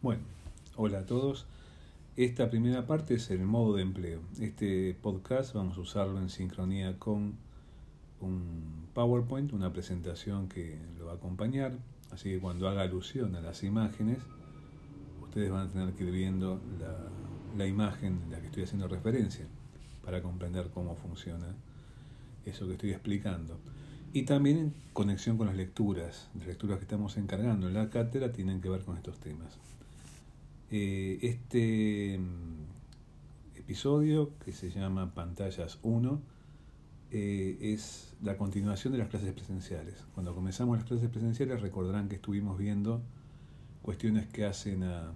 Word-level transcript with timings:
Bueno, 0.00 0.22
hola 0.76 1.00
a 1.00 1.06
todos. 1.06 1.44
Esta 2.14 2.48
primera 2.50 2.86
parte 2.86 3.14
es 3.14 3.30
el 3.30 3.40
modo 3.40 3.74
de 3.74 3.82
empleo. 3.82 4.20
Este 4.40 4.94
podcast 4.94 5.54
vamos 5.54 5.76
a 5.76 5.80
usarlo 5.80 6.20
en 6.20 6.30
sincronía 6.30 6.96
con 7.00 7.34
un 8.20 8.86
PowerPoint, 8.94 9.52
una 9.52 9.72
presentación 9.72 10.48
que 10.48 10.78
lo 11.00 11.06
va 11.06 11.12
a 11.12 11.14
acompañar. 11.16 11.72
Así 12.12 12.30
que 12.30 12.38
cuando 12.38 12.68
haga 12.68 12.82
alusión 12.82 13.34
a 13.34 13.40
las 13.40 13.64
imágenes, 13.64 14.18
ustedes 15.20 15.50
van 15.50 15.66
a 15.66 15.70
tener 15.72 15.92
que 15.94 16.04
ir 16.04 16.12
viendo 16.12 16.60
la, 17.56 17.66
imagen 17.66 18.20
de 18.30 18.36
la 18.36 18.40
que 18.40 18.46
estoy 18.46 18.62
haciendo 18.62 18.86
referencia 18.86 19.46
para 20.04 20.22
comprender 20.22 20.70
cómo 20.72 20.94
funciona 20.94 21.56
eso 22.46 22.68
que 22.68 22.74
estoy 22.74 22.92
explicando. 22.92 23.58
Y 24.12 24.22
también 24.22 24.58
en 24.58 24.74
conexión 24.92 25.36
con 25.36 25.48
las 25.48 25.56
lecturas, 25.56 26.28
las 26.36 26.46
lecturas 26.46 26.78
que 26.78 26.84
estamos 26.84 27.16
encargando 27.16 27.66
en 27.66 27.74
la 27.74 27.90
cátedra 27.90 28.30
tienen 28.30 28.60
que 28.60 28.68
ver 28.68 28.84
con 28.84 28.96
estos 28.96 29.18
temas. 29.18 29.58
Eh, 30.70 31.18
este 31.22 32.18
mm, 32.18 33.58
episodio, 33.58 34.32
que 34.44 34.52
se 34.52 34.70
llama 34.70 35.14
Pantallas 35.14 35.78
1, 35.82 36.20
eh, 37.10 37.56
es 37.60 38.14
la 38.22 38.36
continuación 38.36 38.92
de 38.92 38.98
las 38.98 39.08
clases 39.08 39.32
presenciales. 39.32 40.04
Cuando 40.12 40.34
comenzamos 40.34 40.76
las 40.76 40.86
clases 40.86 41.08
presenciales 41.08 41.62
recordarán 41.62 42.10
que 42.10 42.16
estuvimos 42.16 42.58
viendo 42.58 43.00
cuestiones 43.80 44.26
que 44.26 44.44
hacen 44.44 44.82
a 44.82 45.12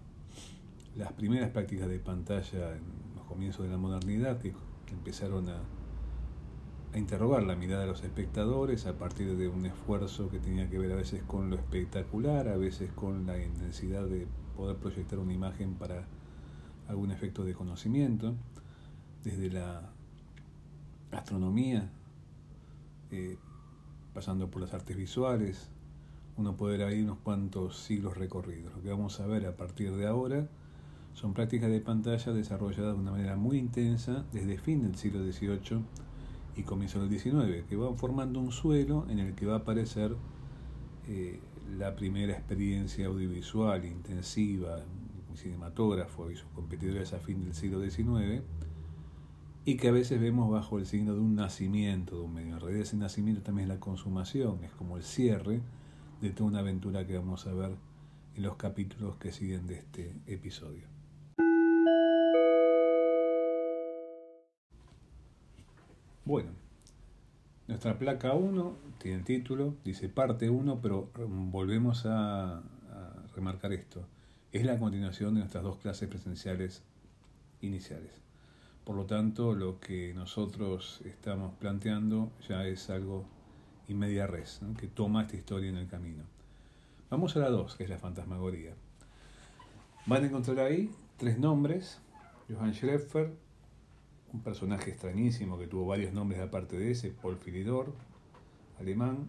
las 0.96 1.12
primeras 1.12 1.50
prácticas 1.50 1.88
de 1.88 1.98
pantalla 1.98 2.74
en 2.74 2.84
los 3.14 3.26
comienzos 3.26 3.66
de 3.66 3.72
la 3.72 3.78
modernidad, 3.78 4.38
que, 4.38 4.54
empezaron 4.90 5.48
a, 5.48 5.56
a 6.92 6.98
interrogar 6.98 7.44
la 7.44 7.56
mirada 7.56 7.80
de 7.80 7.88
los 7.88 8.04
espectadores 8.04 8.84
a 8.84 8.98
partir 8.98 9.38
de 9.38 9.48
un 9.48 9.64
esfuerzo 9.64 10.28
que 10.28 10.38
tenía 10.38 10.68
que 10.68 10.76
ver 10.78 10.92
a 10.92 10.96
veces 10.96 11.22
con 11.22 11.48
lo 11.48 11.56
espectacular, 11.56 12.48
a 12.48 12.58
veces 12.58 12.92
con 12.92 13.24
la 13.24 13.42
intensidad 13.42 14.04
de 14.04 14.26
poder 14.56 14.76
proyectar 14.76 15.18
una 15.18 15.32
imagen 15.32 15.74
para 15.74 16.06
algún 16.88 17.10
efecto 17.10 17.44
de 17.44 17.54
conocimiento, 17.54 18.34
desde 19.24 19.50
la 19.50 19.90
astronomía, 21.10 21.90
eh, 23.10 23.38
pasando 24.14 24.50
por 24.50 24.62
las 24.62 24.74
artes 24.74 24.96
visuales, 24.96 25.68
uno 26.36 26.56
puede 26.56 26.78
ver 26.78 26.88
ahí 26.88 27.02
unos 27.02 27.18
cuantos 27.18 27.78
siglos 27.78 28.16
recorridos. 28.16 28.74
Lo 28.74 28.82
que 28.82 28.90
vamos 28.90 29.20
a 29.20 29.26
ver 29.26 29.46
a 29.46 29.56
partir 29.56 29.94
de 29.94 30.06
ahora 30.06 30.48
son 31.14 31.34
prácticas 31.34 31.70
de 31.70 31.80
pantalla 31.80 32.32
desarrolladas 32.32 32.94
de 32.94 33.00
una 33.00 33.12
manera 33.12 33.36
muy 33.36 33.58
intensa 33.58 34.24
desde 34.32 34.58
fin 34.58 34.82
del 34.82 34.96
siglo 34.96 35.20
XVIII 35.20 35.82
y 36.56 36.62
comienzo 36.62 37.00
del 37.04 37.18
XIX, 37.18 37.64
que 37.68 37.76
van 37.76 37.96
formando 37.96 38.40
un 38.40 38.50
suelo 38.50 39.06
en 39.08 39.18
el 39.18 39.34
que 39.34 39.46
va 39.46 39.54
a 39.54 39.58
aparecer 39.58 40.16
eh, 41.06 41.40
la 41.78 41.94
primera 41.96 42.32
experiencia 42.32 43.06
audiovisual 43.06 43.84
intensiva, 43.84 44.84
cinematógrafo 45.34 46.30
y 46.30 46.36
sus 46.36 46.48
competidores 46.50 47.12
a 47.12 47.18
fin 47.18 47.42
del 47.42 47.54
siglo 47.54 47.80
XIX, 47.80 48.42
y 49.64 49.76
que 49.76 49.88
a 49.88 49.92
veces 49.92 50.20
vemos 50.20 50.50
bajo 50.50 50.78
el 50.78 50.86
signo 50.86 51.14
de 51.14 51.20
un 51.20 51.34
nacimiento 51.34 52.16
de 52.16 52.22
un 52.22 52.34
medio. 52.34 52.54
En 52.54 52.60
realidad 52.60 52.82
ese 52.82 52.96
nacimiento 52.96 53.42
también 53.42 53.70
es 53.70 53.74
la 53.74 53.80
consumación, 53.80 54.62
es 54.64 54.72
como 54.72 54.96
el 54.96 55.02
cierre 55.02 55.60
de 56.20 56.30
toda 56.30 56.50
una 56.50 56.58
aventura 56.58 57.06
que 57.06 57.16
vamos 57.16 57.46
a 57.46 57.54
ver 57.54 57.76
en 58.34 58.42
los 58.42 58.56
capítulos 58.56 59.16
que 59.16 59.32
siguen 59.32 59.66
de 59.66 59.74
este 59.74 60.14
episodio. 60.26 60.88
Bueno, 66.24 66.50
nuestra 67.68 67.98
placa 67.98 68.34
1 68.34 68.76
tiene 68.98 69.22
título, 69.22 69.74
dice 69.84 70.08
parte 70.08 70.50
1, 70.50 70.80
pero 70.80 71.10
volvemos 71.16 72.04
a, 72.06 72.62
remarcar 73.34 73.72
esto. 73.72 74.04
Es 74.52 74.66
la 74.66 74.78
continuación 74.78 75.34
de 75.34 75.40
nuestras 75.40 75.64
dos 75.64 75.78
clases 75.78 76.06
presenciales 76.08 76.82
iniciales. 77.62 78.10
Por 78.84 78.94
lo 78.96 79.06
tanto, 79.06 79.54
lo 79.54 79.80
que 79.80 80.12
nosotros 80.12 81.00
estamos 81.06 81.54
planteando 81.54 82.30
ya 82.46 82.66
es 82.66 82.90
algo 82.90 83.24
inmedia 83.88 84.26
res, 84.26 84.60
que 84.78 84.86
toma 84.86 85.22
esta 85.22 85.36
historia 85.36 85.70
en 85.70 85.76
el 85.76 85.88
camino. 85.88 86.24
Vamos 87.08 87.36
a 87.36 87.40
la 87.40 87.48
2, 87.48 87.76
que 87.76 87.84
es 87.84 87.90
la 87.90 87.98
fantasmagoría. 87.98 88.74
Van 90.06 90.24
a 90.24 90.26
encontrar 90.26 90.58
ahí 90.58 90.90
tres 91.16 91.38
nombres. 91.38 92.00
Johann 92.50 92.74
Schreffer, 92.74 93.32
un 94.32 94.40
personaje 94.40 94.90
extrañísimo 94.90 95.58
que 95.58 95.66
tuvo 95.66 95.86
varios 95.86 96.12
nombres 96.12 96.40
aparte 96.40 96.78
de 96.78 96.90
ese, 96.90 97.10
Paul 97.10 97.36
Philidor, 97.36 97.92
alemán, 98.78 99.28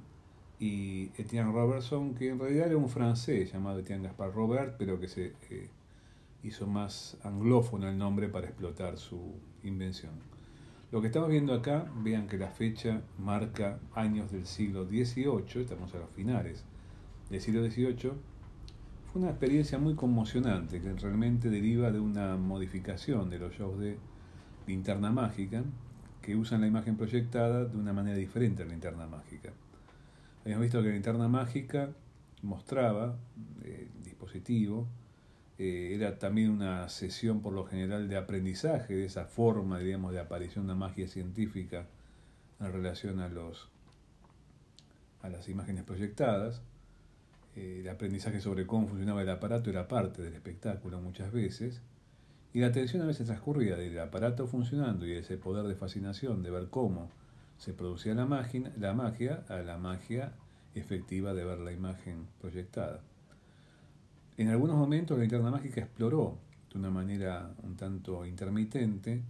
y 0.59 1.11
Etienne 1.17 1.51
Robertson, 1.51 2.13
que 2.15 2.29
en 2.29 2.39
realidad 2.39 2.67
era 2.67 2.77
un 2.77 2.89
francés 2.89 3.51
llamado 3.51 3.79
Etienne 3.79 4.03
Gaspar 4.03 4.33
Robert, 4.33 4.75
pero 4.77 4.99
que 4.99 5.07
se 5.09 5.33
eh, 5.49 5.69
hizo 6.43 6.67
más 6.67 7.17
anglófono 7.23 7.89
el 7.89 7.97
nombre 7.97 8.29
para 8.29 8.47
explotar 8.47 8.97
su 8.97 9.19
invención. 9.63 10.11
Lo 10.91 11.01
que 11.01 11.07
estamos 11.07 11.29
viendo 11.29 11.53
acá, 11.53 11.91
vean 11.97 12.27
que 12.27 12.37
la 12.37 12.49
fecha 12.49 13.01
marca 13.17 13.79
años 13.93 14.31
del 14.31 14.45
siglo 14.45 14.85
XVIII, 14.85 15.61
estamos 15.61 15.93
a 15.95 15.99
los 15.99 16.09
finales 16.11 16.63
del 17.29 17.41
siglo 17.41 17.69
XVIII, 17.69 18.11
fue 19.11 19.21
una 19.21 19.31
experiencia 19.31 19.79
muy 19.79 19.95
conmocionante 19.95 20.79
que 20.79 20.93
realmente 20.93 21.49
deriva 21.49 21.91
de 21.91 21.99
una 21.99 22.37
modificación 22.37 23.29
de 23.29 23.39
los 23.39 23.53
shows 23.53 23.79
de 23.79 23.97
linterna 24.67 25.11
mágica 25.11 25.63
que 26.21 26.35
usan 26.35 26.61
la 26.61 26.67
imagen 26.67 26.95
proyectada 26.95 27.65
de 27.65 27.77
una 27.77 27.93
manera 27.93 28.17
diferente 28.17 28.63
a 28.63 28.65
la 28.65 28.71
linterna 28.71 29.07
mágica. 29.07 29.51
Habíamos 30.43 30.63
visto 30.63 30.81
que 30.81 30.87
la 30.87 30.93
linterna 30.93 31.27
mágica 31.27 31.89
mostraba 32.41 33.17
eh, 33.63 33.89
el 33.95 34.03
dispositivo, 34.03 34.87
eh, 35.57 35.91
era 35.93 36.17
también 36.17 36.49
una 36.49 36.89
sesión 36.89 37.41
por 37.41 37.53
lo 37.53 37.65
general 37.65 38.09
de 38.09 38.17
aprendizaje 38.17 38.95
de 38.95 39.05
esa 39.05 39.25
forma, 39.25 39.79
digamos, 39.79 40.13
de 40.13 40.19
aparición 40.19 40.67
de 40.67 40.75
magia 40.75 41.07
científica 41.07 41.87
en 42.59 42.71
relación 42.71 43.19
a, 43.19 43.27
los, 43.27 43.69
a 45.21 45.29
las 45.29 45.47
imágenes 45.49 45.83
proyectadas. 45.83 46.61
Eh, 47.55 47.79
el 47.81 47.89
aprendizaje 47.89 48.41
sobre 48.41 48.65
cómo 48.65 48.87
funcionaba 48.87 49.21
el 49.21 49.29
aparato 49.29 49.69
era 49.69 49.87
parte 49.87 50.21
del 50.21 50.33
espectáculo 50.33 50.99
muchas 50.99 51.31
veces 51.31 51.81
y 52.53 52.59
la 52.59 52.67
atención 52.67 53.01
a 53.01 53.05
veces 53.05 53.25
transcurría 53.25 53.75
del 53.75 53.97
aparato 53.99 54.47
funcionando 54.47 55.07
y 55.07 55.13
ese 55.13 55.37
poder 55.37 55.65
de 55.65 55.75
fascinación 55.75 56.43
de 56.43 56.51
ver 56.51 56.69
cómo 56.69 57.09
se 57.57 57.73
producía 57.73 58.13
la 58.13 58.25
magia, 58.25 58.71
la 58.77 58.93
magia 58.93 59.43
a 59.49 59.57
la 59.57 59.77
magia 59.77 60.33
efectiva 60.75 61.33
de 61.33 61.45
ver 61.45 61.59
la 61.59 61.71
imagen 61.71 62.27
proyectada. 62.39 63.01
En 64.37 64.49
algunos 64.49 64.75
momentos 64.75 65.17
la 65.17 65.23
linterna 65.23 65.51
mágica 65.51 65.81
exploró 65.81 66.37
de 66.71 66.79
una 66.79 66.89
manera 66.89 67.53
un 67.63 67.75
tanto 67.75 68.25
intermitente 68.25 69.23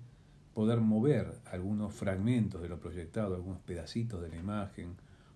poder 0.54 0.80
mover 0.80 1.34
algunos 1.52 1.94
fragmentos 1.94 2.62
de 2.62 2.70
lo 2.70 2.80
proyectado, 2.80 3.36
algunos 3.36 3.60
pedacitos 3.60 4.22
de 4.22 4.30
la 4.30 4.38
imagen, 4.38 4.96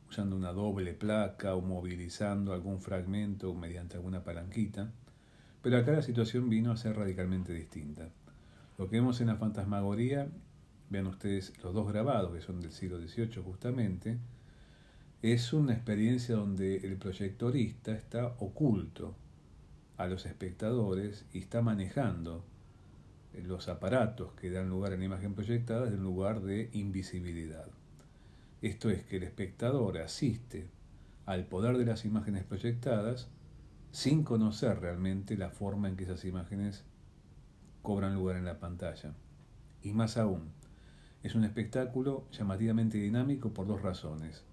usando 0.10 0.36
una 0.36 0.54
doble 0.54 0.94
placa 0.94 1.56
o 1.56 1.62
movilizando 1.62 2.54
algún 2.54 2.80
fragmento 2.80 3.54
mediante 3.54 3.96
alguna 3.96 4.24
palanquita. 4.24 4.92
Pero 5.68 5.80
acá 5.80 5.92
la 5.92 6.02
situación 6.02 6.48
vino 6.48 6.72
a 6.72 6.78
ser 6.78 6.96
radicalmente 6.96 7.52
distinta. 7.52 8.08
Lo 8.78 8.88
que 8.88 8.96
vemos 8.96 9.20
en 9.20 9.28
la 9.28 9.36
fantasmagoría, 9.36 10.30
vean 10.90 11.08
ustedes 11.08 11.52
los 11.62 11.74
dos 11.74 11.92
grabados 11.92 12.34
que 12.34 12.40
son 12.40 12.62
del 12.62 12.72
siglo 12.72 13.02
XVIII 13.02 13.44
justamente, 13.44 14.18
es 15.22 15.52
una 15.52 15.74
experiencia 15.74 16.36
donde 16.36 16.78
el 16.78 16.96
proyectorista 16.96 17.92
está 17.92 18.28
oculto 18.40 19.14
a 19.98 20.08
los 20.08 20.26
espectadores 20.26 21.26
y 21.34 21.40
está 21.40 21.62
manejando 21.62 22.46
los 23.34 23.68
aparatos 23.68 24.32
que 24.40 24.50
dan 24.50 24.70
lugar 24.70 24.94
a 24.94 24.96
la 24.96 25.04
imagen 25.04 25.34
proyectada 25.34 25.84
desde 25.84 25.98
un 25.98 26.04
lugar 26.04 26.40
de 26.44 26.70
invisibilidad. 26.72 27.68
Esto 28.62 28.90
es 28.90 29.04
que 29.04 29.18
el 29.18 29.24
espectador 29.24 29.98
asiste 29.98 30.70
al 31.26 31.46
poder 31.46 31.78
de 31.78 31.88
las 31.88 32.06
imágenes 32.06 32.46
proyectadas 32.46 33.28
sin 33.92 34.24
conocer 34.24 34.80
realmente 34.80 35.38
la 35.38 35.50
forma 35.50 35.88
en 35.88 35.96
que 35.96 36.04
esas 36.04 36.26
imágenes 36.26 36.84
cobran 37.82 38.16
lugar 38.16 38.36
en 38.36 38.46
la 38.46 38.60
pantalla. 38.60 39.14
Y 39.82 39.94
más 39.94 40.18
aún, 40.18 40.50
es 41.24 41.36
un 41.36 41.44
espectáculo 41.44 42.26
llamativamente 42.32 42.98
dinámico 42.98 43.54
por 43.54 43.68
dos 43.68 43.82
razones. 43.82 44.44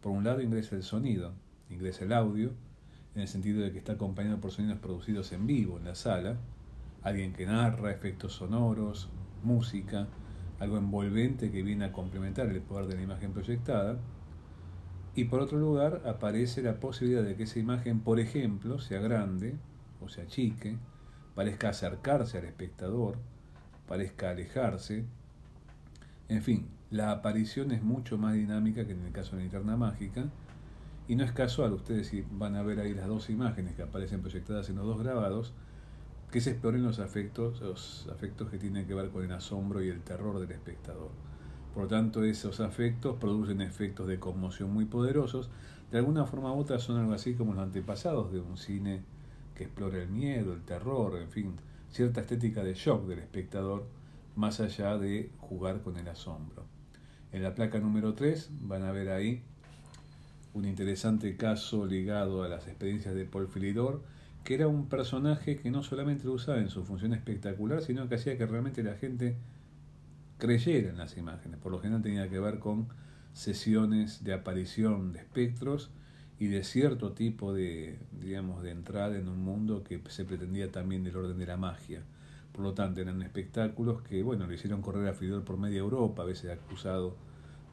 Por 0.00 0.12
un 0.12 0.24
lado 0.24 0.40
ingresa 0.40 0.76
el 0.76 0.82
sonido, 0.82 1.32
ingresa 1.70 2.04
el 2.04 2.12
audio, 2.12 2.52
en 3.14 3.22
el 3.22 3.28
sentido 3.28 3.62
de 3.62 3.72
que 3.72 3.78
está 3.78 3.92
acompañado 3.92 4.40
por 4.40 4.50
sonidos 4.50 4.78
producidos 4.78 5.32
en 5.32 5.46
vivo 5.46 5.78
en 5.78 5.84
la 5.84 5.94
sala, 5.94 6.36
alguien 7.02 7.32
que 7.32 7.46
narra, 7.46 7.92
efectos 7.92 8.32
sonoros, 8.32 9.08
música, 9.42 10.08
algo 10.58 10.78
envolvente 10.78 11.50
que 11.50 11.62
viene 11.62 11.84
a 11.84 11.92
complementar 11.92 12.46
el 12.46 12.60
poder 12.60 12.86
de 12.86 12.96
la 12.96 13.02
imagen 13.02 13.32
proyectada, 13.32 13.98
y 15.14 15.24
por 15.24 15.40
otro 15.40 15.58
lugar, 15.58 16.02
aparece 16.06 16.62
la 16.62 16.80
posibilidad 16.80 17.22
de 17.22 17.36
que 17.36 17.44
esa 17.44 17.60
imagen, 17.60 18.00
por 18.00 18.18
ejemplo, 18.18 18.80
sea 18.80 19.00
grande 19.00 19.54
o 20.00 20.08
se 20.08 20.22
achique, 20.22 20.76
parezca 21.34 21.68
acercarse 21.68 22.38
al 22.38 22.44
espectador, 22.44 23.18
parezca 23.86 24.30
alejarse. 24.30 25.04
En 26.28 26.42
fin, 26.42 26.68
la 26.90 27.12
aparición 27.12 27.70
es 27.70 27.82
mucho 27.82 28.18
más 28.18 28.34
dinámica 28.34 28.86
que 28.86 28.92
en 28.92 29.04
el 29.04 29.12
caso 29.12 29.32
de 29.32 29.36
la 29.36 29.42
linterna 29.42 29.76
mágica. 29.76 30.26
Y 31.06 31.16
no 31.16 31.24
es 31.24 31.32
casual, 31.32 31.74
ustedes 31.74 32.10
van 32.32 32.56
a 32.56 32.62
ver 32.62 32.80
ahí 32.80 32.94
las 32.94 33.06
dos 33.06 33.30
imágenes 33.30 33.74
que 33.74 33.82
aparecen 33.82 34.20
proyectadas 34.20 34.68
en 34.70 34.76
los 34.76 34.86
dos 34.86 35.02
grabados, 35.02 35.52
que 36.32 36.40
se 36.40 36.50
exploren 36.50 36.82
los 36.82 36.98
afectos, 36.98 37.60
los 37.60 38.08
afectos 38.12 38.50
que 38.50 38.58
tienen 38.58 38.86
que 38.86 38.94
ver 38.94 39.10
con 39.10 39.22
el 39.22 39.30
asombro 39.32 39.82
y 39.82 39.90
el 39.90 40.00
terror 40.00 40.40
del 40.40 40.50
espectador. 40.50 41.10
Por 41.74 41.84
lo 41.84 41.88
tanto, 41.88 42.22
esos 42.22 42.60
afectos 42.60 43.16
producen 43.18 43.60
efectos 43.60 44.06
de 44.06 44.20
conmoción 44.20 44.72
muy 44.72 44.84
poderosos. 44.84 45.50
De 45.90 45.98
alguna 45.98 46.24
forma 46.24 46.52
u 46.52 46.60
otra 46.60 46.78
son 46.78 46.98
algo 46.98 47.12
así 47.12 47.34
como 47.34 47.52
los 47.52 47.64
antepasados 47.64 48.32
de 48.32 48.38
un 48.38 48.56
cine 48.56 49.02
que 49.56 49.64
explora 49.64 50.00
el 50.00 50.08
miedo, 50.08 50.52
el 50.52 50.62
terror, 50.62 51.20
en 51.20 51.30
fin, 51.30 51.56
cierta 51.90 52.20
estética 52.20 52.62
de 52.62 52.74
shock 52.74 53.06
del 53.06 53.18
espectador, 53.18 53.86
más 54.36 54.60
allá 54.60 54.96
de 54.98 55.30
jugar 55.38 55.82
con 55.82 55.96
el 55.96 56.06
asombro. 56.08 56.64
En 57.32 57.42
la 57.42 57.56
placa 57.56 57.80
número 57.80 58.14
3 58.14 58.50
van 58.60 58.84
a 58.84 58.92
ver 58.92 59.10
ahí 59.10 59.42
un 60.52 60.64
interesante 60.66 61.36
caso 61.36 61.86
ligado 61.86 62.44
a 62.44 62.48
las 62.48 62.68
experiencias 62.68 63.16
de 63.16 63.24
Paul 63.24 63.48
Philidor, 63.48 64.02
que 64.44 64.54
era 64.54 64.68
un 64.68 64.88
personaje 64.88 65.56
que 65.56 65.72
no 65.72 65.82
solamente 65.82 66.24
lo 66.24 66.34
usaba 66.34 66.58
en 66.58 66.68
su 66.68 66.84
función 66.84 67.14
espectacular, 67.14 67.82
sino 67.82 68.08
que 68.08 68.14
hacía 68.14 68.38
que 68.38 68.46
realmente 68.46 68.84
la 68.84 68.94
gente 68.94 69.36
creyera 70.38 70.90
en 70.90 70.98
las 70.98 71.16
imágenes. 71.16 71.58
Por 71.58 71.72
lo 71.72 71.78
general 71.80 72.02
tenía 72.02 72.28
que 72.28 72.38
ver 72.38 72.58
con 72.58 72.88
sesiones 73.32 74.24
de 74.24 74.32
aparición 74.32 75.12
de 75.12 75.20
espectros 75.20 75.90
y 76.38 76.48
de 76.48 76.64
cierto 76.64 77.12
tipo 77.12 77.52
de, 77.52 77.98
digamos, 78.20 78.62
de 78.62 78.70
entrada 78.70 79.16
en 79.16 79.28
un 79.28 79.42
mundo 79.42 79.84
que 79.84 80.00
se 80.08 80.24
pretendía 80.24 80.70
también 80.70 81.04
del 81.04 81.16
orden 81.16 81.38
de 81.38 81.46
la 81.46 81.56
magia. 81.56 82.02
Por 82.52 82.62
lo 82.64 82.74
tanto, 82.74 83.00
eran 83.00 83.22
espectáculos 83.22 84.02
que, 84.02 84.22
bueno, 84.22 84.46
le 84.46 84.54
hicieron 84.54 84.82
correr 84.82 85.08
a 85.08 85.14
Fidel 85.14 85.42
por 85.42 85.58
media 85.58 85.78
Europa, 85.78 86.22
a 86.22 86.26
veces 86.26 86.50
acusado 86.50 87.16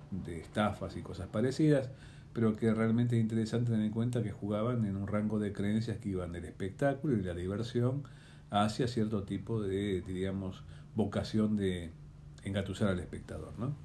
de 0.09 0.39
estafas 0.39 0.97
y 0.97 1.01
cosas 1.01 1.27
parecidas, 1.27 1.89
pero 2.33 2.55
que 2.55 2.73
realmente 2.73 3.15
es 3.15 3.21
interesante 3.21 3.71
tener 3.71 3.85
en 3.85 3.91
cuenta 3.91 4.23
que 4.23 4.31
jugaban 4.31 4.85
en 4.85 4.95
un 4.95 5.07
rango 5.07 5.39
de 5.39 5.53
creencias 5.53 5.97
que 5.97 6.09
iban 6.09 6.31
del 6.31 6.45
espectáculo 6.45 7.17
y 7.17 7.21
la 7.21 7.33
diversión 7.33 8.03
hacia 8.49 8.87
cierto 8.87 9.23
tipo 9.23 9.61
de, 9.61 10.01
diríamos, 10.01 10.63
vocación 10.95 11.57
de 11.57 11.91
engatusar 12.43 12.89
al 12.89 12.99
espectador, 12.99 13.57
¿no? 13.57 13.75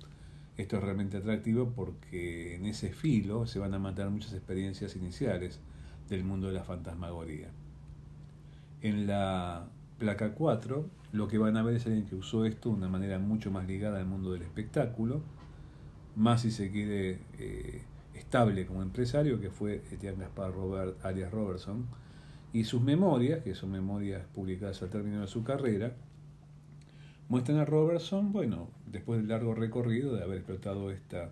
Esto 0.56 0.76
es 0.76 0.82
realmente 0.82 1.18
atractivo 1.18 1.72
porque 1.74 2.54
en 2.54 2.64
ese 2.64 2.92
filo 2.92 3.46
se 3.46 3.58
van 3.58 3.74
a 3.74 3.78
matar 3.78 4.08
muchas 4.10 4.32
experiencias 4.32 4.96
iniciales 4.96 5.60
del 6.08 6.24
mundo 6.24 6.46
de 6.46 6.54
la 6.54 6.64
fantasmagoría. 6.64 7.48
En 8.80 9.06
la 9.06 9.68
placa 9.98 10.32
4 10.34 10.88
lo 11.12 11.28
que 11.28 11.38
van 11.38 11.56
a 11.56 11.62
ver 11.62 11.76
es 11.76 11.86
alguien 11.86 12.06
que 12.06 12.14
usó 12.14 12.44
esto 12.44 12.68
de 12.68 12.76
una 12.76 12.88
manera 12.88 13.18
mucho 13.18 13.50
más 13.50 13.66
ligada 13.66 13.98
al 13.98 14.06
mundo 14.06 14.32
del 14.32 14.42
espectáculo, 14.42 15.22
más 16.14 16.42
si 16.42 16.50
se 16.50 16.70
quiere 16.70 17.20
eh, 17.38 17.82
estable 18.14 18.66
como 18.66 18.82
empresario, 18.82 19.40
que 19.40 19.50
fue 19.50 19.82
Etienne 19.90 20.18
Gaspar 20.18 20.52
Robert, 20.52 21.04
alias 21.04 21.30
Robertson, 21.30 21.86
y 22.52 22.64
sus 22.64 22.82
memorias, 22.82 23.42
que 23.42 23.54
son 23.54 23.70
memorias 23.70 24.26
publicadas 24.34 24.82
al 24.82 24.90
término 24.90 25.20
de 25.20 25.26
su 25.26 25.44
carrera, 25.44 25.94
muestran 27.28 27.58
a 27.58 27.64
Robertson, 27.64 28.32
bueno, 28.32 28.70
después 28.86 29.20
del 29.20 29.28
largo 29.28 29.54
recorrido 29.54 30.14
de 30.14 30.22
haber 30.22 30.38
explotado 30.38 30.90
esta 30.90 31.30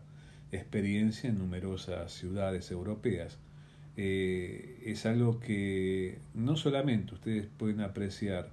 experiencia 0.52 1.30
en 1.30 1.38
numerosas 1.38 2.12
ciudades 2.12 2.70
europeas. 2.70 3.38
Eh, 3.96 4.82
es 4.86 5.06
algo 5.06 5.38
que 5.38 6.18
no 6.34 6.56
solamente 6.56 7.14
ustedes 7.14 7.46
pueden 7.46 7.80
apreciar, 7.80 8.50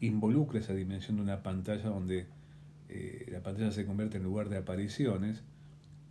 involucra 0.00 0.58
esa 0.58 0.74
dimensión 0.74 1.16
de 1.16 1.22
una 1.22 1.42
pantalla 1.42 1.84
donde 1.84 2.26
eh, 2.88 3.26
la 3.30 3.40
pantalla 3.40 3.70
se 3.70 3.86
convierte 3.86 4.16
en 4.16 4.24
lugar 4.24 4.48
de 4.48 4.56
apariciones, 4.56 5.42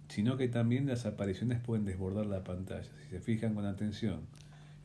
sino 0.07 0.37
que 0.37 0.47
también 0.47 0.87
las 0.87 1.05
apariciones 1.05 1.59
pueden 1.59 1.85
desbordar 1.85 2.25
la 2.25 2.43
pantalla. 2.43 2.89
Si 3.03 3.09
se 3.09 3.19
fijan 3.19 3.53
con 3.53 3.65
atención 3.65 4.21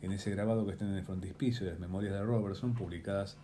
en 0.03 0.13
ese 0.13 0.31
grabado 0.31 0.67
que 0.67 0.73
está 0.73 0.85
en 0.85 0.95
el 0.95 1.05
frontispicio 1.05 1.67
de 1.67 1.73
las 1.73 1.81
memorias 1.81 2.13
de 2.13 2.23
Robertson, 2.23 2.75
publicadas, 2.75 3.37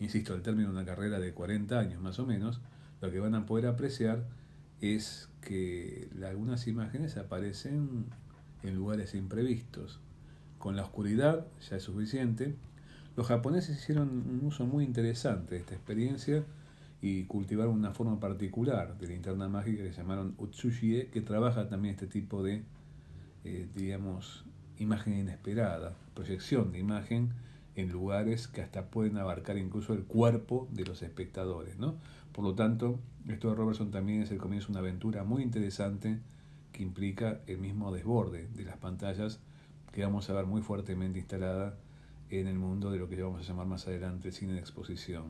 insisto, 0.00 0.34
al 0.34 0.42
término 0.42 0.68
de 0.68 0.74
una 0.74 0.84
carrera 0.84 1.20
de 1.20 1.32
40 1.32 1.78
años 1.78 2.02
más 2.02 2.18
o 2.18 2.26
menos, 2.26 2.60
lo 3.00 3.10
que 3.10 3.20
van 3.20 3.34
a 3.34 3.46
poder 3.46 3.66
apreciar 3.66 4.24
es 4.80 5.28
que 5.40 6.08
algunas 6.24 6.66
imágenes 6.66 7.16
aparecen 7.16 8.06
en 8.62 8.74
lugares 8.74 9.14
imprevistos. 9.14 10.00
Con 10.58 10.76
la 10.76 10.82
oscuridad 10.82 11.46
ya 11.68 11.76
es 11.76 11.82
suficiente. 11.82 12.54
Los 13.16 13.26
japoneses 13.26 13.78
hicieron 13.78 14.08
un 14.08 14.40
uso 14.44 14.66
muy 14.66 14.84
interesante 14.84 15.54
de 15.54 15.60
esta 15.60 15.74
experiencia 15.74 16.44
y 17.00 17.24
cultivaron 17.24 17.74
una 17.74 17.92
forma 17.92 18.18
particular 18.18 18.96
de 18.98 19.08
linterna 19.08 19.48
mágica 19.48 19.82
que 19.82 19.92
llamaron 19.92 20.34
Utsushie, 20.38 21.08
que 21.08 21.20
trabaja 21.20 21.68
también 21.68 21.94
este 21.94 22.06
tipo 22.06 22.42
de, 22.42 22.62
eh, 23.44 23.68
digamos, 23.74 24.44
imagen 24.78 25.18
inesperada, 25.18 25.94
proyección 26.14 26.72
de 26.72 26.78
imagen 26.78 27.32
en 27.76 27.90
lugares 27.90 28.48
que 28.48 28.60
hasta 28.60 28.86
pueden 28.86 29.16
abarcar 29.18 29.58
incluso 29.58 29.94
el 29.94 30.04
cuerpo 30.04 30.68
de 30.70 30.84
los 30.84 31.02
espectadores. 31.02 31.78
¿no? 31.78 31.96
Por 32.32 32.44
lo 32.44 32.54
tanto, 32.54 32.98
esto 33.28 33.50
de 33.50 33.54
Robertson 33.56 33.90
también 33.90 34.22
es 34.22 34.30
el 34.30 34.38
comienzo 34.38 34.68
de 34.68 34.72
una 34.72 34.80
aventura 34.80 35.24
muy 35.24 35.42
interesante 35.42 36.18
que 36.72 36.82
implica 36.82 37.40
el 37.46 37.58
mismo 37.58 37.92
desborde 37.92 38.48
de 38.54 38.64
las 38.64 38.76
pantallas 38.76 39.40
que 39.92 40.02
vamos 40.02 40.28
a 40.28 40.32
ver 40.32 40.46
muy 40.46 40.60
fuertemente 40.60 41.20
instalada 41.20 41.76
en 42.30 42.48
el 42.48 42.58
mundo 42.58 42.90
de 42.90 42.98
lo 42.98 43.08
que 43.08 43.22
vamos 43.22 43.40
a 43.40 43.44
llamar 43.44 43.66
más 43.66 43.86
adelante 43.86 44.32
cine 44.32 44.54
de 44.54 44.58
exposición. 44.58 45.24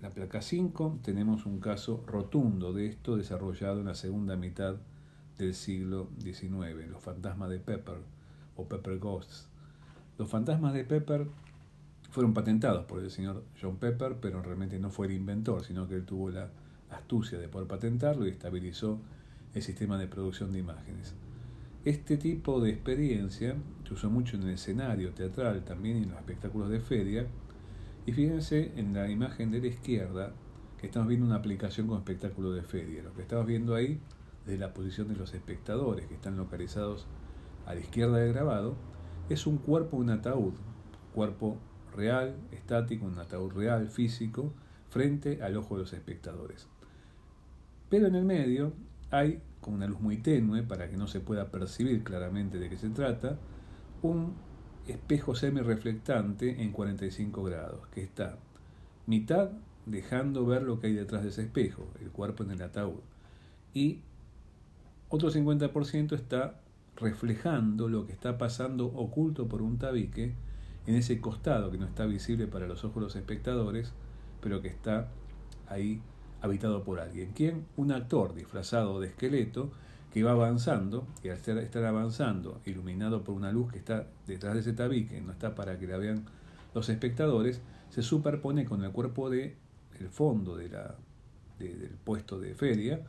La 0.00 0.10
placa 0.10 0.42
5 0.42 0.98
tenemos 1.02 1.46
un 1.46 1.60
caso 1.60 2.02
rotundo 2.08 2.72
de 2.72 2.86
esto 2.86 3.16
desarrollado 3.16 3.78
en 3.78 3.86
la 3.86 3.94
segunda 3.94 4.36
mitad 4.36 4.76
del 5.38 5.54
siglo 5.54 6.08
XIX, 6.20 6.88
los 6.90 7.00
fantasmas 7.00 7.50
de 7.50 7.60
Pepper 7.60 7.98
o 8.56 8.66
Pepper 8.66 8.98
Ghosts. 8.98 9.51
Los 10.18 10.28
fantasmas 10.28 10.74
de 10.74 10.84
Pepper 10.84 11.26
fueron 12.10 12.34
patentados 12.34 12.84
por 12.84 13.02
el 13.02 13.10
señor 13.10 13.44
John 13.60 13.76
Pepper, 13.76 14.16
pero 14.20 14.42
realmente 14.42 14.78
no 14.78 14.90
fue 14.90 15.06
el 15.06 15.12
inventor, 15.12 15.64
sino 15.64 15.88
que 15.88 15.94
él 15.94 16.04
tuvo 16.04 16.30
la 16.30 16.50
astucia 16.90 17.38
de 17.38 17.48
poder 17.48 17.66
patentarlo 17.66 18.26
y 18.26 18.30
estabilizó 18.30 19.00
el 19.54 19.62
sistema 19.62 19.98
de 19.98 20.06
producción 20.06 20.52
de 20.52 20.58
imágenes. 20.58 21.14
Este 21.84 22.16
tipo 22.16 22.60
de 22.60 22.70
experiencia 22.70 23.56
se 23.86 23.94
usó 23.94 24.10
mucho 24.10 24.36
en 24.36 24.44
el 24.44 24.50
escenario 24.50 25.12
teatral, 25.12 25.64
también 25.64 25.96
en 25.96 26.10
los 26.10 26.18
espectáculos 26.18 26.68
de 26.68 26.80
feria, 26.80 27.26
y 28.06 28.12
fíjense 28.12 28.72
en 28.76 28.92
la 28.92 29.10
imagen 29.10 29.50
de 29.50 29.60
la 29.60 29.68
izquierda 29.68 30.32
que 30.78 30.86
estamos 30.86 31.08
viendo 31.08 31.26
una 31.26 31.36
aplicación 31.36 31.86
con 31.86 31.98
espectáculo 31.98 32.52
de 32.52 32.62
feria. 32.62 33.02
Lo 33.02 33.14
que 33.14 33.22
estamos 33.22 33.46
viendo 33.46 33.74
ahí, 33.74 34.00
de 34.46 34.58
la 34.58 34.74
posición 34.74 35.08
de 35.08 35.16
los 35.16 35.34
espectadores 35.34 36.06
que 36.06 36.14
están 36.14 36.36
localizados 36.36 37.06
a 37.66 37.74
la 37.74 37.80
izquierda 37.80 38.18
del 38.18 38.32
grabado, 38.32 38.74
es 39.28 39.46
un 39.46 39.58
cuerpo, 39.58 39.96
un 39.96 40.10
ataúd, 40.10 40.54
cuerpo 41.14 41.58
real, 41.94 42.36
estático, 42.50 43.06
un 43.06 43.18
ataúd 43.18 43.52
real, 43.52 43.88
físico, 43.88 44.52
frente 44.88 45.42
al 45.42 45.56
ojo 45.56 45.76
de 45.76 45.82
los 45.82 45.92
espectadores. 45.92 46.68
Pero 47.88 48.06
en 48.06 48.14
el 48.14 48.24
medio 48.24 48.72
hay, 49.10 49.42
con 49.60 49.74
una 49.74 49.86
luz 49.86 50.00
muy 50.00 50.18
tenue, 50.18 50.62
para 50.62 50.88
que 50.88 50.96
no 50.96 51.06
se 51.06 51.20
pueda 51.20 51.50
percibir 51.50 52.02
claramente 52.02 52.58
de 52.58 52.68
qué 52.68 52.76
se 52.76 52.90
trata, 52.90 53.38
un 54.02 54.34
espejo 54.86 55.34
semi-reflectante 55.34 56.62
en 56.62 56.72
45 56.72 57.42
grados, 57.44 57.86
que 57.88 58.02
está 58.02 58.38
mitad 59.06 59.50
dejando 59.86 60.46
ver 60.46 60.62
lo 60.62 60.80
que 60.80 60.88
hay 60.88 60.94
detrás 60.94 61.22
de 61.22 61.28
ese 61.28 61.42
espejo, 61.42 61.86
el 62.00 62.10
cuerpo 62.10 62.44
en 62.44 62.52
el 62.52 62.62
ataúd, 62.62 63.00
y 63.74 64.00
otro 65.08 65.30
50% 65.30 66.14
está 66.14 66.61
reflejando 66.96 67.88
lo 67.88 68.06
que 68.06 68.12
está 68.12 68.38
pasando 68.38 68.86
oculto 68.86 69.48
por 69.48 69.62
un 69.62 69.78
tabique 69.78 70.34
en 70.86 70.94
ese 70.94 71.20
costado 71.20 71.70
que 71.70 71.78
no 71.78 71.86
está 71.86 72.06
visible 72.06 72.46
para 72.46 72.66
los 72.66 72.84
ojos 72.84 72.96
de 72.96 73.00
los 73.02 73.16
espectadores, 73.16 73.92
pero 74.40 74.60
que 74.60 74.68
está 74.68 75.08
ahí 75.68 76.00
habitado 76.40 76.82
por 76.82 77.00
alguien. 77.00 77.32
¿Quién? 77.34 77.66
Un 77.76 77.92
actor 77.92 78.34
disfrazado 78.34 79.00
de 79.00 79.08
esqueleto 79.08 79.70
que 80.12 80.22
va 80.22 80.32
avanzando 80.32 81.06
y 81.22 81.28
al 81.28 81.36
estar 81.36 81.84
avanzando, 81.84 82.60
iluminado 82.66 83.24
por 83.24 83.34
una 83.34 83.50
luz 83.52 83.72
que 83.72 83.78
está 83.78 84.06
detrás 84.26 84.54
de 84.54 84.60
ese 84.60 84.72
tabique, 84.72 85.20
no 85.20 85.32
está 85.32 85.54
para 85.54 85.78
que 85.78 85.86
la 85.86 85.96
vean 85.96 86.26
los 86.74 86.88
espectadores, 86.88 87.62
se 87.90 88.02
superpone 88.02 88.64
con 88.64 88.84
el 88.84 88.90
cuerpo 88.90 89.30
de 89.30 89.56
el 89.98 90.08
fondo 90.08 90.56
de 90.56 90.68
la, 90.68 90.96
del 91.58 91.96
puesto 92.04 92.40
de 92.40 92.54
feria 92.54 93.00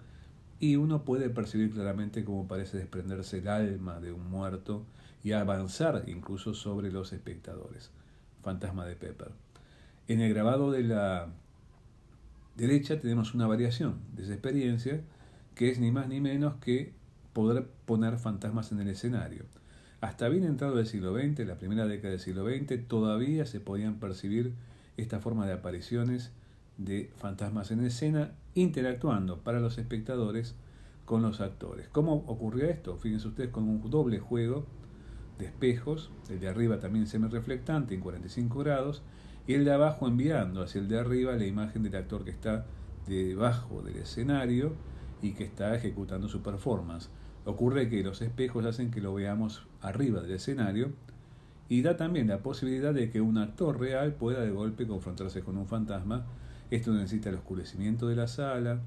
y 0.63 0.77
uno 0.77 1.03
puede 1.03 1.29
percibir 1.29 1.73
claramente 1.73 2.23
cómo 2.23 2.47
parece 2.47 2.77
desprenderse 2.77 3.39
el 3.39 3.49
alma 3.49 3.99
de 3.99 4.13
un 4.13 4.31
muerto 4.31 4.85
y 5.21 5.33
avanzar 5.33 6.05
incluso 6.07 6.53
sobre 6.53 6.89
los 6.89 7.11
espectadores. 7.11 7.91
Fantasma 8.43 8.85
de 8.85 8.95
Pepper. 8.95 9.31
En 10.07 10.21
el 10.21 10.33
grabado 10.33 10.71
de 10.71 10.83
la 10.83 11.27
derecha 12.55 13.01
tenemos 13.01 13.33
una 13.33 13.45
variación 13.45 13.99
de 14.15 14.23
esa 14.23 14.31
experiencia 14.31 15.01
que 15.53 15.69
es 15.69 15.81
ni 15.81 15.91
más 15.91 16.07
ni 16.07 16.21
menos 16.21 16.55
que 16.61 16.93
poder 17.33 17.67
poner 17.85 18.17
fantasmas 18.17 18.71
en 18.71 18.79
el 18.79 18.87
escenario. 18.87 19.43
Hasta 19.99 20.29
bien 20.29 20.45
entrado 20.45 20.79
el 20.79 20.87
siglo 20.87 21.13
XX, 21.13 21.45
la 21.45 21.57
primera 21.57 21.87
década 21.87 22.11
del 22.11 22.21
siglo 22.21 22.45
XX, 22.47 22.87
todavía 22.87 23.45
se 23.45 23.59
podían 23.59 23.95
percibir 23.95 24.53
esta 24.95 25.19
forma 25.19 25.45
de 25.45 25.51
apariciones 25.51 26.31
de 26.77 27.11
fantasmas 27.17 27.69
en 27.71 27.83
escena 27.83 28.31
interactuando 28.55 29.39
para 29.39 29.59
los 29.59 29.77
espectadores 29.77 30.55
con 31.05 31.21
los 31.21 31.41
actores. 31.41 31.87
¿Cómo 31.89 32.23
ocurría 32.27 32.69
esto? 32.69 32.97
Fíjense 32.97 33.27
ustedes 33.27 33.49
con 33.49 33.67
un 33.67 33.89
doble 33.89 34.19
juego 34.19 34.65
de 35.37 35.45
espejos, 35.45 36.11
el 36.29 36.39
de 36.39 36.47
arriba 36.47 36.79
también 36.79 37.07
semi-reflectante 37.07 37.93
en 37.95 38.01
45 38.01 38.59
grados, 38.59 39.01
y 39.47 39.55
el 39.55 39.65
de 39.65 39.73
abajo 39.73 40.07
enviando 40.07 40.61
hacia 40.61 40.79
el 40.79 40.87
de 40.87 40.99
arriba 40.99 41.35
la 41.35 41.45
imagen 41.45 41.83
del 41.83 41.95
actor 41.95 42.23
que 42.23 42.31
está 42.31 42.65
debajo 43.07 43.81
del 43.81 43.97
escenario 43.97 44.73
y 45.21 45.33
que 45.33 45.43
está 45.43 45.75
ejecutando 45.75 46.29
su 46.29 46.41
performance. 46.41 47.09
Ocurre 47.45 47.89
que 47.89 48.03
los 48.03 48.21
espejos 48.21 48.65
hacen 48.65 48.91
que 48.91 49.01
lo 49.01 49.13
veamos 49.13 49.67
arriba 49.81 50.21
del 50.21 50.31
escenario 50.31 50.93
y 51.67 51.81
da 51.81 51.97
también 51.97 52.27
la 52.27 52.39
posibilidad 52.39 52.93
de 52.93 53.09
que 53.09 53.19
un 53.19 53.37
actor 53.37 53.79
real 53.79 54.13
pueda 54.13 54.41
de 54.41 54.51
golpe 54.51 54.87
confrontarse 54.87 55.41
con 55.41 55.57
un 55.57 55.67
fantasma. 55.67 56.25
Esto 56.73 56.91
necesita 56.91 57.29
el 57.29 57.35
oscurecimiento 57.35 58.07
de 58.07 58.15
la 58.15 58.27
sala, 58.27 58.81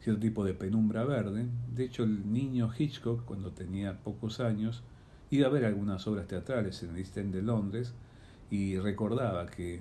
cierto 0.00 0.20
tipo 0.20 0.44
de 0.44 0.52
penumbra 0.52 1.02
verde. 1.02 1.46
De 1.74 1.84
hecho, 1.84 2.02
el 2.02 2.30
niño 2.30 2.70
Hitchcock, 2.78 3.24
cuando 3.24 3.52
tenía 3.52 4.02
pocos 4.02 4.38
años, 4.38 4.82
iba 5.30 5.46
a 5.46 5.50
ver 5.50 5.64
algunas 5.64 6.06
obras 6.06 6.26
teatrales 6.26 6.82
en 6.82 6.90
el 6.90 6.98
East 6.98 7.16
de 7.16 7.40
Londres 7.40 7.94
y 8.50 8.78
recordaba 8.78 9.46
que 9.46 9.80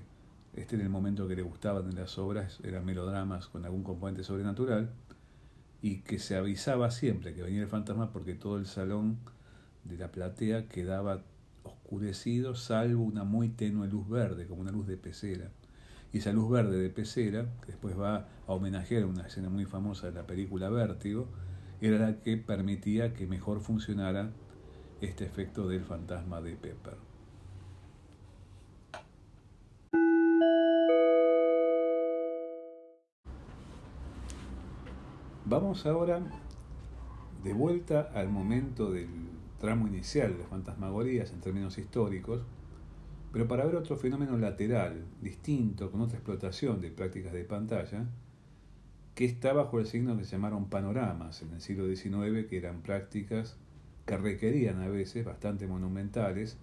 este 0.54 0.78
en 0.78 0.84
el 0.84 0.88
momento 0.88 1.28
que 1.28 1.36
le 1.36 1.42
gustaban 1.42 1.90
de 1.90 1.98
las 1.98 2.18
obras 2.18 2.62
eran 2.64 2.86
melodramas 2.86 3.48
con 3.48 3.66
algún 3.66 3.84
componente 3.84 4.24
sobrenatural 4.24 4.92
y 5.82 6.04
que 6.04 6.20
se 6.20 6.38
avisaba 6.38 6.90
siempre 6.90 7.34
que 7.34 7.42
venía 7.42 7.64
el 7.64 7.68
fantasma 7.68 8.14
porque 8.14 8.36
todo 8.36 8.58
el 8.58 8.66
salón 8.66 9.18
de 9.84 9.98
la 9.98 10.10
platea 10.10 10.70
quedaba 10.70 11.22
oscurecido 11.64 12.56
salvo 12.56 13.04
una 13.04 13.26
muy 13.26 13.50
tenue 13.50 13.90
luz 13.90 14.08
verde, 14.08 14.48
como 14.48 14.62
una 14.62 14.72
luz 14.72 14.88
de 14.88 14.96
pecera. 14.96 15.52
Y 16.16 16.20
esa 16.20 16.32
luz 16.32 16.50
verde 16.50 16.80
de 16.80 16.90
pecera, 16.90 17.46
que 17.60 17.74
después 17.74 18.00
va 18.00 18.30
a 18.48 18.54
homenajear 18.54 19.04
una 19.04 19.28
escena 19.28 19.50
muy 19.50 19.66
famosa 19.66 20.08
de 20.08 20.14
la 20.14 20.26
película 20.26 20.70
Vértigo, 20.70 21.28
era 21.82 22.00
la 22.00 22.22
que 22.22 22.38
permitía 22.38 23.14
que 23.14 23.28
mejor 23.28 23.60
funcionara 23.60 24.32
este 25.02 25.26
efecto 25.26 25.68
del 25.68 25.84
fantasma 25.84 26.40
de 26.42 26.56
Pepper. 26.56 26.96
Vamos 35.44 35.86
ahora 35.86 36.22
de 37.44 37.52
vuelta 37.52 38.10
al 38.16 38.30
momento 38.30 38.90
del 38.90 39.10
tramo 39.60 39.86
inicial 39.86 40.38
de 40.38 40.46
fantasmagorías 40.46 41.34
en 41.34 41.42
términos 41.42 41.78
históricos, 41.78 42.40
pero 43.36 43.50
para 43.50 43.66
ver 43.66 43.76
otro 43.76 43.98
fenómeno 43.98 44.38
lateral, 44.38 45.04
distinto, 45.20 45.92
con 45.92 46.00
otra 46.00 46.20
explotación 46.20 46.80
de 46.80 46.90
prácticas 46.90 47.34
de 47.34 47.44
pantalla, 47.44 48.06
que 49.14 49.26
está 49.26 49.52
bajo 49.52 49.78
el 49.78 49.88
signo 49.88 50.18
que 50.18 50.24
se 50.24 50.32
llamaron 50.38 50.70
panoramas 50.70 51.42
en 51.42 51.52
el 51.52 51.60
siglo 51.60 51.86
XIX, 51.94 52.48
que 52.48 52.56
eran 52.56 52.82
prácticas 52.82 53.58
que 54.06 54.16
requerían 54.16 54.82
a 54.82 54.88
veces 54.88 55.26
bastante 55.26 55.68
monumentales 55.68 56.58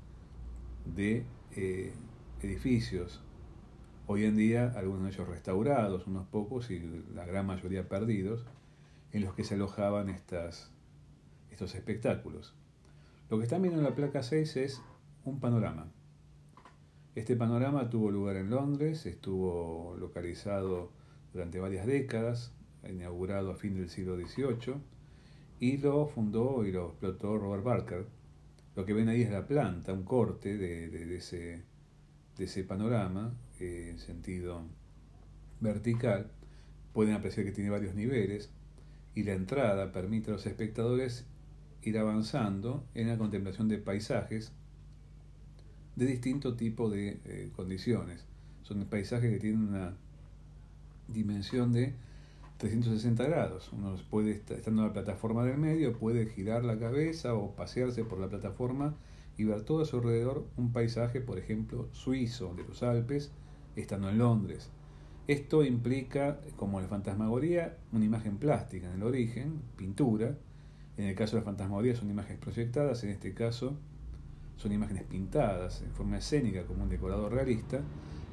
de 0.86 1.26
eh, 1.56 1.92
edificios. 2.40 3.22
Hoy 4.06 4.24
en 4.24 4.38
día 4.38 4.72
algunos 4.74 5.02
de 5.02 5.10
ellos 5.10 5.28
restaurados, 5.28 6.06
unos 6.06 6.26
pocos 6.28 6.70
y 6.70 6.80
la 7.14 7.26
gran 7.26 7.44
mayoría 7.44 7.86
perdidos, 7.86 8.46
en 9.12 9.24
los 9.24 9.34
que 9.34 9.44
se 9.44 9.56
alojaban 9.56 10.08
estas, 10.08 10.72
estos 11.50 11.74
espectáculos. 11.74 12.54
Lo 13.28 13.36
que 13.36 13.44
están 13.44 13.60
viendo 13.60 13.78
en 13.78 13.84
la 13.84 13.94
placa 13.94 14.22
6 14.22 14.56
es 14.56 14.80
un 15.26 15.38
panorama. 15.38 15.92
Este 17.14 17.36
panorama 17.36 17.90
tuvo 17.90 18.10
lugar 18.10 18.36
en 18.36 18.48
Londres, 18.48 19.04
estuvo 19.04 19.94
localizado 19.98 20.92
durante 21.34 21.60
varias 21.60 21.86
décadas, 21.86 22.54
inaugurado 22.88 23.50
a 23.50 23.54
fin 23.54 23.74
del 23.74 23.90
siglo 23.90 24.16
XVIII, 24.16 24.76
y 25.60 25.76
lo 25.76 26.06
fundó 26.06 26.64
y 26.64 26.72
lo 26.72 26.88
explotó 26.88 27.36
Robert 27.36 27.64
Barker. 27.64 28.06
Lo 28.76 28.86
que 28.86 28.94
ven 28.94 29.10
ahí 29.10 29.20
es 29.20 29.30
la 29.30 29.46
planta, 29.46 29.92
un 29.92 30.04
corte 30.04 30.56
de, 30.56 31.16
ese, 31.18 32.64
panorama 32.64 33.34
eh, 33.60 33.88
en 33.90 33.98
sentido 33.98 34.62
vertical. 35.60 36.30
Pueden 36.94 37.14
apreciar 37.14 37.44
que 37.44 37.52
tiene 37.52 37.68
varios 37.68 37.94
niveles 37.94 38.50
y 39.14 39.24
la 39.24 39.34
entrada 39.34 39.92
permite 39.92 40.30
a 40.30 40.32
los 40.32 40.46
espectadores 40.46 41.26
ir 41.82 41.98
avanzando 41.98 42.86
en 42.94 43.08
la 43.08 43.18
contemplación 43.18 43.68
de 43.68 43.76
paisajes 43.76 44.54
de 45.96 46.06
distinto 46.06 46.54
tipo 46.54 46.88
de 46.88 47.20
eh, 47.24 47.50
condiciones. 47.54 48.24
Son 48.62 48.84
paisajes 48.86 49.30
que 49.30 49.38
tienen 49.38 49.68
una 49.68 49.94
dimensión 51.08 51.72
de 51.72 51.94
360 52.58 53.24
grados. 53.24 53.70
Uno 53.72 53.96
puede, 54.10 54.32
estando 54.32 54.82
en 54.82 54.88
la 54.88 54.92
plataforma 54.92 55.44
del 55.44 55.58
medio, 55.58 55.92
puede 55.98 56.26
girar 56.26 56.64
la 56.64 56.78
cabeza 56.78 57.34
o 57.34 57.54
pasearse 57.54 58.04
por 58.04 58.18
la 58.18 58.28
plataforma 58.28 58.94
y 59.36 59.44
ver 59.44 59.62
todo 59.62 59.82
a 59.82 59.84
su 59.84 59.96
alrededor 59.96 60.46
un 60.56 60.72
paisaje, 60.72 61.20
por 61.20 61.38
ejemplo, 61.38 61.88
suizo 61.92 62.54
de 62.54 62.64
los 62.64 62.82
Alpes, 62.82 63.32
estando 63.76 64.08
en 64.08 64.18
Londres. 64.18 64.70
Esto 65.28 65.64
implica, 65.64 66.40
como 66.56 66.80
la 66.80 66.88
fantasmagoría, 66.88 67.76
una 67.92 68.04
imagen 68.04 68.38
plástica 68.38 68.88
en 68.88 68.94
el 68.94 69.02
origen, 69.02 69.62
pintura. 69.76 70.36
En 70.96 71.06
el 71.06 71.14
caso 71.14 71.36
de 71.36 71.42
la 71.42 71.46
fantasmagoría 71.46 71.96
son 71.96 72.10
imágenes 72.10 72.40
proyectadas, 72.40 73.02
en 73.04 73.10
este 73.10 73.32
caso 73.32 73.76
son 74.56 74.72
imágenes 74.72 75.04
pintadas 75.04 75.82
en 75.82 75.92
forma 75.92 76.18
escénica 76.18 76.64
como 76.64 76.84
un 76.84 76.88
decorador 76.88 77.32
realista, 77.32 77.80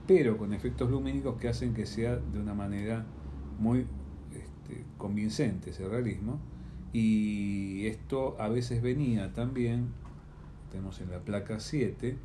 pero 0.08 0.38
con 0.38 0.54
efectos 0.54 0.90
lumínicos 0.90 1.40
que 1.40 1.50
hacen 1.50 1.74
que 1.74 1.86
sea 1.86 2.16
de 2.16 2.40
una 2.40 2.54
manera 2.54 3.06
muy 3.60 3.86
este, 4.32 4.86
convincente 4.98 5.72
ese 5.72 5.88
realismo. 5.88 6.40
Y 6.92 7.86
esto 7.86 8.36
a 8.40 8.50
veces 8.50 8.82
venía 8.82 9.34
también, 9.34 9.90
tenemos 10.72 11.00
en 11.02 11.12
la 11.12 11.20
placa 11.20 11.60
7, 11.60 12.18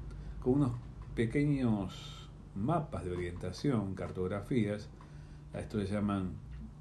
con 0.42 0.54
unos 0.54 0.72
pequeños 1.14 2.30
mapas 2.54 3.04
de 3.04 3.12
orientación, 3.12 3.94
cartografías, 3.94 4.88
a 5.52 5.60
esto 5.60 5.78
se 5.84 5.92
llaman 5.92 6.32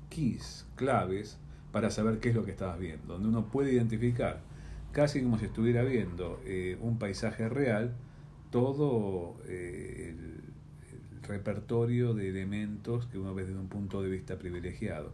keys, 0.09 0.65
claves, 0.75 1.37
para 1.71 1.89
saber 1.89 2.19
qué 2.19 2.29
es 2.29 2.35
lo 2.35 2.45
que 2.45 2.51
estabas 2.51 2.79
viendo, 2.79 3.13
donde 3.13 3.29
uno 3.29 3.47
puede 3.47 3.73
identificar, 3.73 4.41
casi 4.93 5.21
como 5.21 5.39
si 5.39 5.45
estuviera 5.45 5.83
viendo 5.83 6.39
eh, 6.45 6.77
un 6.79 6.99
paisaje 6.99 7.49
real, 7.49 7.93
todo 8.51 9.35
eh, 9.47 10.15
el, 10.15 10.43
repertorio 11.23 12.13
de 12.13 12.27
elementos 12.27 13.07
que 13.07 13.17
uno 13.17 13.33
ve 13.33 13.45
desde 13.45 13.57
un 13.57 13.69
punto 13.69 14.01
de 14.01 14.09
vista 14.09 14.37
privilegiado. 14.37 15.13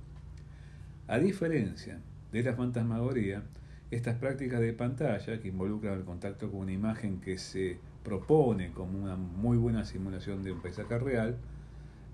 A 1.08 1.20
diferencia 1.20 2.02
de 2.32 2.42
la 2.42 2.56
fantasmagoría, 2.56 3.44
estas 3.92 4.16
prácticas 4.16 4.60
de 4.60 4.74
pantalla 4.74 5.40
que 5.40 5.50
involucran 5.50 6.00
el 6.00 6.06
contacto 6.06 6.50
con 6.50 6.62
una 6.62 6.72
imagen 6.72 7.22
que 7.22 7.38
se 7.38 7.78
propone 8.04 8.72
como 8.72 8.98
una 8.98 9.18
muy 9.18 9.58
buena 9.58 9.86
simulación 9.86 10.42
de 10.42 10.52
un 10.52 10.64
paisaje 10.64 10.98
real, 10.98 11.38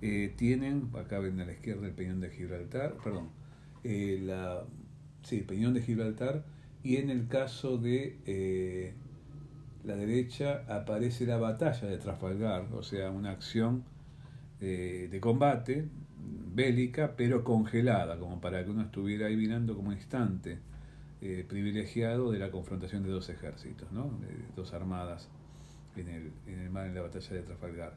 eh, 0.02 0.34
tienen, 0.36 0.90
acá 1.00 1.20
ven 1.20 1.40
a 1.40 1.46
la 1.46 1.54
izquierda 1.54 1.88
el 1.88 1.94
Peñón 1.94 2.20
de 2.20 2.32
Gibraltar, 2.32 2.98
perdón, 3.02 3.30
la, 3.86 4.66
sí, 5.24 5.40
Peñón 5.40 5.74
de 5.74 5.82
Gibraltar, 5.82 6.44
y 6.86 6.98
en 6.98 7.10
el 7.10 7.28
caso 7.28 7.80
de 7.80 8.20
eh, 8.28 8.94
la 9.84 9.96
derecha 9.96 10.64
aparece 10.70 11.26
la 11.26 11.38
batalla 11.38 11.88
de 11.88 11.98
Trafalgar, 11.98 12.68
o 12.74 12.84
sea, 12.84 13.10
una 13.10 13.32
acción 13.32 13.84
de 14.60 15.20
combate 15.22 15.88
bélica, 16.54 17.16
pero 17.16 17.44
congelada, 17.44 18.18
como 18.20 18.40
para 18.40 18.64
que 18.64 18.72
uno 18.72 18.84
estuviera 18.84 19.28
ahí 19.28 19.36
mirando 19.36 19.76
como 19.76 19.90
un 19.90 19.96
instante 19.96 20.60
privilegiado 21.48 22.32
de 22.32 22.40
la 22.40 22.50
confrontación 22.50 23.04
de 23.04 23.10
dos 23.10 23.30
ejércitos, 23.30 23.92
¿no? 23.92 24.10
dos 24.56 24.74
armadas 24.74 25.30
en 25.96 26.08
el, 26.08 26.32
en 26.48 26.60
el 26.60 26.70
mar 26.70 26.88
en 26.88 26.96
la 26.96 27.02
batalla 27.02 27.30
de 27.30 27.42
Trafalgar. 27.42 27.96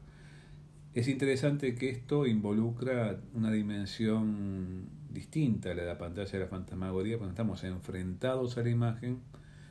Es 0.93 1.07
interesante 1.07 1.75
que 1.75 1.89
esto 1.89 2.25
involucra 2.25 3.19
una 3.33 3.51
dimensión 3.51 4.98
distinta 5.09 5.71
a 5.71 5.73
la 5.73 5.81
de 5.81 5.87
la 5.87 5.97
pantalla 5.97 6.31
de 6.31 6.39
la 6.39 6.47
fantasmagoría, 6.47 7.17
cuando 7.17 7.31
estamos 7.31 7.63
enfrentados 7.63 8.57
a 8.57 8.63
la 8.63 8.69
imagen, 8.69 9.19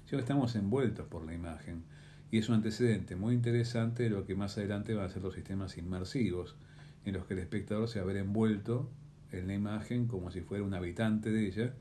sino 0.04 0.18
que 0.18 0.24
estamos 0.24 0.54
envueltos 0.56 1.06
por 1.06 1.24
la 1.24 1.34
imagen. 1.34 1.84
Y 2.30 2.38
es 2.38 2.48
un 2.48 2.56
antecedente 2.56 3.16
muy 3.16 3.34
interesante 3.34 4.04
de 4.04 4.10
lo 4.10 4.26
que 4.26 4.34
más 4.34 4.58
adelante 4.58 4.94
van 4.94 5.06
a 5.06 5.08
ser 5.08 5.22
los 5.22 5.34
sistemas 5.34 5.78
inmersivos, 5.78 6.56
en 7.04 7.14
los 7.14 7.26
que 7.26 7.34
el 7.34 7.40
espectador 7.40 7.88
se 7.88 8.02
ver 8.02 8.16
envuelto 8.16 8.90
en 9.32 9.46
la 9.46 9.54
imagen 9.54 10.06
como 10.06 10.30
si 10.30 10.40
fuera 10.40 10.64
un 10.64 10.74
habitante 10.74 11.30
de 11.30 11.46
ella, 11.46 11.74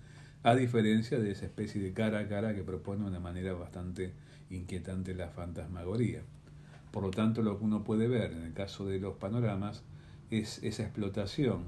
a 0.43 0.55
diferencia 0.55 1.19
de 1.19 1.31
esa 1.31 1.45
especie 1.45 1.81
de 1.81 1.93
cara 1.93 2.19
a 2.19 2.27
cara 2.27 2.53
que 2.53 2.63
propone 2.63 3.03
de 3.03 3.09
una 3.09 3.19
manera 3.19 3.53
bastante 3.53 4.13
inquietante 4.49 5.13
la 5.13 5.29
fantasmagoría. 5.29 6.21
Por 6.91 7.03
lo 7.03 7.11
tanto, 7.11 7.41
lo 7.41 7.57
que 7.57 7.65
uno 7.65 7.83
puede 7.83 8.07
ver 8.07 8.31
en 8.31 8.43
el 8.43 8.53
caso 8.53 8.85
de 8.85 8.99
los 8.99 9.15
panoramas 9.15 9.83
es 10.29 10.63
esa 10.63 10.83
explotación 10.83 11.65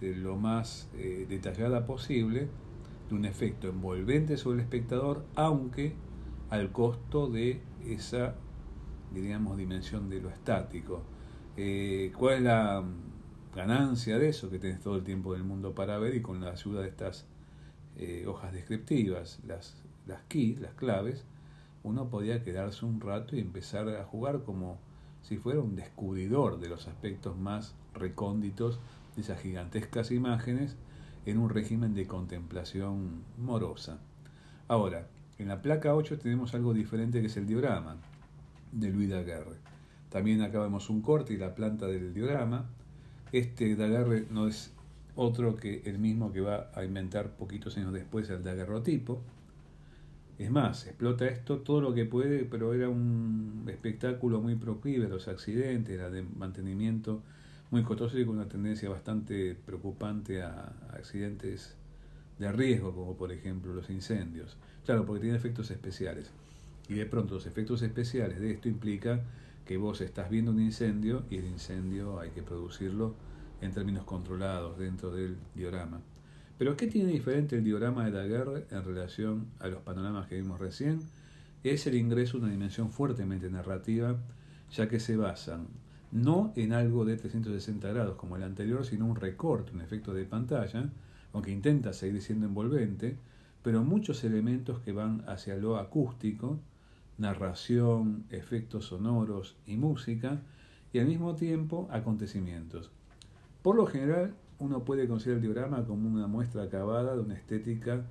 lo 0.00 0.36
más 0.36 0.88
eh, 0.94 1.26
detallada 1.28 1.86
posible 1.86 2.48
de 3.08 3.14
un 3.14 3.24
efecto 3.24 3.68
envolvente 3.68 4.36
sobre 4.36 4.56
el 4.56 4.62
espectador, 4.62 5.24
aunque 5.34 5.94
al 6.48 6.72
costo 6.72 7.28
de 7.28 7.60
esa, 7.84 8.34
diríamos, 9.12 9.56
dimensión 9.56 10.08
de 10.08 10.20
lo 10.20 10.30
estático. 10.30 11.02
Eh, 11.56 12.12
¿Cuál 12.16 12.34
es 12.36 12.42
la 12.42 12.84
ganancia 13.54 14.18
de 14.18 14.28
eso? 14.28 14.50
Que 14.50 14.58
tenés 14.58 14.80
todo 14.80 14.96
el 14.96 15.04
tiempo 15.04 15.34
del 15.34 15.44
mundo 15.44 15.74
para 15.74 15.98
ver 15.98 16.14
y 16.14 16.22
con 16.22 16.40
la 16.40 16.50
ayuda 16.50 16.82
de 16.82 16.88
estas 16.88 17.26
eh, 17.96 18.24
hojas 18.26 18.52
descriptivas, 18.52 19.40
las, 19.46 19.82
las 20.06 20.22
keys, 20.22 20.60
las 20.60 20.74
claves, 20.74 21.24
uno 21.82 22.08
podía 22.08 22.42
quedarse 22.42 22.84
un 22.84 23.00
rato 23.00 23.36
y 23.36 23.40
empezar 23.40 23.88
a 23.88 24.04
jugar 24.04 24.42
como 24.44 24.78
si 25.22 25.36
fuera 25.36 25.60
un 25.60 25.76
descubridor 25.76 26.60
de 26.60 26.68
los 26.68 26.88
aspectos 26.88 27.36
más 27.36 27.74
recónditos 27.94 28.80
esas 29.20 29.40
gigantescas 29.40 30.10
imágenes 30.10 30.76
en 31.26 31.38
un 31.38 31.50
régimen 31.50 31.94
de 31.94 32.06
contemplación 32.06 33.22
morosa. 33.38 33.98
Ahora, 34.68 35.06
en 35.38 35.48
la 35.48 35.62
placa 35.62 35.94
8 35.94 36.18
tenemos 36.18 36.54
algo 36.54 36.74
diferente 36.74 37.20
que 37.20 37.26
es 37.26 37.36
el 37.36 37.46
diorama 37.46 37.96
de 38.72 38.90
Louis 38.90 39.08
Daguerre. 39.08 39.56
También 40.10 40.42
acá 40.42 40.60
vemos 40.60 40.90
un 40.90 41.02
corte 41.02 41.34
y 41.34 41.36
la 41.36 41.54
planta 41.54 41.86
del 41.86 42.12
diorama. 42.12 42.68
Este 43.32 43.76
Daguerre 43.76 44.26
no 44.30 44.48
es 44.48 44.72
otro 45.14 45.56
que 45.56 45.82
el 45.84 45.98
mismo 45.98 46.32
que 46.32 46.40
va 46.40 46.70
a 46.74 46.84
inventar 46.84 47.36
poquitos 47.36 47.76
años 47.76 47.92
después 47.92 48.28
el 48.30 48.42
daguerrotipo. 48.42 49.22
Es 50.38 50.50
más, 50.50 50.86
explota 50.86 51.26
esto 51.26 51.58
todo 51.58 51.80
lo 51.80 51.94
que 51.94 52.06
puede, 52.06 52.44
pero 52.44 52.72
era 52.72 52.88
un 52.88 53.66
espectáculo 53.68 54.40
muy 54.40 54.56
proclive 54.56 55.08
los 55.08 55.28
accidentes, 55.28 55.94
era 55.94 56.10
de 56.10 56.22
mantenimiento 56.22 57.22
muy 57.70 57.82
costoso 57.84 58.18
y 58.18 58.24
con 58.24 58.36
una 58.36 58.48
tendencia 58.48 58.88
bastante 58.88 59.54
preocupante 59.54 60.42
a, 60.42 60.72
accidentes 60.92 61.76
de 62.38 62.50
riesgo, 62.52 62.94
como 62.94 63.16
por 63.16 63.32
ejemplo 63.32 63.72
los 63.72 63.90
incendios. 63.90 64.56
Claro, 64.84 65.06
porque 65.06 65.22
tiene 65.22 65.36
efectos 65.36 65.70
especiales. 65.70 66.30
Y 66.88 66.94
de 66.94 67.06
pronto 67.06 67.34
los 67.34 67.46
efectos 67.46 67.82
especiales 67.82 68.40
de 68.40 68.50
esto 68.50 68.68
implica 68.68 69.20
que 69.64 69.76
vos 69.76 70.00
estás 70.00 70.30
viendo 70.30 70.50
un 70.50 70.60
incendio 70.60 71.24
y 71.30 71.36
el 71.36 71.44
incendio 71.44 72.18
hay 72.18 72.30
que 72.30 72.42
producirlo 72.42 73.14
en 73.60 73.72
términos 73.72 74.04
controlados 74.04 74.78
dentro 74.78 75.12
del 75.12 75.36
diorama. 75.54 76.00
Pero 76.58 76.76
¿qué 76.76 76.88
tiene 76.88 77.12
diferente 77.12 77.56
el 77.56 77.64
diorama 77.64 78.04
de 78.04 78.10
Daguerre 78.10 78.66
en 78.70 78.84
relación 78.84 79.46
a 79.60 79.68
los 79.68 79.82
panoramas 79.82 80.26
que 80.26 80.36
vimos 80.36 80.58
recién? 80.58 81.00
Es 81.62 81.86
el 81.86 81.94
ingreso 81.94 82.38
de 82.38 82.44
una 82.44 82.52
dimensión 82.52 82.90
fuertemente 82.90 83.48
narrativa, 83.48 84.18
ya 84.72 84.88
que 84.88 84.98
se 84.98 85.16
basan 85.16 85.68
no 86.12 86.52
en 86.56 86.72
algo 86.72 87.04
de 87.04 87.16
360 87.16 87.88
grados 87.88 88.16
como 88.16 88.36
el 88.36 88.42
anterior, 88.42 88.84
sino 88.84 89.06
un 89.06 89.16
recorte, 89.16 89.72
un 89.72 89.80
efecto 89.80 90.12
de 90.12 90.24
pantalla, 90.24 90.90
aunque 91.32 91.52
intenta 91.52 91.92
seguir 91.92 92.20
siendo 92.22 92.46
envolvente, 92.46 93.16
pero 93.62 93.84
muchos 93.84 94.24
elementos 94.24 94.80
que 94.80 94.92
van 94.92 95.22
hacia 95.28 95.56
lo 95.56 95.76
acústico, 95.76 96.58
narración, 97.18 98.24
efectos 98.30 98.86
sonoros 98.86 99.56
y 99.66 99.76
música, 99.76 100.40
y 100.92 100.98
al 100.98 101.06
mismo 101.06 101.36
tiempo 101.36 101.88
acontecimientos. 101.90 102.90
Por 103.62 103.76
lo 103.76 103.86
general, 103.86 104.34
uno 104.58 104.84
puede 104.84 105.06
considerar 105.06 105.36
el 105.36 105.42
diorama 105.42 105.84
como 105.84 106.08
una 106.08 106.26
muestra 106.26 106.64
acabada 106.64 107.14
de 107.14 107.20
una 107.20 107.34
estética 107.34 108.04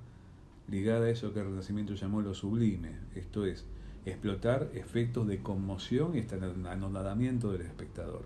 ligada 0.68 1.06
a 1.06 1.10
eso 1.10 1.34
que 1.34 1.40
el 1.40 1.46
Renacimiento 1.46 1.94
llamó 1.94 2.22
lo 2.22 2.34
sublime, 2.34 2.92
esto 3.14 3.44
es, 3.44 3.66
explotar 4.04 4.70
efectos 4.74 5.26
de 5.26 5.42
conmoción 5.42 6.16
y 6.16 6.26
anonadamiento 6.68 7.52
del 7.52 7.62
espectador. 7.62 8.24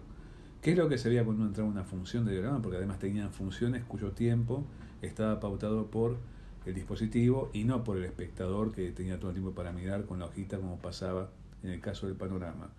¿Qué 0.60 0.72
es 0.72 0.78
lo 0.78 0.88
que 0.88 0.98
se 0.98 1.08
veía 1.08 1.24
cuando 1.24 1.44
entraba 1.44 1.68
en 1.68 1.74
una 1.74 1.84
función 1.84 2.24
de 2.24 2.32
diorama? 2.32 2.62
Porque 2.62 2.78
además 2.78 2.98
tenían 2.98 3.30
funciones 3.32 3.84
cuyo 3.84 4.12
tiempo 4.12 4.64
estaba 5.02 5.40
pautado 5.40 5.90
por 5.90 6.16
el 6.64 6.74
dispositivo 6.74 7.50
y 7.52 7.64
no 7.64 7.84
por 7.84 7.98
el 7.98 8.04
espectador 8.04 8.72
que 8.72 8.90
tenía 8.92 9.18
todo 9.18 9.30
el 9.30 9.34
tiempo 9.34 9.54
para 9.54 9.72
mirar 9.72 10.06
con 10.06 10.20
la 10.20 10.26
hojita 10.26 10.56
como 10.56 10.78
pasaba 10.78 11.28
en 11.62 11.70
el 11.70 11.80
caso 11.80 12.06
del 12.06 12.16
panorama. 12.16 12.70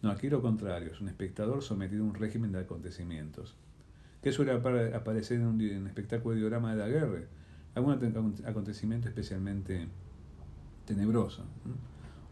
No, 0.00 0.10
aquí 0.10 0.30
lo 0.30 0.40
contrario, 0.40 0.92
es 0.92 1.00
un 1.00 1.08
espectador 1.08 1.62
sometido 1.62 2.04
a 2.04 2.08
un 2.08 2.14
régimen 2.14 2.52
de 2.52 2.60
acontecimientos. 2.60 3.54
¿Qué 4.22 4.32
suele 4.32 4.52
aparecer 4.52 5.40
en 5.40 5.46
un, 5.46 5.86
espectáculo 5.86 6.34
de 6.34 6.40
diorama 6.40 6.72
de 6.72 6.78
la 6.78 6.88
guerra? 6.88 7.20
Algún 7.74 7.92
acontecimiento 8.46 9.08
especialmente 9.08 9.86
tenebroso 10.86 11.44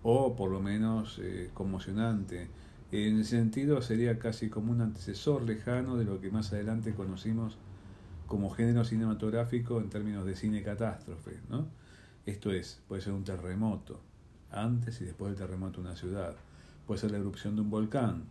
o 0.02 0.34
por 0.36 0.50
lo 0.50 0.60
menos 0.60 1.18
eh, 1.22 1.50
conmocionante. 1.54 2.48
En 2.90 3.20
ese 3.20 3.36
sentido 3.36 3.80
sería 3.82 4.18
casi 4.18 4.50
como 4.50 4.72
un 4.72 4.80
antecesor 4.80 5.42
lejano 5.42 5.96
de 5.96 6.04
lo 6.04 6.20
que 6.20 6.30
más 6.30 6.52
adelante 6.52 6.94
conocimos 6.94 7.56
como 8.26 8.50
género 8.50 8.84
cinematográfico 8.84 9.80
en 9.80 9.90
términos 9.90 10.26
de 10.26 10.36
cine 10.36 10.62
catástrofe. 10.62 11.40
¿no? 11.48 11.66
Esto 12.26 12.50
es, 12.52 12.82
puede 12.88 13.02
ser 13.02 13.12
un 13.12 13.24
terremoto, 13.24 14.00
antes 14.50 15.00
y 15.00 15.04
después 15.04 15.30
del 15.30 15.38
terremoto 15.38 15.80
una 15.80 15.96
ciudad. 15.96 16.36
Puede 16.86 17.00
ser 17.00 17.12
la 17.12 17.18
erupción 17.18 17.56
de 17.56 17.62
un 17.62 17.70
volcán, 17.70 18.24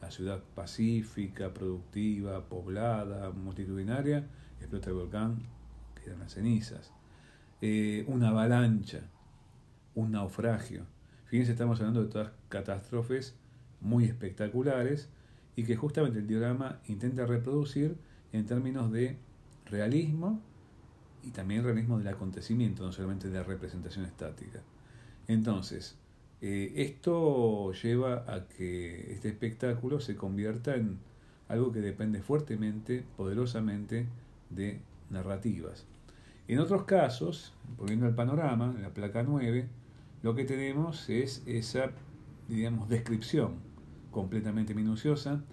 la 0.00 0.10
ciudad 0.10 0.42
pacífica, 0.54 1.52
productiva, 1.52 2.44
poblada, 2.44 3.30
multitudinaria, 3.30 4.26
explota 4.60 4.90
el 4.90 4.96
volcán, 4.96 5.38
quedan 6.02 6.20
las 6.20 6.34
cenizas. 6.34 6.92
Eh, 7.60 8.04
una 8.06 8.28
avalancha, 8.28 9.00
un 9.94 10.12
naufragio, 10.12 10.86
Fíjense, 11.26 11.52
estamos 11.52 11.80
hablando 11.80 12.04
de 12.04 12.08
todas 12.08 12.30
catástrofes 12.48 13.34
muy 13.80 14.04
espectaculares 14.04 15.08
y 15.56 15.64
que 15.64 15.76
justamente 15.76 16.20
el 16.20 16.26
diorama 16.26 16.80
intenta 16.86 17.26
reproducir 17.26 17.96
en 18.32 18.46
términos 18.46 18.92
de 18.92 19.16
realismo 19.66 20.40
y 21.24 21.30
también 21.30 21.64
realismo 21.64 21.98
del 21.98 22.08
acontecimiento, 22.08 22.84
no 22.84 22.92
solamente 22.92 23.28
de 23.28 23.38
la 23.38 23.42
representación 23.42 24.04
estática. 24.04 24.62
Entonces, 25.26 25.96
eh, 26.40 26.72
esto 26.76 27.72
lleva 27.72 28.24
a 28.28 28.46
que 28.46 29.12
este 29.12 29.28
espectáculo 29.28 29.98
se 29.98 30.14
convierta 30.14 30.76
en 30.76 30.98
algo 31.48 31.72
que 31.72 31.80
depende 31.80 32.22
fuertemente, 32.22 33.04
poderosamente, 33.16 34.06
de 34.50 34.80
narrativas. 35.10 35.86
En 36.46 36.60
otros 36.60 36.84
casos, 36.84 37.54
volviendo 37.76 38.06
al 38.06 38.14
panorama, 38.14 38.72
en 38.76 38.82
la 38.82 38.90
placa 38.90 39.24
9, 39.24 39.68
lo 40.26 40.34
que 40.34 40.44
tenemos 40.44 41.08
es 41.08 41.44
esa, 41.46 41.92
digamos, 42.48 42.88
descripción 42.88 43.60
completamente 44.10 44.74
minuciosa. 44.74 45.44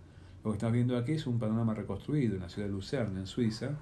Lo 0.43 0.49
que 0.49 0.57
estamos 0.57 0.73
viendo 0.73 0.97
aquí 0.97 1.11
es 1.11 1.27
un 1.27 1.37
panorama 1.37 1.75
reconstruido 1.75 2.33
en 2.33 2.41
la 2.41 2.49
ciudad 2.49 2.69
de 2.69 2.73
Lucerna, 2.73 3.19
en 3.19 3.27
Suiza, 3.27 3.77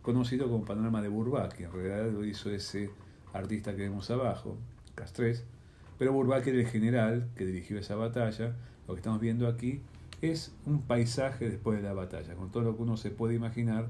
conocido 0.00 0.48
como 0.48 0.64
panorama 0.64 1.02
de 1.02 1.08
Bourbaki. 1.08 1.64
En 1.64 1.72
realidad 1.72 2.10
lo 2.10 2.24
hizo 2.24 2.48
ese 2.48 2.88
artista 3.34 3.72
que 3.76 3.82
vemos 3.82 4.10
abajo, 4.10 4.56
Castres, 4.94 5.44
pero 5.98 6.14
Bourbaki 6.14 6.48
era 6.48 6.60
el 6.60 6.68
general 6.68 7.28
que 7.36 7.44
dirigió 7.44 7.78
esa 7.78 7.94
batalla. 7.94 8.56
Lo 8.88 8.94
que 8.94 9.00
estamos 9.00 9.20
viendo 9.20 9.46
aquí 9.46 9.82
es 10.22 10.54
un 10.64 10.80
paisaje 10.80 11.50
después 11.50 11.82
de 11.82 11.84
la 11.86 11.92
batalla, 11.92 12.34
con 12.34 12.50
todo 12.50 12.62
lo 12.62 12.76
que 12.76 12.82
uno 12.82 12.96
se 12.96 13.10
puede 13.10 13.34
imaginar. 13.34 13.88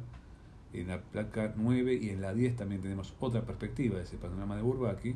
En 0.73 0.89
la 0.89 1.01
placa 1.01 1.55
9 1.57 1.95
y 1.95 2.09
en 2.09 2.21
la 2.21 2.35
10 2.35 2.57
también 2.57 2.83
tenemos 2.83 3.15
otra 3.21 3.43
perspectiva 3.43 3.99
de 3.99 4.03
ese 4.03 4.17
panorama 4.17 4.57
de 4.57 4.63
Bourbaki 4.63 5.15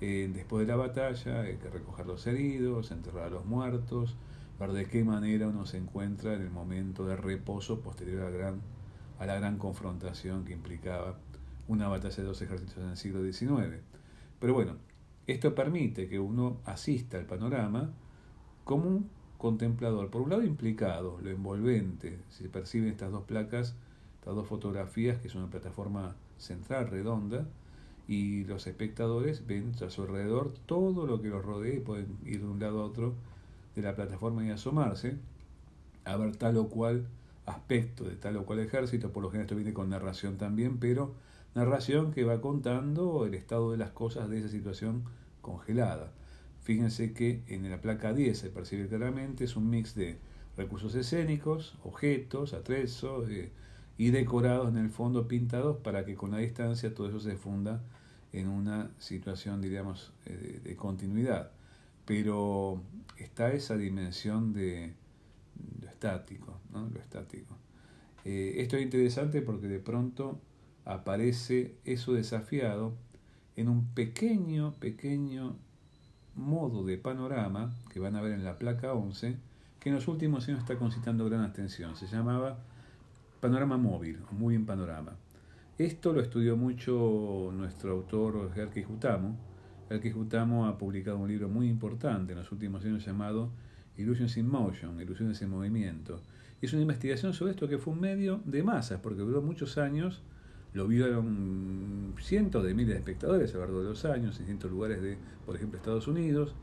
eh, 0.00 0.30
después 0.32 0.66
de 0.66 0.72
la 0.72 0.76
batalla 0.76 1.40
hay 1.40 1.56
que 1.56 1.70
recoger 1.70 2.06
los 2.06 2.26
heridos, 2.26 2.90
enterrar 2.90 3.24
a 3.24 3.30
los 3.30 3.46
muertos, 3.46 4.16
ver 4.60 4.72
de 4.72 4.86
qué 4.86 5.04
manera 5.04 5.48
uno 5.48 5.66
se 5.66 5.78
encuentra 5.78 6.34
en 6.34 6.42
el 6.42 6.50
momento 6.50 7.06
de 7.06 7.16
reposo 7.16 7.80
posterior 7.80 8.22
a 8.22 8.30
la 8.30 8.36
gran, 8.36 8.60
a 9.18 9.26
la 9.26 9.36
gran 9.36 9.58
confrontación 9.58 10.44
que 10.44 10.52
implicaba 10.52 11.18
una 11.68 11.88
batalla 11.88 12.16
de 12.16 12.22
dos 12.22 12.40
ejércitos 12.42 12.76
en 12.78 12.90
el 12.90 12.96
siglo 12.96 13.22
XIX. 13.22 13.82
Pero 14.38 14.54
bueno, 14.54 14.76
esto 15.26 15.54
permite 15.54 16.08
que 16.08 16.18
uno 16.18 16.58
asista 16.64 17.18
al 17.18 17.26
panorama 17.26 17.90
como 18.64 18.88
un 18.88 19.10
contemplador, 19.38 20.10
por 20.10 20.22
un 20.22 20.30
lado 20.30 20.44
implicado, 20.44 21.18
lo 21.22 21.30
envolvente, 21.30 22.18
se 22.30 22.48
perciben 22.48 22.90
estas 22.90 23.12
dos 23.12 23.24
placas, 23.24 23.74
estas 24.18 24.34
dos 24.34 24.46
fotografías, 24.46 25.18
que 25.18 25.28
es 25.28 25.34
una 25.34 25.48
plataforma 25.48 26.16
central 26.38 26.88
redonda, 26.88 27.46
y 28.08 28.44
los 28.44 28.66
espectadores 28.66 29.46
ven 29.46 29.72
a 29.84 29.90
su 29.90 30.02
alrededor 30.02 30.52
todo 30.66 31.06
lo 31.06 31.20
que 31.20 31.28
los 31.28 31.44
rodea 31.44 31.74
y 31.74 31.80
pueden 31.80 32.18
ir 32.24 32.40
de 32.40 32.46
un 32.46 32.60
lado 32.60 32.82
a 32.82 32.84
otro 32.84 33.14
de 33.74 33.82
la 33.82 33.96
plataforma 33.96 34.44
y 34.44 34.50
asomarse 34.50 35.16
a 36.04 36.16
ver 36.16 36.36
tal 36.36 36.56
o 36.56 36.68
cual 36.68 37.06
aspecto 37.46 38.04
de 38.04 38.16
tal 38.16 38.36
o 38.36 38.44
cual 38.44 38.60
ejército, 38.60 39.12
por 39.12 39.22
lo 39.22 39.30
general 39.30 39.46
esto 39.46 39.56
viene 39.56 39.72
con 39.72 39.90
narración 39.90 40.36
también, 40.36 40.78
pero 40.78 41.14
narración 41.54 42.12
que 42.12 42.24
va 42.24 42.40
contando 42.40 43.24
el 43.26 43.34
estado 43.34 43.72
de 43.72 43.78
las 43.78 43.90
cosas 43.90 44.28
de 44.28 44.38
esa 44.38 44.48
situación 44.48 45.04
congelada. 45.42 46.10
Fíjense 46.62 47.12
que 47.12 47.42
en 47.48 47.68
la 47.70 47.80
placa 47.80 48.12
10 48.12 48.38
se 48.38 48.50
percibe 48.50 48.88
claramente, 48.88 49.44
es 49.44 49.56
un 49.56 49.70
mix 49.70 49.94
de 49.94 50.16
recursos 50.56 50.94
escénicos, 50.94 51.76
objetos, 51.84 52.54
atrezos 52.54 53.28
eh, 53.30 53.50
y 53.98 54.10
decorados 54.10 54.68
en 54.68 54.78
el 54.78 54.90
fondo 54.90 55.26
pintados 55.26 55.78
para 55.78 56.04
que 56.04 56.14
con 56.14 56.32
la 56.32 56.38
distancia 56.38 56.94
todo 56.94 57.08
eso 57.08 57.20
se 57.20 57.36
funda 57.36 57.82
en 58.32 58.48
una 58.48 58.90
situación, 58.98 59.62
diríamos, 59.62 60.12
eh, 60.26 60.60
de, 60.62 60.76
continuidad. 60.76 61.50
Pero 62.04 62.82
está 63.16 63.52
esa 63.52 63.76
dimensión 63.76 64.52
de 64.52 64.92
lo 65.80 65.88
estático, 65.88 66.60
¿no? 66.72 66.88
Lo 66.92 67.00
estático. 67.00 67.56
Eh, 68.24 68.56
esto 68.58 68.76
es 68.76 68.82
interesante 68.82 69.40
porque 69.40 69.68
de 69.68 69.78
pronto 69.78 70.40
aparece 70.84 71.76
eso 71.84 72.12
desafiado 72.12 72.94
en 73.56 73.68
un 73.68 73.86
pequeño, 73.86 74.74
pequeño 74.74 75.56
modo 76.34 76.84
de 76.84 76.98
panorama 76.98 77.74
que 77.90 78.00
van 78.00 78.16
a 78.16 78.20
ver 78.20 78.32
en 78.32 78.44
la 78.44 78.58
placa 78.58 78.92
11, 78.92 79.36
que 79.80 79.88
en 79.88 79.94
los 79.94 80.06
últimos 80.08 80.46
años 80.48 80.60
está 80.60 80.76
concitando 80.76 81.24
gran 81.24 81.40
atención. 81.40 81.96
Se 81.96 82.06
llamaba 82.06 82.58
panorama 83.40 83.76
móvil, 83.76 84.18
muy 84.32 84.54
en 84.54 84.66
panorama. 84.66 85.16
Esto 85.78 86.12
lo 86.12 86.20
estudió 86.20 86.56
mucho 86.56 87.50
nuestro 87.52 87.92
autor 87.92 88.52
Gerke 88.54 88.82
Jutamo 88.82 89.36
que 89.88 90.10
Jutamo 90.10 90.66
ha 90.66 90.78
publicado 90.78 91.18
un 91.18 91.28
libro 91.28 91.48
muy 91.48 91.68
importante 91.68 92.32
en 92.32 92.38
los 92.38 92.50
últimos 92.50 92.84
años 92.84 93.04
llamado 93.04 93.50
Illusions 93.96 94.36
in 94.36 94.48
Motion, 94.48 95.00
Ilusiones 95.00 95.40
en 95.42 95.50
Movimiento. 95.50 96.20
Es 96.60 96.72
una 96.72 96.82
investigación 96.82 97.32
sobre 97.32 97.52
esto 97.52 97.68
que 97.68 97.78
fue 97.78 97.94
un 97.94 98.00
medio 98.00 98.40
de 98.44 98.62
masas, 98.62 99.00
porque 99.00 99.22
duró 99.22 99.42
muchos 99.42 99.78
años, 99.78 100.22
lo 100.72 100.88
vieron 100.88 102.14
cientos 102.20 102.64
de 102.64 102.74
miles 102.74 102.94
de 102.94 102.98
espectadores 102.98 103.50
a 103.52 103.54
lo 103.54 103.60
largo 103.60 103.82
de 103.82 103.90
los 103.90 104.04
años, 104.04 104.36
en 104.36 104.44
distintos 104.44 104.70
lugares 104.70 105.00
de, 105.00 105.16
por 105.46 105.54
ejemplo, 105.54 105.78
Estados 105.78 106.08
Unidos, 106.08 106.54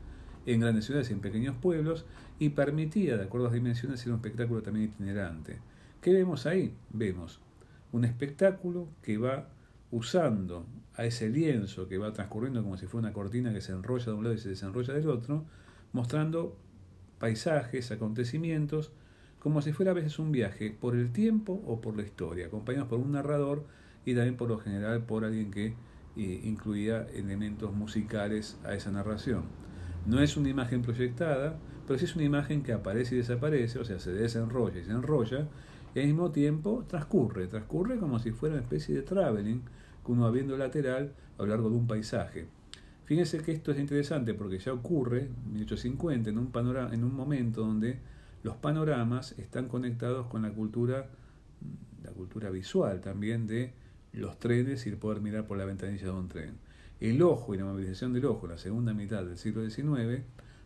en 0.46 0.60
grandes 0.60 0.84
ciudades 0.84 1.08
y 1.10 1.14
en 1.14 1.20
pequeños 1.20 1.56
pueblos, 1.56 2.04
y 2.38 2.50
permitía, 2.50 3.16
de 3.16 3.24
acuerdo 3.24 3.46
a 3.46 3.50
las 3.50 3.54
dimensiones, 3.54 4.00
ser 4.00 4.10
un 4.10 4.16
espectáculo 4.16 4.62
también 4.62 4.86
itinerante. 4.86 5.58
¿Qué 6.04 6.12
vemos 6.12 6.44
ahí? 6.44 6.76
Vemos 6.90 7.40
un 7.90 8.04
espectáculo 8.04 8.88
que 9.00 9.16
va 9.16 9.48
usando 9.90 10.66
a 10.96 11.06
ese 11.06 11.30
lienzo 11.30 11.88
que 11.88 11.96
va 11.96 12.12
transcurriendo 12.12 12.62
como 12.62 12.76
si 12.76 12.86
fuera 12.86 13.06
una 13.06 13.14
cortina 13.14 13.54
que 13.54 13.62
se 13.62 13.72
enrolla 13.72 14.04
de 14.04 14.12
un 14.12 14.24
lado 14.24 14.34
y 14.34 14.38
se 14.38 14.50
desenrolla 14.50 14.92
del 14.92 15.08
otro, 15.08 15.46
mostrando 15.94 16.58
paisajes, 17.18 17.90
acontecimientos, 17.90 18.92
como 19.38 19.62
si 19.62 19.72
fuera 19.72 19.92
a 19.92 19.94
veces 19.94 20.18
un 20.18 20.30
viaje 20.30 20.76
por 20.78 20.94
el 20.94 21.10
tiempo 21.10 21.62
o 21.66 21.80
por 21.80 21.96
la 21.96 22.02
historia, 22.02 22.48
acompañados 22.48 22.88
por 22.90 22.98
un 22.98 23.12
narrador 23.12 23.64
y 24.04 24.14
también 24.14 24.36
por 24.36 24.50
lo 24.50 24.58
general 24.58 25.06
por 25.06 25.24
alguien 25.24 25.50
que 25.50 25.68
eh, 26.18 26.40
incluía 26.44 27.06
elementos 27.14 27.72
musicales 27.72 28.58
a 28.64 28.74
esa 28.74 28.90
narración. 28.90 29.44
No 30.04 30.20
es 30.20 30.36
una 30.36 30.50
imagen 30.50 30.82
proyectada, 30.82 31.56
pero 31.86 31.98
sí 31.98 32.04
es 32.04 32.14
una 32.14 32.24
imagen 32.24 32.62
que 32.62 32.74
aparece 32.74 33.14
y 33.14 33.18
desaparece, 33.18 33.78
o 33.78 33.86
sea, 33.86 33.98
se 33.98 34.12
desenrolla 34.12 34.80
y 34.80 34.84
se 34.84 34.90
enrolla, 34.90 35.48
y 35.94 36.00
al 36.00 36.06
mismo 36.06 36.30
tiempo 36.32 36.84
transcurre, 36.88 37.46
transcurre 37.46 37.98
como 37.98 38.18
si 38.18 38.32
fuera 38.32 38.56
una 38.56 38.62
especie 38.62 38.94
de 38.94 39.02
traveling, 39.02 39.62
que 40.04 40.12
uno 40.12 40.22
va 40.22 40.30
viendo 40.30 40.56
lateral 40.56 41.12
a 41.38 41.42
lo 41.42 41.48
largo 41.48 41.70
de 41.70 41.76
un 41.76 41.86
paisaje. 41.86 42.46
Fíjense 43.04 43.38
que 43.38 43.52
esto 43.52 43.70
es 43.70 43.78
interesante 43.78 44.34
porque 44.34 44.58
ya 44.58 44.72
ocurre 44.72 45.26
en 45.26 45.52
1850 45.52 46.30
en 46.30 46.38
un, 46.38 46.50
panorama, 46.50 46.94
en 46.94 47.04
un 47.04 47.14
momento 47.14 47.60
donde 47.60 47.98
los 48.42 48.56
panoramas 48.56 49.38
están 49.38 49.68
conectados 49.68 50.26
con 50.26 50.42
la 50.42 50.50
cultura, 50.50 51.08
la 52.02 52.10
cultura 52.10 52.50
visual 52.50 53.00
también 53.00 53.46
de 53.46 53.74
los 54.12 54.38
trenes 54.38 54.86
y 54.86 54.90
el 54.90 54.96
poder 54.96 55.20
mirar 55.20 55.46
por 55.46 55.58
la 55.58 55.64
ventanilla 55.64 56.04
de 56.04 56.10
un 56.10 56.28
tren. 56.28 56.56
El 57.00 57.22
ojo 57.22 57.54
y 57.54 57.58
la 57.58 57.64
movilización 57.64 58.12
del 58.12 58.24
ojo 58.26 58.46
en 58.46 58.52
la 58.52 58.58
segunda 58.58 58.94
mitad 58.94 59.24
del 59.24 59.36
siglo 59.36 59.68
XIX 59.68 60.22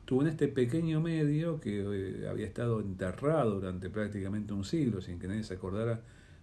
tuvo 0.09 0.23
en 0.23 0.29
este 0.29 0.49
pequeño 0.49 1.03
medio 1.03 1.61
que 1.61 1.83
eh, 1.83 2.29
había 2.31 2.47
estado 2.47 2.81
enterrado 2.81 3.57
durante 3.57 3.91
prácticamente 3.91 4.55
un 4.55 4.65
siglo 4.65 5.03
sin 5.03 5.19
que 5.19 5.29
nadie 5.29 5.45
se 5.45 5.53
acordara 5.53 6.01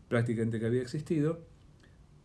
prácticamente 0.08 0.60
que 0.60 0.67
había 0.67 0.84
existido, 0.84 1.39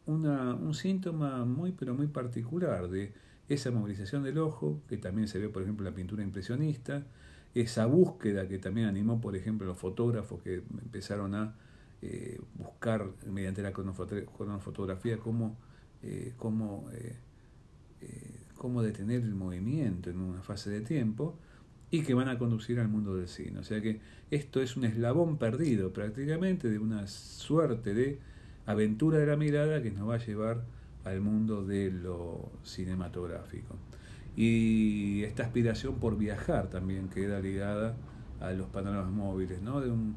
un 0.05 0.75
síntoma 0.75 1.47
muy 1.47 1.73
pero 1.73 1.95
muy 1.95 2.09
particular 2.09 2.91
de 2.91 3.15
esa 3.49 3.71
movilización 3.71 4.23
del 4.23 4.37
ojo, 4.37 4.83
que 4.87 4.99
también 4.99 5.29
se 5.29 5.39
ve 5.39 5.49
por 5.49 5.63
ejemplo 5.63 5.87
en 5.87 5.95
la 5.95 5.97
pintura 5.97 6.23
impresionista, 6.23 7.07
esa 7.55 7.87
búsqueda 7.87 8.47
que 8.47 8.59
también 8.59 8.87
animó 8.87 9.19
por 9.19 9.35
ejemplo 9.35 9.67
los 9.67 9.79
fotógrafos 9.79 10.43
que 10.43 10.57
empezaron 10.57 11.35
a 11.35 11.55
eh, 12.03 12.39
buscar 12.53 13.09
mediante 13.31 13.63
la 13.63 13.73
cronofotografía 13.73 15.17
cómo, 15.17 15.57
eh, 16.03 16.35
cómo, 16.37 16.91
eh, 16.93 17.17
cómo 18.61 18.83
detener 18.83 19.23
el 19.23 19.35
movimiento 19.35 20.11
en 20.11 20.21
una 20.21 20.43
fase 20.43 20.69
de 20.69 20.83
tiempo 20.83 21.35
y 21.91 22.03
que 22.03 22.13
van 22.13 22.29
a 22.29 22.37
conducir 22.37 22.79
al 22.79 22.89
mundo 22.89 23.17
del 23.17 23.27
cine. 23.27 23.59
O 23.59 23.65
sea 23.65 23.81
que 23.81 24.01
esto 24.31 24.61
es 24.61 24.77
un 24.77 24.85
eslabón 24.85 25.39
perdido 25.39 25.95
prácticamente 25.95 26.69
de 26.69 26.79
una 26.79 27.07
suerte 27.07 27.95
de 27.95 28.19
aventura 28.67 29.17
de 29.17 29.25
la 29.25 29.37
mirada 29.37 29.83
que 29.83 29.91
nos 29.91 30.07
va 30.07 30.17
a 30.17 30.19
llevar 30.19 30.63
al 31.05 31.23
mundo 31.23 31.65
de 31.65 31.91
lo 31.91 32.53
cinematográfico. 32.63 33.77
Y 34.37 35.23
esta 35.23 35.45
aspiración 35.45 35.95
por 35.95 36.19
viajar 36.19 36.69
también 36.69 37.09
queda 37.09 37.41
ligada 37.41 37.97
a 38.41 38.51
los 38.51 38.69
panoramas 38.69 39.11
móviles, 39.11 39.63
¿no? 39.63 39.81
De 39.81 39.91
un, 39.91 40.17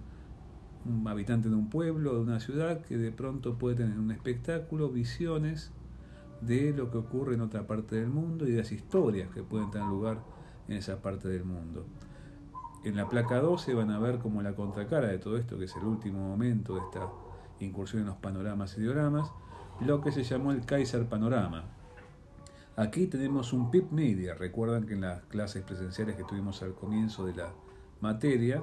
habitante 1.08 1.47
de 1.47 1.56
un 1.56 1.69
pueblo, 1.69 2.15
de 2.15 2.19
una 2.19 2.41
ciudad, 2.41 2.82
que 2.82 2.97
de 2.97 3.13
pronto 3.13 3.58
puede 3.58 3.77
tener 3.77 3.97
un 3.97 4.12
espectáculo, 4.12 4.89
visiones 4.89 5.71
de 6.45 6.73
lo 6.73 6.89
que 6.89 6.97
ocurre 6.97 7.36
en 7.36 7.41
otra 7.41 7.65
parte 7.67 7.95
del 7.95 8.10
mundo 8.10 8.47
y 8.47 8.51
de 8.51 8.60
las 8.60 8.71
historias 8.71 9.29
que 9.32 9.43
pueden 9.43 9.71
tener 9.71 9.88
lugar 9.88 10.23
en 10.67 10.77
esa 10.77 11.01
parte 11.01 11.27
del 11.27 11.43
mundo. 11.43 11.86
En 12.84 12.95
la 12.95 13.08
placa 13.08 13.39
12 13.39 13.73
van 13.73 13.91
a 13.91 13.99
ver 13.99 14.19
como 14.19 14.41
la 14.41 14.56
contracara 14.56 15.08
de 15.08 15.17
todo 15.17 15.38
esto, 15.38 15.58
que 15.58 15.65
es 15.65 15.75
el 15.75 15.86
último 15.86 16.19
momento 16.19 16.75
de 16.75 16.82
esta 16.82 17.10
incursión 17.60 18.01
en 18.01 18.08
los 18.08 18.17
panoramas 18.17 18.77
y 18.77 18.82
dioramas, 18.82 19.32
lo 19.79 20.01
que 20.01 20.12
se 20.12 20.23
llamó 20.23 20.51
el 20.51 20.65
Kaiser 20.65 21.08
Panorama. 21.08 21.63
Aquí 22.75 23.08
tenemos 23.08 23.53
un 23.53 23.71
PIP 23.71 23.91
Media. 23.91 24.34
Recuerdan 24.34 24.86
que 24.86 24.93
en 24.93 25.01
las 25.01 25.21
clases 25.23 25.63
presenciales 25.63 26.15
que 26.15 26.23
tuvimos 26.23 26.62
al 26.62 26.73
comienzo 26.73 27.25
de 27.25 27.36
la 27.36 27.53
materia, 28.01 28.62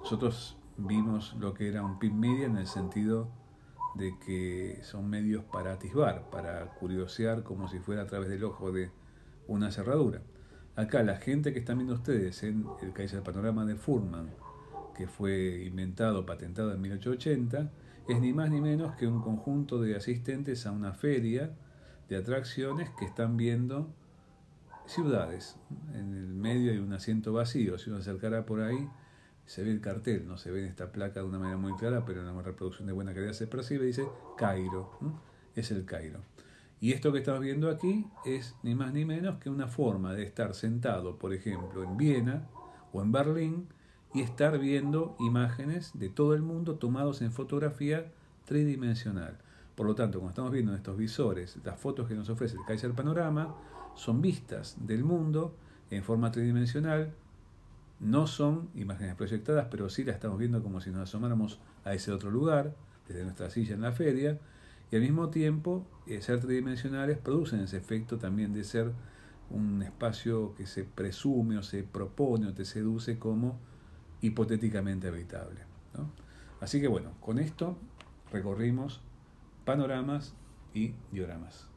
nosotros 0.00 0.56
vimos 0.76 1.34
lo 1.40 1.54
que 1.54 1.68
era 1.68 1.82
un 1.82 1.98
PIP 1.98 2.12
Media 2.12 2.46
en 2.46 2.56
el 2.56 2.66
sentido 2.66 3.28
de 3.94 4.18
que 4.24 4.78
son 4.82 5.08
medios 5.08 5.44
para 5.44 5.72
atisbar, 5.72 6.30
para 6.30 6.64
curiosear 6.74 7.42
como 7.42 7.68
si 7.68 7.78
fuera 7.78 8.02
a 8.02 8.06
través 8.06 8.28
del 8.28 8.44
ojo 8.44 8.72
de 8.72 8.90
una 9.48 9.70
cerradura. 9.70 10.22
Acá 10.76 11.02
la 11.02 11.16
gente 11.16 11.52
que 11.52 11.58
están 11.58 11.78
viendo 11.78 11.94
ustedes 11.94 12.42
en 12.42 12.64
el 12.82 12.92
Kaiser 12.92 13.22
Panorama 13.22 13.64
de 13.64 13.76
Furman, 13.76 14.30
que 14.96 15.06
fue 15.06 15.64
inventado, 15.64 16.24
patentado 16.24 16.72
en 16.72 16.80
1880, 16.80 17.70
es 18.08 18.20
ni 18.20 18.32
más 18.32 18.50
ni 18.50 18.60
menos 18.60 18.94
que 18.96 19.06
un 19.06 19.20
conjunto 19.20 19.80
de 19.80 19.96
asistentes 19.96 20.66
a 20.66 20.72
una 20.72 20.92
feria 20.92 21.52
de 22.08 22.16
atracciones 22.16 22.90
que 22.98 23.04
están 23.04 23.36
viendo 23.36 23.92
ciudades. 24.86 25.56
En 25.94 26.14
el 26.14 26.28
medio 26.28 26.72
hay 26.72 26.78
un 26.78 26.92
asiento 26.92 27.32
vacío. 27.32 27.78
Si 27.78 27.90
uno 27.90 28.00
se 28.00 28.10
acercara 28.10 28.46
por 28.46 28.60
ahí, 28.60 28.88
se 29.50 29.64
ve 29.64 29.72
el 29.72 29.80
cartel, 29.80 30.28
no 30.28 30.38
se 30.38 30.52
ve 30.52 30.60
en 30.60 30.66
esta 30.66 30.92
placa 30.92 31.18
de 31.18 31.26
una 31.26 31.40
manera 31.40 31.56
muy 31.56 31.72
clara, 31.72 32.04
pero 32.04 32.20
en 32.20 32.28
una 32.28 32.40
reproducción 32.40 32.86
de 32.86 32.92
buena 32.92 33.12
calidad 33.12 33.32
se 33.32 33.48
percibe, 33.48 33.84
dice 33.84 34.06
Cairo. 34.38 34.92
Es 35.56 35.72
el 35.72 35.84
Cairo. 35.84 36.20
Y 36.80 36.92
esto 36.92 37.10
que 37.12 37.18
estamos 37.18 37.40
viendo 37.40 37.68
aquí 37.68 38.06
es 38.24 38.54
ni 38.62 38.76
más 38.76 38.92
ni 38.92 39.04
menos 39.04 39.40
que 39.40 39.50
una 39.50 39.66
forma 39.66 40.14
de 40.14 40.22
estar 40.22 40.54
sentado, 40.54 41.18
por 41.18 41.34
ejemplo, 41.34 41.82
en 41.82 41.96
Viena 41.96 42.46
o 42.92 43.02
en 43.02 43.10
Berlín, 43.10 43.66
y 44.14 44.20
estar 44.20 44.56
viendo 44.56 45.16
imágenes 45.18 45.98
de 45.98 46.10
todo 46.10 46.34
el 46.34 46.42
mundo 46.42 46.76
tomados 46.76 47.20
en 47.20 47.32
fotografía 47.32 48.12
tridimensional. 48.44 49.36
Por 49.74 49.84
lo 49.84 49.96
tanto, 49.96 50.20
como 50.20 50.30
estamos 50.30 50.52
viendo 50.52 50.70
en 50.70 50.78
estos 50.78 50.96
visores, 50.96 51.58
las 51.64 51.76
fotos 51.76 52.06
que 52.06 52.14
nos 52.14 52.28
ofrece 52.28 52.56
el 52.56 52.64
Kaiser 52.66 52.92
Panorama 52.92 53.56
son 53.96 54.22
vistas 54.22 54.76
del 54.78 55.02
mundo 55.02 55.56
en 55.90 56.04
forma 56.04 56.30
tridimensional. 56.30 57.12
No 58.00 58.26
son 58.26 58.70
imágenes 58.74 59.14
proyectadas, 59.14 59.68
pero 59.70 59.88
sí 59.90 60.04
las 60.04 60.14
estamos 60.14 60.38
viendo 60.38 60.62
como 60.62 60.80
si 60.80 60.90
nos 60.90 61.02
asomáramos 61.02 61.60
a 61.84 61.94
ese 61.94 62.12
otro 62.12 62.30
lugar, 62.30 62.74
desde 63.06 63.24
nuestra 63.24 63.50
silla 63.50 63.74
en 63.74 63.82
la 63.82 63.92
feria. 63.92 64.38
Y 64.90 64.96
al 64.96 65.02
mismo 65.02 65.28
tiempo, 65.28 65.86
eh, 66.06 66.22
ser 66.22 66.40
tridimensionales 66.40 67.18
producen 67.18 67.60
ese 67.60 67.76
efecto 67.76 68.18
también 68.18 68.52
de 68.52 68.64
ser 68.64 68.92
un 69.50 69.82
espacio 69.82 70.54
que 70.54 70.66
se 70.66 70.84
presume 70.84 71.58
o 71.58 71.62
se 71.62 71.82
propone 71.82 72.46
o 72.46 72.54
te 72.54 72.64
seduce 72.64 73.18
como 73.18 73.58
hipotéticamente 74.20 75.08
habitable. 75.08 75.60
Así 76.60 76.80
que 76.80 76.88
bueno, 76.88 77.12
con 77.20 77.38
esto 77.38 77.76
recorrimos 78.32 79.00
panoramas 79.64 80.34
y 80.74 80.94
dioramas. 81.10 81.69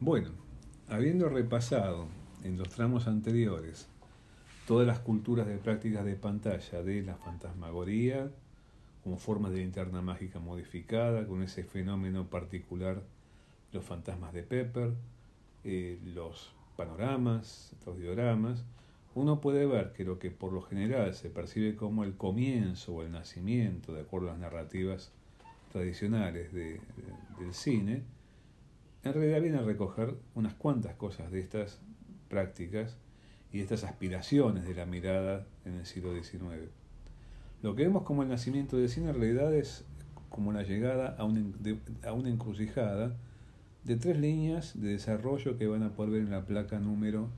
Bueno, 0.00 0.30
habiendo 0.88 1.28
repasado 1.28 2.06
en 2.44 2.56
los 2.56 2.68
tramos 2.68 3.08
anteriores 3.08 3.88
todas 4.64 4.86
las 4.86 5.00
culturas 5.00 5.48
de 5.48 5.58
prácticas 5.58 6.04
de 6.04 6.14
pantalla 6.14 6.84
de 6.84 7.02
la 7.02 7.16
fantasmagoría, 7.16 8.30
como 9.02 9.18
forma 9.18 9.50
de 9.50 9.56
linterna 9.56 10.00
mágica 10.00 10.38
modificada, 10.38 11.26
con 11.26 11.42
ese 11.42 11.64
fenómeno 11.64 12.30
particular, 12.30 13.02
los 13.72 13.84
fantasmas 13.84 14.32
de 14.32 14.44
Pepper, 14.44 14.92
eh, 15.64 15.98
los 16.14 16.52
panoramas, 16.76 17.74
los 17.84 17.98
dioramas, 17.98 18.64
uno 19.16 19.40
puede 19.40 19.66
ver 19.66 19.92
que 19.94 20.04
lo 20.04 20.20
que 20.20 20.30
por 20.30 20.52
lo 20.52 20.62
general 20.62 21.12
se 21.14 21.28
percibe 21.28 21.74
como 21.74 22.04
el 22.04 22.14
comienzo 22.14 22.94
o 22.94 23.02
el 23.02 23.10
nacimiento, 23.10 23.94
de 23.94 24.02
acuerdo 24.02 24.28
a 24.28 24.32
las 24.32 24.40
narrativas 24.40 25.10
tradicionales 25.72 26.52
del 26.52 26.80
cine, 27.50 28.04
en 29.04 29.12
realidad 29.12 29.40
viene 29.40 29.58
a 29.58 29.62
recoger 29.62 30.14
unas 30.34 30.54
cuantas 30.54 30.94
cosas 30.94 31.30
de 31.30 31.40
estas 31.40 31.80
prácticas 32.28 32.96
y 33.52 33.60
estas 33.60 33.84
aspiraciones 33.84 34.66
de 34.66 34.74
la 34.74 34.86
mirada 34.86 35.46
en 35.64 35.74
el 35.74 35.86
siglo 35.86 36.14
XIX. 36.14 36.70
Lo 37.62 37.74
que 37.74 37.84
vemos 37.84 38.02
como 38.02 38.22
el 38.22 38.28
nacimiento 38.28 38.76
del 38.76 38.88
cine 38.88 39.10
en 39.10 39.16
realidad 39.16 39.54
es 39.54 39.84
como 40.28 40.52
la 40.52 40.62
llegada 40.62 41.16
a 41.18 42.08
a 42.08 42.12
una 42.12 42.28
encrucijada 42.28 43.16
de 43.84 43.96
tres 43.96 44.18
líneas 44.18 44.78
de 44.80 44.90
desarrollo 44.90 45.56
que 45.56 45.66
van 45.66 45.82
a 45.82 45.94
poder 45.94 46.12
ver 46.12 46.22
en 46.22 46.30
la 46.30 46.44
placa 46.44 46.78
número 46.78 47.28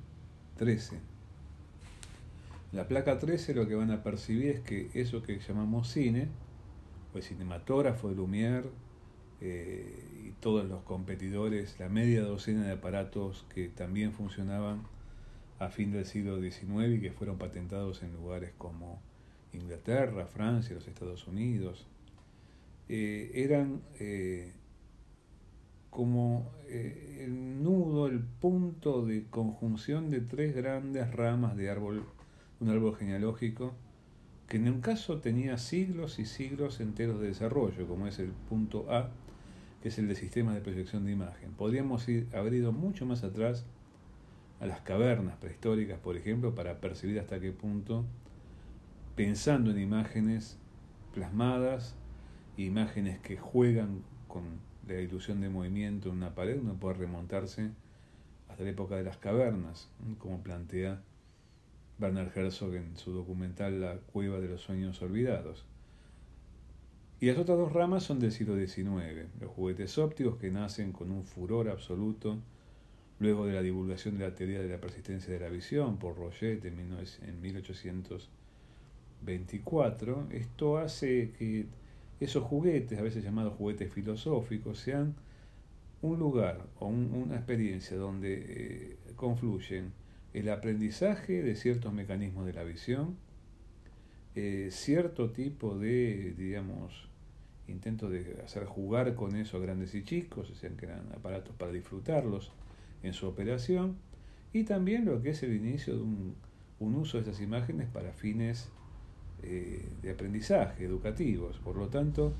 13. 0.56 0.98
La 2.72 2.88
placa 2.88 3.18
13 3.18 3.54
lo 3.54 3.68
que 3.68 3.74
van 3.74 3.90
a 3.90 4.02
percibir 4.02 4.50
es 4.50 4.60
que 4.60 4.90
eso 4.94 5.22
que 5.22 5.38
llamamos 5.40 5.88
cine 5.88 6.28
el 7.14 7.22
cinematógrafo 7.22 8.08
de 8.08 8.16
Lumière 8.16 8.64
eh, 9.40 10.26
y 10.26 10.32
todos 10.40 10.68
los 10.68 10.82
competidores, 10.82 11.78
la 11.78 11.88
media 11.88 12.22
docena 12.22 12.66
de 12.66 12.72
aparatos 12.72 13.46
que 13.54 13.68
también 13.68 14.12
funcionaban 14.12 14.82
a 15.58 15.68
fin 15.68 15.92
del 15.92 16.06
siglo 16.06 16.40
XIX 16.40 16.96
y 16.96 17.00
que 17.00 17.12
fueron 17.12 17.38
patentados 17.38 18.02
en 18.02 18.12
lugares 18.12 18.52
como 18.58 19.00
Inglaterra, 19.52 20.26
Francia, 20.26 20.74
los 20.74 20.88
Estados 20.88 21.26
Unidos, 21.26 21.86
eh, 22.88 23.30
eran 23.34 23.82
eh, 23.98 24.52
como 25.90 26.50
el 26.68 27.62
nudo, 27.62 28.06
el 28.06 28.20
punto 28.20 29.04
de 29.04 29.24
conjunción 29.28 30.10
de 30.10 30.20
tres 30.20 30.54
grandes 30.54 31.10
ramas 31.12 31.56
de 31.56 31.68
árbol, 31.68 32.04
un 32.60 32.68
árbol 32.68 32.96
genealógico, 32.96 33.74
que 34.50 34.56
en 34.56 34.68
un 34.68 34.80
caso 34.80 35.20
tenía 35.20 35.58
siglos 35.58 36.18
y 36.18 36.26
siglos 36.26 36.80
enteros 36.80 37.20
de 37.20 37.28
desarrollo, 37.28 37.86
como 37.86 38.08
es 38.08 38.18
el 38.18 38.32
punto 38.48 38.90
A, 38.90 39.10
que 39.82 39.88
es 39.88 39.98
el 39.98 40.08
de 40.08 40.14
sistemas 40.14 40.54
de 40.54 40.60
proyección 40.60 41.04
de 41.04 41.12
imagen. 41.12 41.52
Podríamos 41.52 42.06
haber 42.32 42.54
ido 42.54 42.72
mucho 42.72 43.06
más 43.06 43.24
atrás 43.24 43.64
a 44.60 44.66
las 44.66 44.80
cavernas 44.80 45.36
prehistóricas, 45.36 45.98
por 45.98 46.16
ejemplo, 46.16 46.54
para 46.54 46.80
percibir 46.80 47.18
hasta 47.18 47.40
qué 47.40 47.52
punto, 47.52 48.04
pensando 49.16 49.70
en 49.70 49.78
imágenes 49.78 50.58
plasmadas, 51.14 51.94
imágenes 52.56 53.18
que 53.20 53.36
juegan 53.38 54.02
con 54.28 54.44
la 54.86 55.00
ilusión 55.00 55.40
de 55.40 55.48
movimiento 55.48 56.10
en 56.10 56.16
una 56.16 56.34
pared, 56.34 56.58
uno 56.60 56.74
puede 56.74 56.98
remontarse 56.98 57.70
hasta 58.48 58.64
la 58.64 58.70
época 58.70 58.96
de 58.96 59.04
las 59.04 59.16
cavernas, 59.16 59.88
como 60.18 60.42
plantea 60.42 61.00
Werner 61.98 62.30
Herzog 62.34 62.74
en 62.74 62.96
su 62.96 63.12
documental 63.12 63.80
La 63.80 63.96
cueva 63.96 64.40
de 64.40 64.48
los 64.48 64.62
sueños 64.62 65.00
olvidados. 65.02 65.64
Y 67.20 67.26
las 67.26 67.36
otras 67.36 67.58
dos 67.58 67.72
ramas 67.74 68.02
son 68.02 68.18
del 68.18 68.32
siglo 68.32 68.56
XIX, 68.56 69.28
los 69.40 69.50
juguetes 69.50 69.98
ópticos 69.98 70.38
que 70.38 70.50
nacen 70.50 70.90
con 70.90 71.10
un 71.10 71.24
furor 71.24 71.68
absoluto 71.68 72.38
luego 73.18 73.44
de 73.44 73.52
la 73.52 73.60
divulgación 73.60 74.16
de 74.16 74.24
la 74.24 74.34
teoría 74.34 74.62
de 74.62 74.70
la 74.70 74.80
persistencia 74.80 75.34
de 75.34 75.40
la 75.40 75.50
visión 75.50 75.98
por 75.98 76.16
Roget 76.16 76.64
en 76.64 76.78
1824. 77.42 80.28
Esto 80.30 80.78
hace 80.78 81.32
que 81.38 81.66
esos 82.20 82.42
juguetes, 82.42 82.98
a 82.98 83.02
veces 83.02 83.22
llamados 83.22 83.52
juguetes 83.52 83.92
filosóficos, 83.92 84.78
sean 84.78 85.14
un 86.00 86.18
lugar 86.18 86.64
o 86.78 86.86
una 86.86 87.36
experiencia 87.36 87.98
donde 87.98 88.46
eh, 88.48 88.96
confluyen 89.16 89.92
el 90.32 90.48
aprendizaje 90.48 91.42
de 91.42 91.54
ciertos 91.54 91.92
mecanismos 91.92 92.46
de 92.46 92.54
la 92.54 92.64
visión, 92.64 93.18
eh, 94.34 94.68
cierto 94.70 95.32
tipo 95.32 95.76
de, 95.76 96.32
digamos, 96.38 97.09
intento 97.70 98.08
de 98.08 98.40
hacer 98.44 98.64
jugar 98.64 99.14
con 99.14 99.36
eso 99.36 99.56
a 99.56 99.60
grandes 99.60 99.94
y 99.94 100.04
chicos, 100.04 100.48
decían 100.48 100.76
que 100.76 100.86
eran 100.86 101.12
aparatos 101.14 101.54
para 101.56 101.72
disfrutarlos 101.72 102.52
en 103.02 103.12
su 103.12 103.26
operación, 103.26 103.96
y 104.52 104.64
también 104.64 105.04
lo 105.04 105.22
que 105.22 105.30
es 105.30 105.42
el 105.42 105.54
inicio 105.54 105.96
de 105.96 106.02
un, 106.02 106.34
uso 106.80 107.18
de 107.18 107.24
estas 107.24 107.40
imágenes 107.40 107.88
para 107.88 108.12
fines 108.12 108.70
eh, 109.42 109.88
de 110.02 110.10
aprendizaje, 110.10 110.84
educativos. 110.84 111.58
Por 111.58 111.76
lo 111.76 111.88
tanto, 111.88 112.32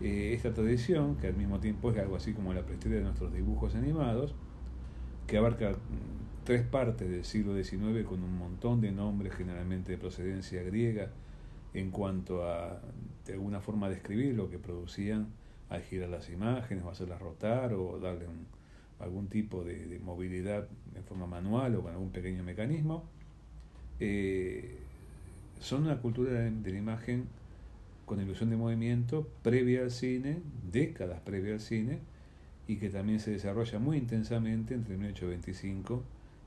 eh, 0.00 0.32
esta 0.34 0.52
tradición, 0.52 1.16
que 1.16 1.28
al 1.28 1.34
mismo 1.34 1.58
tiempo 1.60 1.90
es 1.90 1.98
algo 1.98 2.16
así 2.16 2.32
como 2.32 2.52
la 2.52 2.62
prehistoria 2.62 2.98
de 2.98 3.04
nuestros 3.04 3.32
dibujos 3.32 3.74
animados, 3.74 4.34
que 5.26 5.38
abarca 5.38 5.70
mm, 5.70 6.44
tres 6.44 6.62
partes 6.62 7.10
del 7.10 7.24
siglo 7.24 7.54
XIX 7.54 8.06
con 8.06 8.22
un 8.22 8.38
montón 8.38 8.80
de 8.80 8.92
nombres 8.92 9.34
generalmente 9.34 9.92
de 9.92 9.98
procedencia 9.98 10.62
griega 10.62 11.10
en 11.74 11.90
cuanto 11.90 12.48
a 12.48 12.80
de 13.26 13.32
alguna 13.32 13.60
forma 13.60 13.88
describir 13.88 14.34
lo 14.34 14.50
que 14.50 14.58
producían 14.58 15.28
al 15.68 15.82
girar 15.82 16.08
las 16.08 16.30
imágenes 16.30 16.84
o 16.84 16.90
hacerlas 16.90 17.20
rotar 17.20 17.74
o 17.74 17.98
darle 17.98 18.26
algún 19.00 19.28
tipo 19.28 19.64
de, 19.64 20.00
movilidad 20.02 20.68
en 20.94 21.04
forma 21.04 21.26
manual 21.26 21.74
o 21.76 21.82
con 21.82 21.92
algún 21.92 22.10
pequeño 22.10 22.42
mecanismo. 22.42 23.04
Eh, 24.00 24.78
son 25.60 25.84
una 25.84 26.00
cultura 26.00 26.32
de, 26.32 26.70
la 26.70 26.78
imagen 26.78 27.26
con 28.04 28.20
ilusión 28.20 28.50
de 28.50 28.56
movimiento 28.56 29.28
previa 29.42 29.82
al 29.82 29.90
cine, 29.90 30.38
décadas 30.70 31.20
previa 31.20 31.54
al 31.54 31.60
cine, 31.60 31.98
y 32.68 32.76
que 32.76 32.88
también 32.88 33.20
se 33.20 33.30
desarrolla 33.30 33.78
muy 33.78 33.96
intensamente 33.96 34.74
entre 34.74 34.96
1825 34.96 36.02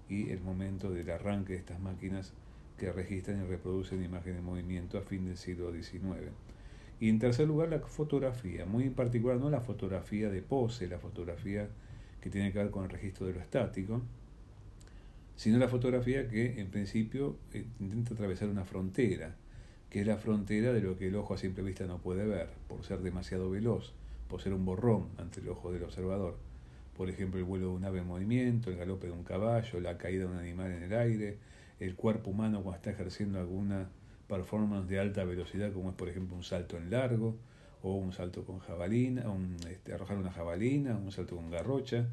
y 0.10 0.30
el 0.30 0.42
momento 0.42 0.92
del 0.92 1.10
arranque 1.10 1.54
de 1.54 1.60
estas 1.60 1.80
máquinas 1.80 2.34
que 2.80 2.92
registran 2.92 3.44
y 3.44 3.48
reproducen 3.48 4.04
imagen 4.04 4.34
de 4.34 4.42
movimiento 4.42 4.98
a 4.98 5.02
fin 5.02 5.26
del 5.26 5.38
siglo 5.38 5.72
XIX. 5.72 6.32
Y 7.00 7.10
en 7.10 7.20
tercer 7.20 7.48
lugar, 7.48 7.70
la 7.70 7.80
fotografía, 7.80 8.66
muy 8.66 8.86
en 8.86 8.94
particular 8.94 9.38
no 9.38 9.50
la 9.50 9.62
fotografía 9.62 10.30
de 10.30 10.42
pose, 10.42 10.88
la 10.88 10.98
fotografía 10.98 11.70
que 12.22 12.30
tiene 12.30 12.52
que 12.52 12.60
ver 12.60 12.72
con 12.72 12.84
el 12.84 12.90
registro 12.90 13.28
de 13.28 13.34
lo 13.34 13.40
estático, 13.40 14.02
sino 15.36 15.58
la 15.58 15.70
fotografía 15.70 16.28
que 16.28 16.60
en 16.60 16.70
principio 16.70 17.38
eh, 17.54 17.66
intenta 17.80 18.14
atravesar 18.14 18.50
una 18.50 18.66
frontera, 18.66 19.36
que 19.90 20.02
es 20.02 20.08
la 20.08 20.18
frontera 20.18 20.74
de 20.74 20.82
lo 20.82 20.98
que 20.98 21.08
el 21.08 21.16
ojo 21.16 21.34
a 21.34 21.38
simple 21.38 21.64
vista 21.64 21.86
no 21.86 22.00
puede 22.00 22.26
ver, 22.26 22.50
por 22.68 22.84
ser 22.84 23.00
demasiado 23.00 23.50
veloz, 23.50 23.94
por 24.28 24.42
ser 24.42 24.54
un 24.54 24.66
borrón 24.66 25.08
ante 25.18 25.40
el 25.40 25.48
ojo 25.48 25.72
del 25.72 25.84
observador. 25.84 26.38
Por 26.98 27.10
ejemplo, 27.10 27.40
el 27.40 27.46
vuelo 27.46 27.68
de 27.68 27.74
un 27.76 27.86
ave 27.86 28.00
en 28.00 28.08
movimiento, 28.08 28.70
el 28.70 28.76
galope 28.76 29.08
de 29.08 29.14
un 29.14 29.24
caballo, 29.24 29.80
la 29.80 29.98
caída 29.98 30.26
de 30.26 30.32
un 30.32 30.38
animal 30.38 30.74
en 30.74 30.84
el 30.84 30.94
aire, 30.94 31.38
el 31.80 31.96
cuerpo 31.96 32.32
humano 32.32 32.62
cuando 32.62 32.78
está 32.78 32.92
ejerciendo 32.92 33.40
alguna 33.40 33.90
performance 34.28 34.88
de 34.88 35.00
alta 35.00 35.24
velocidad, 35.24 35.72
como 35.74 35.90
es 35.90 35.96
por 35.96 36.10
ejemplo 36.10 36.36
un 36.36 36.44
salto 36.44 36.78
en 36.78 36.92
largo, 36.92 37.36
o 37.82 37.96
un 37.96 38.12
salto 38.12 38.44
con 38.44 38.60
jabalina, 38.60 39.30
un, 39.30 39.56
este, 39.70 39.94
arrojar 39.94 40.18
una 40.18 40.32
jabalina, 40.32 40.98
un 40.98 41.12
salto 41.12 41.36
con 41.36 41.50
garrocha, 41.50 42.08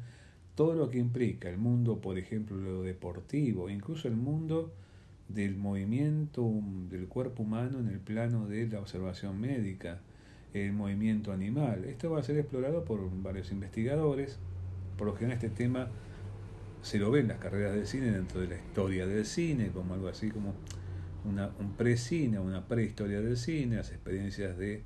todo 0.55 0.75
lo 0.75 0.89
que 0.89 0.97
implica 0.97 1.49
el 1.49 1.57
mundo, 1.57 1.99
por 1.99 2.17
ejemplo, 2.17 2.57
lo 2.57 2.83
deportivo, 2.83 3.69
incluso 3.69 4.07
el 4.07 4.15
mundo 4.15 4.73
del 5.29 5.55
movimiento 5.55 6.49
del 6.89 7.07
cuerpo 7.07 7.43
humano 7.43 7.79
en 7.79 7.89
el 7.89 7.99
plano 7.99 8.47
de 8.47 8.67
la 8.67 8.79
observación 8.79 9.39
médica, 9.39 9.99
el 10.53 10.71
movimiento 10.73 11.33
animal. 11.33 11.85
Esto 11.85 12.09
va 12.09 12.19
a 12.19 12.23
ser 12.23 12.37
explorado 12.37 12.85
por 12.85 12.99
varios 13.21 13.51
investigadores. 13.51 14.39
Por 14.97 15.07
lo 15.07 15.15
general 15.15 15.35
este 15.35 15.49
tema 15.49 15.89
se 16.87 16.99
lo 16.99 17.11
ve 17.11 17.19
en 17.19 17.27
las 17.27 17.37
carreras 17.37 17.75
de 17.75 17.85
cine 17.85 18.11
dentro 18.11 18.39
de 18.39 18.47
la 18.47 18.55
historia 18.55 19.05
del 19.05 19.25
cine, 19.25 19.71
como 19.73 19.93
algo 19.93 20.07
así 20.07 20.31
como 20.31 20.55
una, 21.25 21.51
un 21.59 21.73
pre-cine, 21.73 22.39
una 22.39 22.65
prehistoria 22.65 23.19
del 23.19 23.35
cine, 23.35 23.75
las 23.75 23.91
experiencias 23.91 24.57
de 24.57 24.83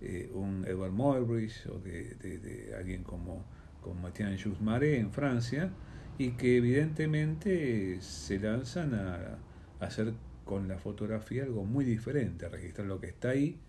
eh, 0.00 0.32
un 0.34 0.64
Edward 0.66 0.90
Muybridge 0.90 1.66
o 1.68 1.78
de, 1.78 2.74
alguien 2.76 3.04
como, 3.04 3.44
como 3.80 4.00
Mathieu 4.00 4.36
Jules 4.36 4.82
en 4.82 5.12
Francia, 5.12 5.70
y 6.18 6.32
que 6.32 6.56
evidentemente 6.56 8.00
se 8.00 8.40
lanzan 8.40 8.94
a, 8.94 9.38
hacer 9.78 10.14
con 10.44 10.66
la 10.66 10.78
fotografía 10.78 11.44
algo 11.44 11.64
muy 11.64 11.84
diferente, 11.84 12.46
a 12.46 12.48
registrar 12.48 12.88
lo 12.88 12.98
que 12.98 13.06
está 13.06 13.28
ahí 13.28 13.60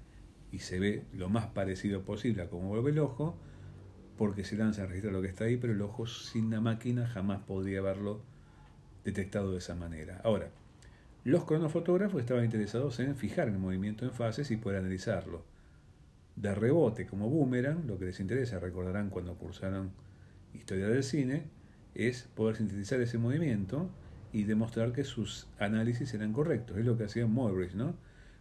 y 0.51 0.57
se 0.57 0.79
ve 0.79 1.03
lo 1.13 1.29
más 1.29 1.45
parecido 1.45 2.01
posible 2.01 2.41
a 2.41 2.49
cómo 2.49 2.69
vuelve 2.69 2.89
el 2.89 2.97
ojo, 2.97 3.37
porque 4.19 4.43
se 4.43 4.57
lanza 4.57 4.83
a 4.83 4.85
registrar 4.85 5.13
lo 5.13 5.21
que 5.21 5.29
está 5.29 5.45
ahí, 5.45 5.55
pero 5.55 5.71
el 5.71 5.81
ojo 5.81 6.05
sin 6.05 6.51
la 6.51 6.59
máquina 6.59 7.07
jamás 7.07 7.39
podría 7.43 7.79
haberlo 7.79 8.19
detectado 9.05 9.53
de 9.53 9.59
esa 9.59 9.75
manera. 9.75 10.19
Ahora, 10.25 10.49
los 11.23 11.45
cronofotógrafos 11.45 12.19
estaban 12.19 12.43
interesados 12.43 12.99
en 12.99 13.15
fijar 13.15 13.47
el 13.47 13.57
movimiento 13.57 14.03
en 14.03 14.11
fases 14.11 14.51
y 14.51 14.57
poder 14.57 14.79
analizarlo 14.79 15.45
de 16.35 16.53
rebote 16.53 17.07
como 17.07 17.29
boomerang, 17.29 17.87
lo 17.87 17.97
que 17.97 18.07
les 18.07 18.19
interesa, 18.19 18.59
recordarán 18.59 19.09
cuando 19.09 19.35
cursaron 19.35 19.91
historia 20.53 20.89
del 20.89 21.05
cine, 21.05 21.43
es 21.95 22.23
poder 22.35 22.57
sintetizar 22.57 22.99
ese 22.99 23.17
movimiento 23.17 23.89
y 24.33 24.43
demostrar 24.43 24.91
que 24.91 25.05
sus 25.05 25.47
análisis 25.59 26.13
eran 26.13 26.33
correctos. 26.33 26.75
Es 26.75 26.85
lo 26.85 26.97
que 26.97 27.05
hacía 27.05 27.25
Muybridge, 27.25 27.75
¿no? 27.75 27.95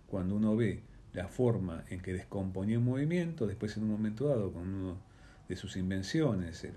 Cuando 0.09 0.35
uno 0.35 0.57
ve 0.57 0.83
la 1.12 1.29
forma 1.29 1.85
en 1.88 2.01
que 2.01 2.12
descomponía 2.12 2.81
un 2.81 2.85
movimiento, 2.85 3.47
después 3.47 3.77
en 3.77 3.85
un 3.85 3.91
momento 3.91 4.27
dado, 4.27 4.53
con 4.53 4.67
uno 4.67 5.08
de 5.49 5.57
sus 5.57 5.77
invenciones, 5.77 6.65
el 6.65 6.75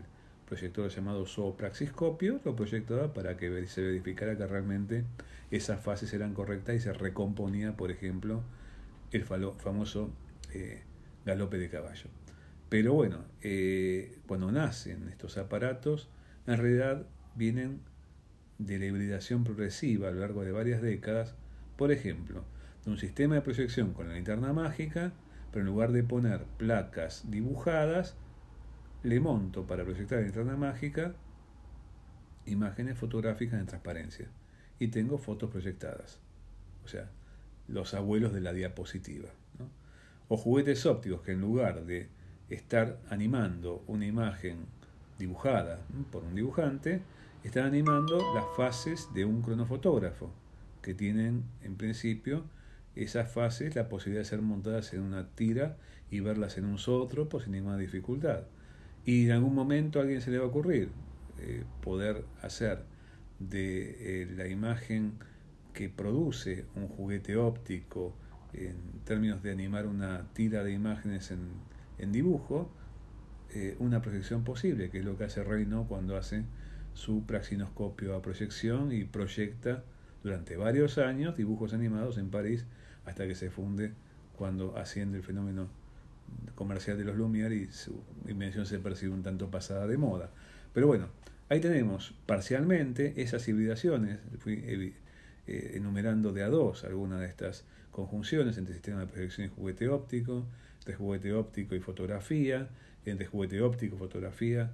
proyector 0.48 0.90
llamado 0.90 1.26
zoopraxiscopio, 1.26 2.42
lo 2.44 2.56
proyectaba 2.56 3.14
para 3.14 3.38
que 3.38 3.68
se 3.68 3.82
verificara 3.82 4.38
que 4.38 4.48
realmente 4.48 5.06
esas 5.50 5.82
fases 5.82 6.14
eran 6.14 6.34
correctas 6.34 6.76
y 6.76 6.80
se 6.80 6.94
recomponía, 6.94 7.76
por 7.76 7.92
ejemplo, 7.92 8.44
el 9.12 9.24
famoso 9.24 10.12
eh, 10.54 10.82
galope 11.26 11.58
de 11.58 11.70
caballo. 11.70 12.10
Pero 12.70 12.94
bueno, 12.94 13.26
eh, 13.42 14.18
cuando 14.28 14.52
nacen 14.52 15.10
estos 15.10 15.38
aparatos, 15.38 16.10
en 16.48 16.58
realidad 16.58 17.06
vienen 17.36 17.82
de 18.58 18.80
la 18.80 18.86
hibridación 18.86 19.44
progresiva 19.44 20.08
a 20.08 20.12
lo 20.12 20.22
largo 20.22 20.44
de 20.46 20.52
varias 20.52 20.82
décadas, 20.82 21.36
por 21.78 21.92
ejemplo, 21.92 22.46
de 22.86 22.92
un 22.92 22.98
sistema 22.98 23.36
de 23.36 23.42
proyección 23.42 23.94
con 23.94 24.08
la 24.08 24.16
linterna 24.16 24.54
mágica, 24.54 25.12
pero 25.52 25.62
en 25.62 25.68
lugar 25.68 25.92
de 25.92 26.04
poner 26.04 26.46
placas 26.58 27.30
dibujadas, 27.30 28.16
le 29.04 29.20
monto 29.20 29.66
para 29.66 29.84
proyectar 29.84 30.20
la 30.20 30.26
linterna 30.26 30.56
mágica 30.56 31.14
imágenes 32.46 32.98
fotográficas 32.98 33.60
en 33.60 33.68
transparencia 33.68 34.28
y 34.80 34.88
tengo 34.88 35.18
fotos 35.18 35.50
proyectadas. 35.50 36.20
O 36.84 36.88
sea, 36.88 37.10
los 37.68 37.94
abuelos 37.94 38.34
de 38.34 38.42
la 38.42 38.54
diapositiva 38.54 39.30
O 40.28 40.38
juguetes 40.38 40.86
ópticos 40.86 41.22
que 41.22 41.34
en 41.34 41.42
lugar 41.42 41.86
de 41.86 42.10
estar 42.50 42.98
animando 43.10 43.84
una 43.88 44.06
imagen 44.06 44.66
dibujada 45.20 45.80
por 46.12 46.24
un 46.24 46.36
dibujante, 46.36 47.02
están 47.44 47.66
animando 47.66 48.34
las 48.34 48.46
fases 48.58 49.08
de 49.14 49.26
un 49.26 49.42
cronofotógrafo, 49.42 50.32
que 50.82 50.94
tienen 50.94 51.44
en 51.64 51.76
principio 51.76 52.44
esas 52.96 53.32
fases 53.32 53.76
la 53.76 53.88
posibilidad 53.88 54.22
de 54.22 54.30
ser 54.30 54.42
montadas 54.42 54.94
en 54.94 55.02
una 55.02 55.28
tira 55.30 55.78
y 56.10 56.20
verlas 56.20 56.58
en 56.58 56.66
un 56.66 56.78
zótropo 56.78 57.40
sin 57.40 57.54
ninguna 57.54 57.78
dificultad. 57.78 58.44
Y 59.06 59.26
en 59.26 59.32
algún 59.32 59.56
momento 59.56 60.00
a 60.00 60.04
alguien 60.04 60.22
se 60.22 60.32
le 60.32 60.38
va 60.38 60.46
a 60.46 60.48
ocurrir 60.48 60.90
eh, 61.40 61.64
poder 61.84 62.24
hacer 62.42 62.84
de 63.40 64.22
eh, 64.22 64.28
la 64.36 64.48
imagen 64.48 65.14
que 65.74 65.90
produce 65.90 66.66
un 66.76 66.88
juguete 66.88 67.36
óptico 67.38 68.14
en 68.54 68.76
términos 69.06 69.42
de 69.42 69.52
animar 69.52 69.88
una 69.88 70.28
tira 70.34 70.64
de 70.64 70.74
imágenes 70.74 71.32
en, 71.32 71.50
en 71.98 72.12
dibujo, 72.12 72.70
eh, 73.54 73.76
una 73.80 74.02
proyección 74.02 74.44
posible, 74.44 74.90
que 74.90 75.00
es 75.00 75.06
lo 75.06 75.18
que 75.18 75.24
hace 75.24 75.44
Reino 75.44 75.86
cuando 75.88 76.18
hace 76.18 76.44
su 76.94 77.26
praxinoscopio 77.26 78.16
a 78.16 78.22
proyección 78.22 78.92
y 78.92 79.06
proyecta 79.06 79.84
durante 80.24 80.58
varios 80.58 80.98
años 80.98 81.38
dibujos 81.38 81.74
animados 81.74 82.18
en 82.18 82.30
París 82.30 82.66
hasta 83.06 83.26
que 83.28 83.36
se 83.36 83.50
funde 83.50 83.94
cuando 84.38 84.78
asciende 84.78 85.18
el 85.18 85.24
fenómeno 85.24 85.70
comercial 86.56 86.98
de 86.98 87.06
los 87.06 87.16
Lumière 87.16 87.54
y 87.54 87.72
su 87.72 88.04
invención 88.28 88.66
se 88.66 88.80
percibe 88.80 89.14
un 89.14 89.24
tanto 89.24 89.50
pasada 89.50 89.88
de 89.88 89.98
moda. 89.98 90.30
Pero 90.74 90.88
bueno, 90.88 91.08
ahí 91.50 91.60
tenemos 91.60 92.14
parcialmente 92.26 93.22
esas 93.22 93.48
hibridaciones, 93.48 94.20
fui 94.40 94.64
eh, 94.66 95.72
enumerando 95.76 96.34
de 96.34 96.44
a 96.44 96.50
dos 96.50 96.84
algunas 96.84 97.20
de 97.20 97.28
estas 97.28 97.66
conjunciones 97.92 98.58
entre 98.58 98.74
sistema 98.74 99.02
de 99.02 99.08
proyección 99.08 99.48
y 99.48 99.50
juguete 99.50 99.90
óptico, 99.90 100.46
entre 100.80 100.96
juguete 100.96 101.34
óptico 101.34 101.76
y 101.76 101.80
fotografía, 101.80 102.70
entre 103.06 103.26
juguete 103.26 103.62
óptico, 103.62 103.98
fotografía, 103.98 104.72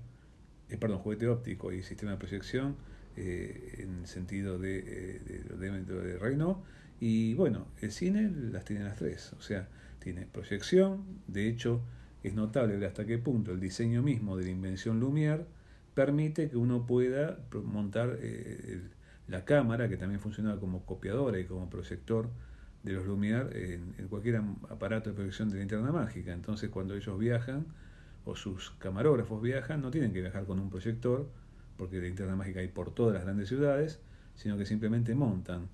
eh, 0.70 0.78
perdón, 0.78 1.00
juguete 1.00 1.28
óptico 1.28 1.72
y 1.72 1.82
sistema 1.84 2.12
de 2.12 2.18
proyección, 2.18 2.76
eh, 3.16 3.78
en 3.80 4.06
sentido 4.06 4.60
de, 4.60 4.80
eh, 4.80 5.44
de, 5.58 5.72
de, 5.72 5.84
de 5.84 6.20
Reino. 6.20 6.64
Y 7.00 7.34
bueno, 7.36 7.68
el 7.82 7.92
cine 7.92 8.32
las 8.52 8.66
tiene 8.66 8.84
las 8.84 8.98
tres, 8.98 9.34
o 9.34 9.42
sea, 9.42 9.68
tiene 10.00 10.26
proyección, 10.26 11.04
de 11.28 11.48
hecho 11.48 11.82
es 12.24 12.34
notable 12.34 12.84
hasta 12.86 13.06
qué 13.06 13.18
punto 13.18 13.52
el 13.52 13.60
diseño 13.60 14.02
mismo 14.02 14.38
de 14.38 14.46
la 14.46 14.50
invención 14.52 15.00
Lumière 15.00 15.46
permite 15.94 16.50
que 16.50 16.58
uno 16.58 16.86
pueda 16.86 17.40
montar 17.64 18.20
la 19.28 19.46
cámara, 19.46 19.90
que 19.90 19.98
también 19.98 20.20
funcionaba 20.20 20.60
como 20.60 20.86
copiadora 20.86 21.40
y 21.40 21.46
como 21.46 21.70
proyector 21.70 22.30
de 22.84 22.94
los 22.94 23.06
Lumière 23.06 23.50
en, 23.54 24.08
cualquier 24.08 24.42
aparato 24.70 25.10
de 25.10 25.16
proyección 25.16 25.50
de 25.50 25.60
linterna 25.60 25.92
mágica. 25.92 26.34
Entonces 26.34 26.70
cuando 26.70 26.96
ellos 26.96 27.18
viajan 27.18 27.66
o 28.26 28.36
sus 28.36 28.72
camarógrafos 28.72 29.42
viajan, 29.42 29.82
no 29.82 29.92
tienen 29.92 30.14
que 30.14 30.22
viajar 30.22 30.46
con 30.46 30.60
un 30.60 30.70
proyector, 30.70 31.30
porque 31.78 31.98
la 31.98 32.04
linterna 32.04 32.36
mágica 32.36 32.60
hay 32.60 32.68
por 32.68 32.94
todas 32.94 33.14
las 33.14 33.24
grandes 33.24 33.48
ciudades, 33.48 34.00
sino 34.36 34.58
que 34.58 34.66
simplemente 34.66 35.16
montan 35.16 35.70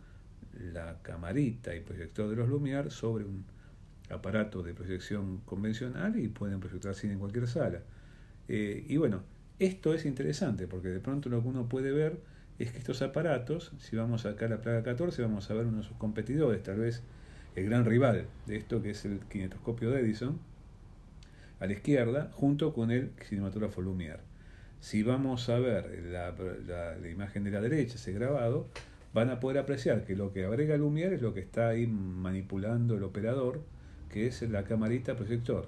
la 0.71 0.99
camarita 1.01 1.75
y 1.75 1.81
proyector 1.81 2.29
de 2.29 2.35
los 2.35 2.49
Lumière 2.49 2.89
sobre 2.89 3.25
un 3.25 3.43
aparato 4.09 4.63
de 4.63 4.73
proyección 4.73 5.37
convencional 5.45 6.17
y 6.19 6.27
pueden 6.27 6.59
proyectar 6.59 6.95
cine 6.95 7.13
en 7.13 7.19
cualquier 7.19 7.47
sala. 7.47 7.81
Eh, 8.47 8.85
y 8.87 8.97
bueno, 8.97 9.23
esto 9.59 9.93
es 9.93 10.05
interesante 10.05 10.67
porque 10.67 10.89
de 10.89 10.99
pronto 10.99 11.29
lo 11.29 11.41
que 11.41 11.47
uno 11.47 11.69
puede 11.69 11.91
ver 11.91 12.19
es 12.59 12.71
que 12.71 12.77
estos 12.77 13.01
aparatos, 13.01 13.71
si 13.79 13.95
vamos 13.95 14.25
acá 14.25 14.45
a 14.45 14.49
la 14.49 14.61
plaga 14.61 14.83
14, 14.83 15.21
vamos 15.21 15.49
a 15.49 15.53
ver 15.53 15.65
uno 15.65 15.77
de 15.77 15.83
sus 15.83 15.97
competidores, 15.97 16.61
tal 16.63 16.79
vez 16.79 17.03
el 17.55 17.65
gran 17.65 17.85
rival 17.85 18.27
de 18.45 18.55
esto 18.55 18.81
que 18.81 18.91
es 18.91 19.05
el 19.05 19.19
kinetoscopio 19.21 19.91
de 19.91 20.01
Edison, 20.01 20.39
a 21.59 21.65
la 21.65 21.73
izquierda, 21.73 22.29
junto 22.33 22.73
con 22.73 22.91
el 22.91 23.11
cinematógrafo 23.23 23.81
Lumière. 23.81 24.19
Si 24.81 25.01
vamos 25.01 25.47
a 25.47 25.59
ver 25.59 26.03
la, 26.11 27.09
imagen 27.09 27.45
de 27.45 27.51
la 27.51 27.61
derecha, 27.61 27.95
ese 27.95 28.11
grabado, 28.11 28.67
van 29.13 29.29
a 29.29 29.39
poder 29.39 29.59
apreciar 29.59 30.03
que 30.03 30.15
lo 30.15 30.33
que 30.33 30.43
agrega 30.43 30.75
Lumière 30.75 31.13
es 31.13 31.21
lo 31.21 31.33
que 31.33 31.39
está 31.39 31.69
ahí 31.69 31.87
manipulando 31.87 32.97
el 32.97 33.03
operador, 33.03 33.63
que 34.13 34.27
es 34.27 34.43
la 34.43 34.63
camarita 34.63 35.15
proyector. 35.15 35.67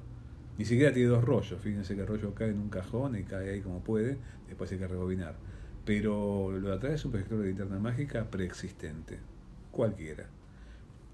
Ni 0.59 0.65
siquiera 0.65 0.93
tiene 0.93 1.09
dos 1.09 1.23
rollos, 1.23 1.59
fíjense 1.59 1.95
que 1.95 2.01
el 2.01 2.07
rollo 2.07 2.35
cae 2.35 2.49
en 2.49 2.59
un 2.59 2.69
cajón 2.69 3.17
y 3.17 3.23
cae 3.23 3.49
ahí 3.49 3.61
como 3.61 3.83
puede, 3.83 4.19
después 4.47 4.71
hay 4.71 4.77
que 4.77 4.87
rebobinar. 4.87 5.35
Pero 5.83 6.51
lo 6.51 6.69
de 6.69 6.75
atrás 6.75 6.93
es 6.93 7.05
un 7.05 7.11
proyector 7.11 7.39
de 7.39 7.47
linterna 7.47 7.79
mágica 7.79 8.29
preexistente, 8.29 9.17
cualquiera. 9.71 10.27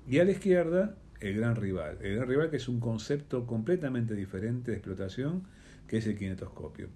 Y 0.07 0.19
a 0.19 0.25
la 0.25 0.31
izquierda 0.31 0.97
el 1.21 1.37
gran 1.37 1.55
rival. 1.55 1.99
El 2.01 2.17
gran 2.17 2.27
rival 2.27 2.49
que 2.49 2.57
es 2.57 2.67
un 2.67 2.81
concepto 2.81 3.47
completamente 3.47 4.13
diferente 4.13 4.71
de 4.71 4.77
explotación, 4.77 5.43
que 5.87 5.97
es 5.97 6.07
el 6.07 6.17
kinetoscopio. 6.17 6.89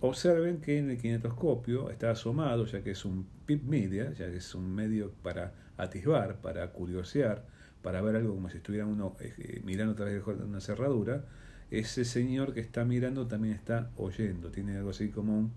Observen 0.00 0.60
que 0.60 0.78
en 0.78 0.90
el 0.90 0.98
kinetoscopio 0.98 1.88
está 1.90 2.10
asomado, 2.10 2.66
ya 2.66 2.82
que 2.82 2.90
es 2.90 3.04
un 3.04 3.28
pip 3.46 3.62
media, 3.62 4.12
ya 4.12 4.28
que 4.28 4.38
es 4.38 4.54
un 4.56 4.74
medio 4.74 5.12
para 5.22 5.54
atisbar, 5.76 6.40
para 6.40 6.72
curiosear, 6.72 7.46
para 7.82 8.00
ver 8.02 8.16
algo 8.16 8.34
como 8.34 8.48
si 8.48 8.58
estuviera 8.58 8.86
uno 8.86 9.16
eh, 9.20 9.60
mirando 9.64 9.92
a 9.92 9.96
través 9.96 10.24
de 10.24 10.44
una 10.44 10.60
cerradura, 10.60 11.24
ese 11.70 12.04
señor 12.04 12.52
que 12.54 12.60
está 12.60 12.84
mirando 12.84 13.26
también 13.26 13.54
está 13.54 13.90
oyendo, 13.96 14.50
tiene 14.50 14.76
algo 14.76 14.90
así 14.90 15.08
como 15.08 15.38
un 15.38 15.52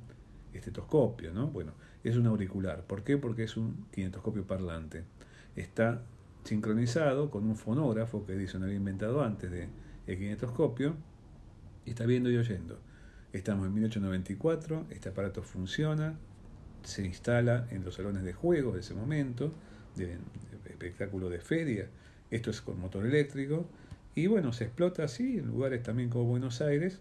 estetoscopio, 0.53 1.33
¿no? 1.33 1.47
Bueno, 1.47 1.73
es 2.03 2.15
un 2.15 2.25
auricular. 2.27 2.83
¿Por 2.83 3.03
qué? 3.03 3.17
Porque 3.17 3.43
es 3.43 3.57
un 3.57 3.85
kinetoscopio 3.91 4.47
parlante. 4.47 5.03
Está 5.55 6.03
sincronizado 6.43 7.29
con 7.29 7.45
un 7.45 7.55
fonógrafo 7.55 8.25
que 8.25 8.33
Edison 8.33 8.63
había 8.63 8.75
inventado 8.75 9.23
antes 9.23 9.51
de 9.51 9.67
kinetoscopio 10.05 10.95
y 11.85 11.89
está 11.91 12.05
viendo 12.05 12.29
y 12.29 12.37
oyendo. 12.37 12.79
Estamos 13.33 13.67
en 13.67 13.73
1894, 13.73 14.85
este 14.91 15.09
aparato 15.09 15.43
funciona, 15.43 16.15
se 16.83 17.05
instala 17.05 17.67
en 17.69 17.83
los 17.83 17.95
salones 17.95 18.23
de 18.23 18.33
juegos 18.33 18.75
de 18.75 18.79
ese 18.79 18.93
momento, 18.93 19.51
de 19.95 20.17
espectáculo 20.69 21.29
de 21.29 21.39
feria, 21.39 21.89
esto 22.35 22.51
es 22.51 22.61
con 22.61 22.79
motor 22.79 23.05
eléctrico, 23.05 23.67
y 24.13 24.27
bueno, 24.27 24.53
se 24.53 24.65
explota 24.65 25.03
así 25.03 25.37
en 25.37 25.47
lugares 25.47 25.83
también 25.83 26.09
como 26.09 26.25
Buenos 26.25 26.61
Aires, 26.61 26.99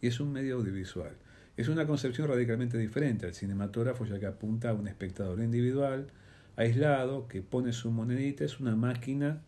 y 0.00 0.08
es 0.08 0.20
un 0.20 0.32
medio 0.32 0.56
audiovisual. 0.56 1.12
Es 1.56 1.68
una 1.68 1.86
concepción 1.86 2.28
radicalmente 2.28 2.76
diferente. 2.76 3.26
Al 3.26 3.34
cinematógrafo, 3.34 4.04
ya 4.04 4.18
que 4.18 4.26
apunta 4.26 4.70
a 4.70 4.74
un 4.74 4.88
espectador 4.88 5.40
individual, 5.40 6.08
aislado, 6.56 7.28
que 7.28 7.40
pone 7.40 7.72
su 7.72 7.90
monedita, 7.90 8.44
es 8.44 8.60
una 8.60 8.76
máquina, 8.76 9.40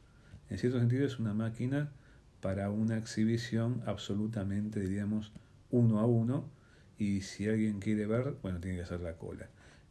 en 0.49 0.59
cierto 0.59 0.79
sentido 0.79 1.07
es 1.07 1.19
una 1.19 1.35
máquina 1.35 1.91
para 2.41 2.71
una 2.71 2.97
exhibición 2.97 3.83
absolutamente, 3.85 4.81
diríamos, 4.81 5.33
uno 5.71 6.01
a 6.01 6.07
uno, 6.07 6.49
y 6.99 7.21
si 7.21 7.49
alguien 7.49 7.79
quiere 7.79 8.07
ver, 8.07 8.37
bueno, 8.43 8.61
tiene 8.61 8.79
que 8.79 8.85
hacer 8.85 9.01
la 9.01 9.15
cola. 9.15 9.49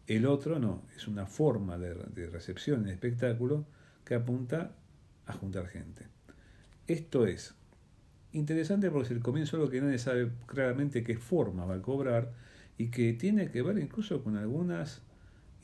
El 0.07 0.25
otro 0.25 0.57
no, 0.57 0.83
es 0.95 1.07
una 1.07 1.25
forma 1.25 1.77
de, 1.77 1.93
recepción 2.27 2.83
en 2.83 2.89
espectáculo 2.89 3.65
que 4.07 4.15
apunta 4.15 4.71
a 5.25 5.33
juntar 5.33 5.67
gente. 5.67 6.07
Esto 6.87 7.27
es 7.27 7.55
interesante 8.31 8.89
porque 8.89 9.07
es 9.07 9.11
el 9.11 9.19
comienzo 9.19 9.57
algo 9.57 9.69
que 9.69 9.81
nadie 9.81 9.97
sabe 9.97 10.31
claramente 10.45 11.03
qué 11.03 11.17
forma 11.17 11.65
va 11.65 11.75
a 11.75 11.81
cobrar 11.81 12.31
y 12.77 12.87
que 12.87 13.11
tiene 13.13 13.51
que 13.51 13.61
ver 13.61 13.77
incluso 13.79 14.23
con 14.23 14.37
algunas 14.37 15.01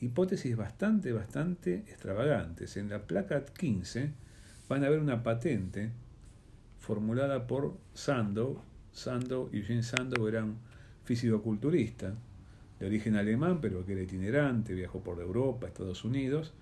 hipótesis 0.00 0.54
bastante, 0.56 1.12
bastante 1.12 1.76
extravagantes. 1.88 2.76
En 2.76 2.90
la 2.90 3.06
placa 3.06 3.46
15 3.46 4.12
van 4.68 4.84
a 4.84 4.90
ver 4.90 4.98
una 4.98 5.22
patente 5.22 5.92
formulada 6.78 7.46
por 7.46 7.78
Sandow. 7.94 8.60
Sandow, 8.92 9.48
Eugene 9.54 9.82
Sandow 9.82 10.28
era 10.28 10.44
un 10.44 10.58
físico-culturista 11.04 12.14
de 12.78 12.86
origen 12.86 13.16
alemán, 13.16 13.60
pero 13.62 13.86
que 13.86 13.92
era 13.92 14.02
itinerante, 14.02 14.74
viajó 14.74 15.00
por 15.02 15.18
Europa, 15.20 15.66
Estados 15.66 16.04
Unidos, 16.04 16.52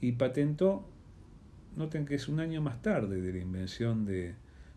y 0.00 0.12
patentó, 0.12 0.88
noten 1.78 2.04
que 2.04 2.16
es 2.16 2.28
un 2.28 2.40
año 2.40 2.60
más 2.60 2.82
tarde 2.82 3.22
de 3.22 3.32
la 3.32 3.38
invención 3.38 4.04
de 4.04 4.34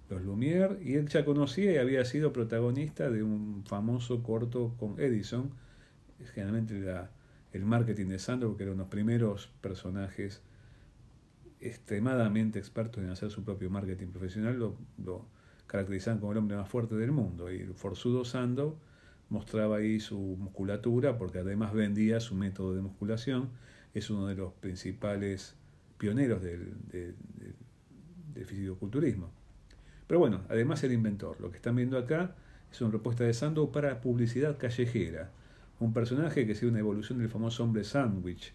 los 0.10 0.22
Lumière, 0.22 0.78
y 0.82 0.96
él 0.96 1.08
ya 1.08 1.26
conocía 1.26 1.74
y 1.74 1.78
había 1.78 2.06
sido 2.06 2.32
protagonista 2.32 3.10
de 3.10 3.24
un 3.24 3.64
famoso 3.66 4.24
corto 4.24 4.76
con 4.80 5.00
Edison, 5.00 5.52
generalmente 6.34 6.80
la 6.80 7.10
el 7.54 7.66
marketing 7.66 8.08
de 8.08 8.20
Sandro, 8.20 8.56
que 8.56 8.64
era 8.64 8.72
uno 8.72 8.84
de 8.84 8.86
los 8.86 8.92
primeros 8.92 9.48
personajes 9.62 10.42
extremadamente 11.60 12.60
expertos 12.60 13.04
en 13.04 13.10
hacer 13.10 13.30
su 13.30 13.44
propio 13.44 13.70
marketing 13.70 14.08
profesional, 14.08 14.58
lo, 14.58 14.78
lo 15.04 15.26
caracterizaban 15.68 16.20
como 16.20 16.32
el 16.32 16.38
hombre 16.38 16.58
más 16.58 16.70
fuerte 16.70 16.96
del 16.96 17.12
mundo. 17.12 17.52
Y 17.52 17.60
el 17.60 17.74
forzudo 17.74 18.26
Sando 18.26 18.80
mostraba 19.30 19.78
ahí 19.78 20.00
su 20.00 20.18
musculatura, 20.18 21.18
porque 21.18 21.40
además 21.40 21.74
vendía 21.74 22.20
su 22.20 22.36
método 22.36 22.74
de 22.74 22.82
musculación. 22.82 23.50
Es 23.94 24.10
uno 24.10 24.28
de 24.28 24.36
los 24.36 24.54
principales 24.54 25.56
pioneros 26.02 26.42
del, 26.42 26.74
del, 26.92 27.16
fisicoculturismo. 28.44 29.30
Pero 30.08 30.20
bueno, 30.20 30.42
además 30.50 30.84
el 30.84 30.94
inventor. 30.94 31.40
Lo 31.40 31.52
que 31.52 31.58
están 31.58 31.76
viendo 31.76 31.96
acá 32.00 32.34
es 32.72 32.82
una 32.82 32.90
propuesta 32.90 33.24
de 33.24 33.36
Sando 33.36 33.72
para 33.72 34.02
publicidad 34.02 34.58
callejera 34.58 35.30
un 35.80 35.94
personaje 35.94 36.48
que 36.48 36.56
sigue 36.56 36.72
una 36.72 36.80
evolución 36.80 37.20
del 37.20 37.30
famoso 37.30 37.64
hombre 37.64 37.84
sándwich. 37.84 38.54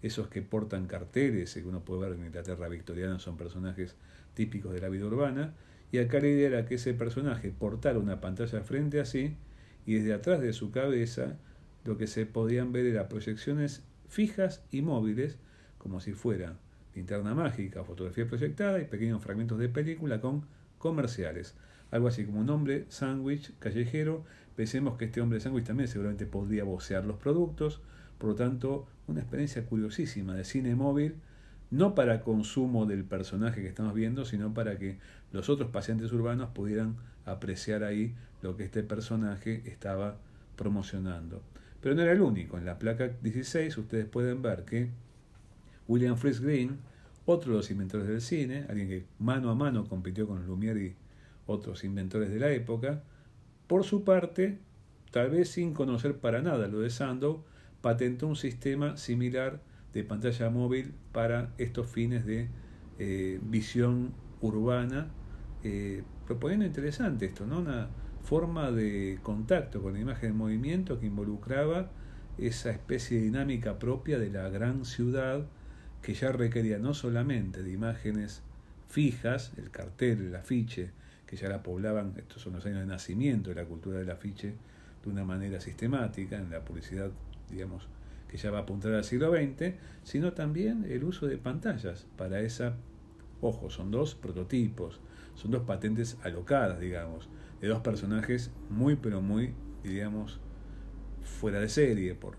esos 0.00 0.28
que 0.28 0.40
portan 0.40 0.86
carteles, 0.86 1.52
que 1.52 1.64
uno 1.64 1.84
puede 1.84 2.00
ver 2.00 2.12
en 2.18 2.24
Inglaterra 2.24 2.66
victoriana, 2.68 3.18
son 3.18 3.36
personajes 3.36 3.94
típicos 4.32 4.72
de 4.72 4.80
la 4.80 4.88
vida 4.88 5.04
urbana, 5.04 5.52
y 5.92 5.98
acá 5.98 6.18
la 6.20 6.28
idea 6.28 6.48
era 6.48 6.64
que 6.64 6.76
ese 6.76 6.94
personaje 6.94 7.50
portara 7.50 7.98
una 7.98 8.22
pantalla 8.22 8.62
frente 8.62 9.00
a 9.00 9.04
sí 9.04 9.36
y 9.84 9.94
desde 9.94 10.14
atrás 10.14 10.40
de 10.40 10.54
su 10.54 10.70
cabeza 10.70 11.36
lo 11.84 11.98
que 11.98 12.06
se 12.06 12.24
podían 12.24 12.72
ver 12.72 12.86
era 12.86 13.08
proyecciones 13.08 13.82
fijas 14.08 14.62
y 14.70 14.80
móviles, 14.80 15.36
como 15.78 16.00
si 16.00 16.12
fuera 16.12 16.56
linterna 16.96 17.34
mágica, 17.34 17.84
fotografía 17.84 18.26
proyectada 18.26 18.80
y 18.80 18.86
pequeños 18.86 19.22
fragmentos 19.22 19.58
de 19.58 19.68
película 19.68 20.20
con 20.20 20.44
comerciales. 20.78 21.54
Algo 21.90 22.08
así 22.08 22.24
como 22.24 22.40
un 22.40 22.50
hombre 22.50 22.86
sándwich 22.88 23.52
callejero. 23.58 24.24
Pensemos 24.56 24.96
que 24.96 25.04
este 25.04 25.20
hombre 25.20 25.38
sándwich 25.38 25.66
también 25.66 25.88
seguramente 25.88 26.26
podría 26.26 26.64
vocear 26.64 27.04
los 27.04 27.18
productos. 27.18 27.80
Por 28.18 28.30
lo 28.30 28.34
tanto, 28.34 28.86
una 29.06 29.20
experiencia 29.20 29.66
curiosísima 29.66 30.34
de 30.34 30.44
cine 30.44 30.74
móvil, 30.74 31.16
no 31.70 31.94
para 31.94 32.22
consumo 32.22 32.86
del 32.86 33.04
personaje 33.04 33.60
que 33.60 33.68
estamos 33.68 33.94
viendo, 33.94 34.24
sino 34.24 34.54
para 34.54 34.78
que 34.78 34.98
los 35.32 35.48
otros 35.48 35.70
pacientes 35.70 36.12
urbanos 36.12 36.50
pudieran 36.50 36.96
apreciar 37.24 37.84
ahí 37.84 38.14
lo 38.42 38.56
que 38.56 38.64
este 38.64 38.82
personaje 38.82 39.62
estaba 39.66 40.16
promocionando. 40.56 41.42
Pero 41.80 41.94
no 41.94 42.02
era 42.02 42.12
el 42.12 42.22
único. 42.22 42.56
En 42.56 42.64
la 42.64 42.78
placa 42.78 43.10
16 43.22 43.76
ustedes 43.76 44.06
pueden 44.06 44.42
ver 44.42 44.64
que 44.64 44.90
William 45.88 46.16
Fritz 46.16 46.40
Green, 46.40 46.78
otro 47.24 47.52
de 47.52 47.56
los 47.58 47.70
inventores 47.70 48.06
del 48.06 48.20
cine, 48.20 48.66
alguien 48.68 48.88
que 48.88 49.06
mano 49.18 49.50
a 49.50 49.54
mano 49.54 49.88
compitió 49.88 50.26
con 50.26 50.46
Lumière 50.46 50.80
y 50.80 50.96
otros 51.46 51.84
inventores 51.84 52.30
de 52.30 52.38
la 52.38 52.50
época, 52.50 53.02
por 53.66 53.84
su 53.84 54.04
parte, 54.04 54.58
tal 55.10 55.30
vez 55.30 55.50
sin 55.50 55.74
conocer 55.74 56.18
para 56.18 56.40
nada 56.42 56.68
lo 56.68 56.80
de 56.80 56.90
Sandow, 56.90 57.44
patentó 57.80 58.26
un 58.26 58.36
sistema 58.36 58.96
similar 58.96 59.60
de 59.92 60.04
pantalla 60.04 60.50
móvil 60.50 60.94
para 61.12 61.52
estos 61.58 61.88
fines 61.88 62.26
de 62.26 62.48
eh, 62.98 63.40
visión 63.42 64.12
urbana, 64.40 65.08
eh, 65.64 66.02
proponiendo 66.26 66.64
interesante 66.64 67.26
esto, 67.26 67.46
¿no? 67.46 67.60
Una 67.60 67.88
forma 68.22 68.70
de 68.70 69.18
contacto 69.22 69.82
con 69.82 69.94
la 69.94 70.00
imagen 70.00 70.30
en 70.30 70.36
movimiento 70.36 70.98
que 70.98 71.06
involucraba 71.06 71.90
esa 72.38 72.70
especie 72.70 73.18
de 73.18 73.24
dinámica 73.24 73.78
propia 73.78 74.18
de 74.18 74.30
la 74.30 74.48
gran 74.48 74.84
ciudad 74.84 75.46
que 76.06 76.14
ya 76.14 76.30
requería 76.30 76.78
no 76.78 76.94
solamente 76.94 77.64
de 77.64 77.72
imágenes 77.72 78.40
fijas, 78.88 79.52
el 79.56 79.72
cartel, 79.72 80.28
el 80.28 80.36
afiche, 80.36 80.92
que 81.26 81.34
ya 81.34 81.48
la 81.48 81.64
poblaban, 81.64 82.14
estos 82.16 82.42
son 82.42 82.52
los 82.52 82.64
años 82.64 82.78
de 82.78 82.86
nacimiento 82.86 83.50
de 83.50 83.56
la 83.56 83.64
cultura 83.64 83.98
del 83.98 84.10
afiche, 84.10 84.54
de 85.02 85.10
una 85.10 85.24
manera 85.24 85.60
sistemática, 85.60 86.36
en 86.36 86.48
la 86.48 86.64
publicidad, 86.64 87.10
digamos, 87.50 87.88
que 88.28 88.36
ya 88.36 88.52
va 88.52 88.58
a 88.58 88.60
apuntar 88.60 88.92
al 88.92 89.02
siglo 89.02 89.32
XX, 89.32 89.74
sino 90.04 90.32
también 90.32 90.86
el 90.88 91.02
uso 91.02 91.26
de 91.26 91.38
pantallas 91.38 92.06
para 92.16 92.38
esa, 92.38 92.76
ojo, 93.40 93.68
son 93.68 93.90
dos 93.90 94.14
prototipos, 94.14 95.00
son 95.34 95.50
dos 95.50 95.64
patentes 95.64 96.18
alocadas, 96.22 96.78
digamos, 96.78 97.28
de 97.60 97.66
dos 97.66 97.80
personajes 97.80 98.52
muy, 98.70 98.94
pero 98.94 99.20
muy, 99.22 99.54
diríamos, 99.82 100.38
fuera 101.24 101.58
de 101.58 101.68
serie, 101.68 102.14
por 102.14 102.36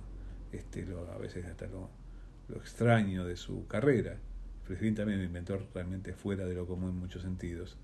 este, 0.54 0.86
lo, 0.86 1.12
a 1.12 1.18
veces 1.18 1.46
hasta 1.48 1.68
lo, 1.68 1.97
lo 2.48 2.58
extraño 2.58 3.26
de 3.26 3.36
su 3.36 3.68
carrera. 3.68 4.18
Fredrin 4.64 4.96
también 4.96 5.20
un 5.20 5.26
inventor 5.26 5.66
realmente 5.74 6.14
fuera 6.14 6.46
de 6.46 6.54
lo 6.54 6.66
común 6.66 6.90
en 6.90 6.98
muchos 6.98 7.22
sentidos. 7.22 7.78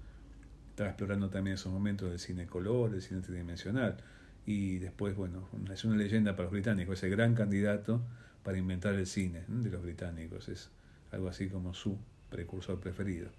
Estaba 0.70 0.90
explorando 0.90 1.30
también 1.30 1.56
esos 1.56 1.72
momentos 1.72 2.10
del 2.10 2.20
cine 2.20 2.48
color, 2.48 2.92
del 2.92 3.02
cine 3.02 3.22
tridimensional. 3.22 3.98
Y 4.46 4.80
después, 4.80 5.16
bueno, 5.16 5.48
es 5.72 5.86
una 5.86 5.96
leyenda 5.96 6.36
para 6.36 6.44
los 6.44 6.52
británicos, 6.52 6.98
ese 6.98 7.10
gran 7.10 7.36
candidato 7.36 8.02
para 8.44 8.58
inventar 8.58 8.94
el 8.96 9.08
cine 9.08 9.46
de 9.48 9.70
los 9.70 9.82
británicos. 9.82 10.50
Es 10.50 10.70
algo 11.12 11.30
así 11.30 11.48
como 11.48 11.74
su 11.74 11.98
precursor 12.30 12.80
preferido. 12.80 13.30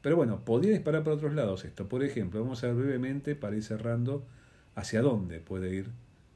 Pero 0.00 0.16
bueno, 0.16 0.44
podría 0.44 0.72
disparar 0.72 1.04
para 1.04 1.16
otros 1.16 1.34
lados 1.34 1.64
esto. 1.64 1.88
Por 1.88 2.02
ejemplo, 2.02 2.42
vamos 2.42 2.64
a 2.64 2.68
ver 2.68 2.76
brevemente, 2.76 3.36
para 3.36 3.54
ir 3.54 3.62
cerrando, 3.62 4.26
hacia 4.74 5.00
dónde 5.02 5.38
puede 5.38 5.74
ir 5.74 5.90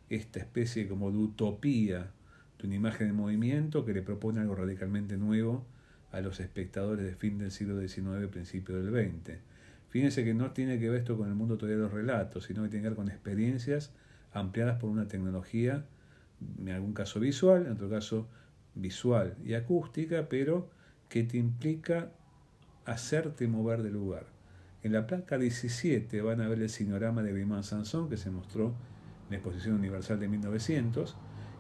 esta 0.09 0.39
especie 0.39 0.87
como 0.87 1.11
de 1.11 1.19
utopía 1.19 2.13
de 2.59 2.67
una 2.67 2.77
imagen 2.77 3.09
en 3.09 3.17
movimiento 3.17 3.85
que 3.85 3.93
le 3.93 4.03
propone 4.03 4.41
algo 4.41 4.55
radicalmente 4.55 5.17
nuevo 5.17 5.67
a 6.13 6.21
los 6.21 6.41
espectadores 6.41 7.05
de 7.05 7.15
fin 7.15 7.39
del 7.39 7.51
siglo 7.51 7.81
XIX, 7.81 8.29
principio 8.31 8.77
del 8.81 8.91
XX. 8.91 9.39
Fíjense 9.89 10.25
que 10.25 10.35
no 10.35 10.53
tiene 10.53 10.79
que 10.79 10.89
ver 10.89 11.01
esto 11.01 11.17
con 11.17 11.29
el 11.29 11.35
mundo 11.35 11.57
todavía 11.57 11.77
de 11.77 11.83
los 11.83 11.93
relatos, 11.93 12.45
sino 12.45 12.63
que 12.63 12.69
tiene 12.69 12.83
que 12.83 12.89
ver 12.91 12.97
con 12.97 13.09
experiencias 13.09 13.93
ampliadas 14.33 14.79
por 14.79 14.91
una 14.91 15.09
tecnología, 15.09 15.85
en 16.59 16.71
algún 16.71 16.93
caso 16.93 17.21
visual, 17.21 17.67
en 17.67 17.73
otro 17.73 17.89
caso 17.89 18.29
visual 18.75 19.37
y 19.45 19.55
acústica, 19.55 20.29
pero 20.29 20.71
que 21.09 21.23
te 21.23 21.39
implica 21.39 22.13
hacerte 22.85 23.49
mover 23.49 23.83
de 23.83 23.91
lugar. 23.91 24.27
En 24.83 24.93
la 24.93 25.07
placa 25.07 25.39
17 25.39 26.21
van 26.23 26.41
a 26.41 26.49
ver 26.49 26.61
el 26.61 26.71
cinorama 26.71 27.23
de 27.23 27.33
Grimán 27.33 27.65
Sansón 27.65 28.09
que 28.09 28.17
se 28.17 28.31
mostró 28.31 28.75
en 29.25 29.31
la 29.31 29.37
Exposición 29.37 29.75
Universal 29.75 30.21
de 30.21 30.29
1900 30.29 31.17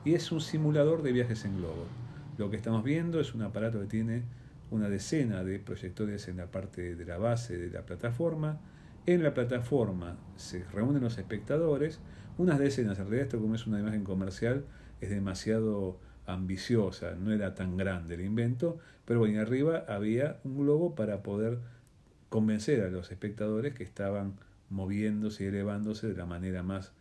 y 0.06 0.14
es 0.14 0.30
un 0.30 0.40
simulador 0.40 1.02
de 1.02 1.10
viajes 1.10 1.44
en 1.44 1.56
globo. 1.56 1.84
Lo 2.38 2.48
que 2.48 2.56
estamos 2.56 2.84
viendo 2.84 3.18
es 3.18 3.34
un 3.34 3.42
aparato 3.42 3.80
que 3.80 3.86
tiene 3.86 4.22
una 4.70 4.88
decena 4.88 5.42
de 5.42 5.58
proyectores 5.58 6.28
en 6.28 6.36
la 6.36 6.46
parte 6.46 6.94
de 6.94 7.04
la 7.04 7.18
base 7.18 7.58
de 7.58 7.70
la 7.70 7.84
plataforma. 7.84 8.60
En 9.06 9.24
la 9.24 9.34
plataforma 9.34 10.16
se 10.36 10.62
reúnen 10.72 11.02
los 11.02 11.18
espectadores, 11.18 11.98
unas 12.38 12.60
decenas. 12.60 13.00
En 13.00 13.06
realidad 13.06 13.24
esto 13.24 13.40
como 13.40 13.56
es 13.56 13.66
una 13.66 13.80
imagen 13.80 14.04
comercial 14.04 14.64
es 15.00 15.10
demasiado 15.10 15.98
ambiciosa, 16.24 17.16
no 17.16 17.32
era 17.32 17.56
tan 17.56 17.76
grande 17.76 18.14
el 18.14 18.20
invento, 18.20 18.78
pero 19.06 19.18
bueno, 19.18 19.40
arriba 19.40 19.84
había 19.88 20.38
un 20.44 20.56
globo 20.56 20.94
para 20.94 21.24
poder 21.24 21.58
convencer 22.28 22.82
a 22.82 22.90
los 22.90 23.10
espectadores 23.10 23.74
que 23.74 23.82
estaban 23.82 24.34
moviéndose 24.70 25.42
y 25.42 25.46
elevándose 25.48 26.06
de 26.06 26.14
la 26.14 26.26
manera 26.26 26.62
más, 26.62 26.92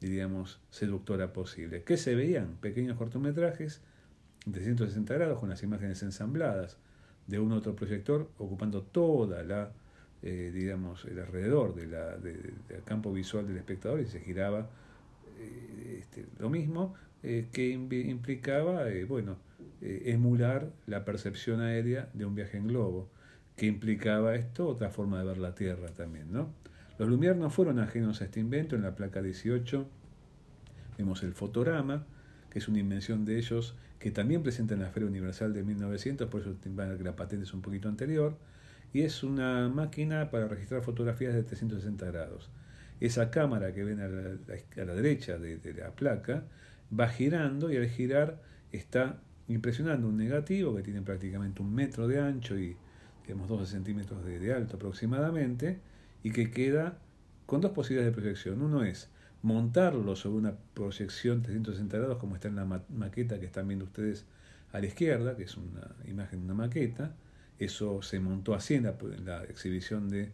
diríamos, 0.00 0.60
seductora 0.70 1.32
posible. 1.32 1.82
¿Qué 1.82 1.96
se 1.96 2.14
veían? 2.14 2.56
Pequeños 2.60 2.96
cortometrajes 2.96 3.80
de 4.46 4.60
160 4.62 5.14
grados 5.14 5.38
con 5.38 5.48
las 5.48 5.62
imágenes 5.62 6.02
ensambladas 6.02 6.76
de 7.26 7.38
un 7.38 7.52
otro 7.52 7.74
proyector 7.74 8.30
ocupando 8.38 8.82
toda 8.82 9.42
la, 9.42 9.72
eh, 10.22 10.50
digamos, 10.52 11.04
el 11.06 11.18
alrededor 11.18 11.74
de 11.74 11.86
la, 11.86 12.16
del 12.16 12.82
campo 12.84 13.12
visual 13.12 13.46
del 13.46 13.56
espectador 13.56 14.00
y 14.00 14.06
se 14.06 14.20
giraba 14.20 14.68
eh, 15.38 15.98
este, 16.00 16.26
lo 16.38 16.50
mismo 16.50 16.94
eh, 17.22 17.46
que 17.52 17.70
implicaba, 17.70 18.84
bueno, 19.08 19.38
emular 19.80 20.70
la 20.86 21.04
percepción 21.04 21.60
aérea 21.60 22.08
de 22.12 22.24
un 22.26 22.34
viaje 22.34 22.58
en 22.58 22.68
globo, 22.68 23.08
que 23.56 23.66
implicaba 23.66 24.34
esto 24.34 24.66
otra 24.66 24.90
forma 24.90 25.18
de 25.18 25.24
ver 25.26 25.38
la 25.38 25.54
Tierra 25.54 25.88
también, 25.88 26.32
¿no? 26.32 26.52
Los 26.98 27.08
Lumière 27.08 27.36
no 27.36 27.50
fueron 27.50 27.78
ajenos 27.80 28.20
a 28.20 28.24
este 28.24 28.40
invento, 28.40 28.76
en 28.76 28.82
la 28.82 28.94
placa 28.94 29.20
18 29.20 29.86
vemos 30.96 31.22
el 31.22 31.32
fotograma, 31.32 32.06
que 32.50 32.60
es 32.60 32.68
una 32.68 32.78
invención 32.78 33.24
de 33.24 33.36
ellos 33.38 33.74
que 33.98 34.10
también 34.10 34.42
presenta 34.42 34.74
en 34.74 34.80
la 34.80 34.90
Feria 34.90 35.08
Universal 35.08 35.52
de 35.52 35.62
1900, 35.62 36.28
por 36.28 36.42
eso 36.42 36.54
la 37.02 37.16
patente 37.16 37.44
es 37.44 37.54
un 37.54 37.62
poquito 37.62 37.88
anterior, 37.88 38.36
y 38.92 39.02
es 39.02 39.24
una 39.24 39.68
máquina 39.68 40.30
para 40.30 40.46
registrar 40.46 40.82
fotografías 40.82 41.34
de 41.34 41.42
360 41.42 42.06
grados. 42.06 42.48
Esa 43.00 43.30
cámara 43.30 43.72
que 43.72 43.82
ven 43.82 44.00
a 44.00 44.08
la, 44.08 44.94
derecha 44.94 45.36
de, 45.36 45.74
la 45.74 45.90
placa 45.90 46.44
va 46.96 47.08
girando 47.08 47.72
y 47.72 47.76
al 47.76 47.88
girar 47.88 48.40
está 48.70 49.20
impresionando 49.48 50.08
un 50.08 50.16
negativo 50.16 50.76
que 50.76 50.82
tiene 50.82 51.02
prácticamente 51.02 51.60
un 51.60 51.74
metro 51.74 52.06
de 52.06 52.20
ancho 52.20 52.56
y 52.56 52.76
digamos 53.26 53.48
12 53.48 53.66
centímetros 53.66 54.24
de, 54.24 54.54
alto 54.54 54.76
aproximadamente 54.76 55.80
y 56.24 56.32
que 56.32 56.50
queda 56.50 56.98
con 57.46 57.60
dos 57.60 57.70
posibilidades 57.70 58.12
de 58.12 58.20
proyección. 58.20 58.60
Uno 58.60 58.82
es 58.82 59.08
montarlo 59.42 60.16
sobre 60.16 60.38
una 60.38 60.56
proyección 60.74 61.42
360 61.42 61.98
grados 61.98 62.18
como 62.18 62.34
está 62.34 62.48
en 62.48 62.56
la 62.56 62.64
maqueta 62.64 63.38
que 63.38 63.46
están 63.46 63.68
viendo 63.68 63.84
ustedes 63.84 64.24
a 64.72 64.80
la 64.80 64.86
izquierda, 64.86 65.36
que 65.36 65.44
es 65.44 65.56
una 65.56 65.94
imagen 66.08 66.40
de 66.40 66.46
una 66.46 66.54
maqueta. 66.54 67.14
Eso 67.60 68.02
se 68.02 68.18
montó 68.18 68.54
así 68.54 68.74
en 68.74 68.84
la 69.24 69.44
exhibición 69.44 70.08
de 70.08 70.32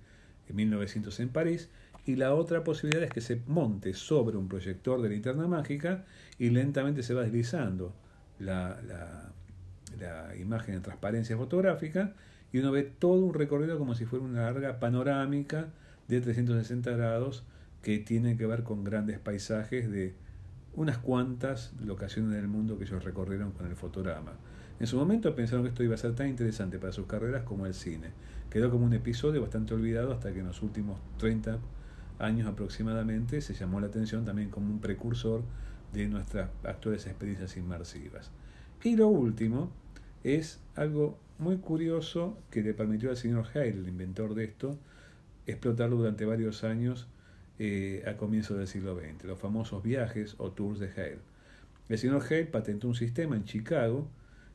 1900 0.48 1.20
en 1.20 1.28
París 1.28 1.68
y 2.06 2.16
la 2.16 2.34
otra 2.34 2.64
posibilidad 2.64 3.04
es 3.04 3.10
que 3.10 3.20
se 3.20 3.40
monte 3.46 3.94
sobre 3.94 4.36
un 4.36 4.48
proyector 4.48 5.00
de 5.02 5.10
linterna 5.10 5.46
mágica 5.46 6.04
y 6.38 6.50
lentamente 6.50 7.02
se 7.02 7.14
va 7.14 7.22
deslizando 7.22 7.94
la, 8.38 8.80
la, 8.82 9.32
imagen 10.36 10.76
en 10.76 10.82
transparencia 10.82 11.36
fotográfica 11.36 12.14
y 12.52 12.58
uno 12.58 12.72
ve 12.72 12.82
todo 12.82 13.24
un 13.24 13.34
recorrido 13.34 13.78
como 13.78 13.94
si 13.94 14.04
fuera 14.04 14.24
una 14.24 14.42
larga 14.42 14.80
panorámica 14.80 15.68
de 16.08 16.20
360 16.20 16.90
grados 16.92 17.44
que 17.82 17.98
tiene 17.98 18.36
que 18.36 18.46
ver 18.46 18.62
con 18.62 18.84
grandes 18.84 19.18
paisajes 19.18 19.90
de 19.90 20.14
unas 20.74 20.98
cuantas 20.98 21.72
locaciones 21.80 22.32
del 22.32 22.48
mundo 22.48 22.78
que 22.78 22.84
ellos 22.84 23.04
recorrieron 23.04 23.52
con 23.52 23.66
el 23.66 23.76
fotograma. 23.76 24.32
En 24.78 24.86
su 24.86 24.96
momento 24.96 25.34
pensaron 25.34 25.64
que 25.64 25.70
esto 25.70 25.82
iba 25.82 25.94
a 25.94 25.98
ser 25.98 26.14
tan 26.14 26.28
interesante 26.28 26.78
para 26.78 26.92
sus 26.92 27.06
carreras 27.06 27.42
como 27.42 27.66
el 27.66 27.74
cine. 27.74 28.08
Quedó 28.48 28.70
como 28.70 28.86
un 28.86 28.94
episodio 28.94 29.42
bastante 29.42 29.74
olvidado 29.74 30.12
hasta 30.12 30.32
que 30.32 30.40
en 30.40 30.46
los 30.46 30.62
últimos 30.62 30.98
30 31.18 31.58
años 32.18 32.48
aproximadamente 32.48 33.40
se 33.40 33.54
llamó 33.54 33.80
la 33.80 33.88
atención 33.88 34.24
también 34.24 34.50
como 34.50 34.70
un 34.70 34.80
precursor 34.80 35.42
de 35.92 36.08
nuestras 36.08 36.50
actuales 36.64 37.06
experiencias 37.06 37.56
inmersivas. 37.56 38.30
Y 38.82 38.96
lo 38.96 39.08
último, 39.08 39.70
es 40.24 40.60
algo 40.74 41.18
muy 41.38 41.56
curioso 41.56 42.36
que 42.50 42.62
le 42.62 42.74
permitió 42.74 43.10
al 43.10 43.16
señor 43.16 43.46
Hale, 43.54 43.70
el 43.70 43.88
inventor 43.88 44.34
de 44.34 44.44
esto, 44.44 44.78
explotarlo 45.46 45.96
durante 45.96 46.24
varios 46.26 46.64
años 46.64 47.08
eh, 47.58 48.04
a 48.06 48.16
comienzos 48.16 48.58
del 48.58 48.66
siglo 48.66 48.98
XX, 48.98 49.24
los 49.24 49.38
famosos 49.38 49.82
viajes 49.82 50.34
o 50.38 50.52
tours 50.52 50.78
de 50.78 50.88
Hale. 50.90 51.18
El 51.88 51.98
señor 51.98 52.22
Hale 52.22 52.46
patentó 52.46 52.88
un 52.88 52.94
sistema 52.94 53.36
en 53.36 53.44
Chicago 53.44 54.06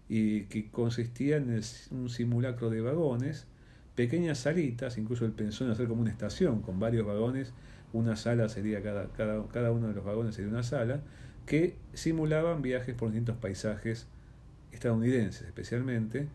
y 0.07 0.43
que 0.43 0.69
consistía 0.69 1.37
en 1.37 1.61
un 1.91 2.09
simulacro 2.09 2.69
de 2.69 2.81
vagones, 2.81 3.47
pequeñas 3.95 4.39
salitas, 4.39 4.97
incluso 4.97 5.25
él 5.25 5.31
pensó 5.31 5.65
en 5.65 5.71
hacer 5.71 5.87
como 5.87 6.01
una 6.01 6.11
estación 6.11 6.61
con 6.61 6.79
varios 6.79 7.07
vagones, 7.07 7.53
una 7.93 8.15
sala 8.15 8.49
sería 8.49 8.83
cada, 8.83 9.07
cada, 9.13 9.47
cada 9.47 9.71
uno 9.71 9.87
de 9.87 9.95
los 9.95 10.05
vagones 10.05 10.35
sería 10.35 10.51
una 10.51 10.63
sala, 10.63 11.01
que 11.47 11.75
simulaban 11.93 12.61
viajes 12.61 12.93
por 12.93 13.09
distintos 13.09 13.37
paisajes 13.37 14.07
estadounidenses 14.75 15.47
especialmente. 15.47 16.27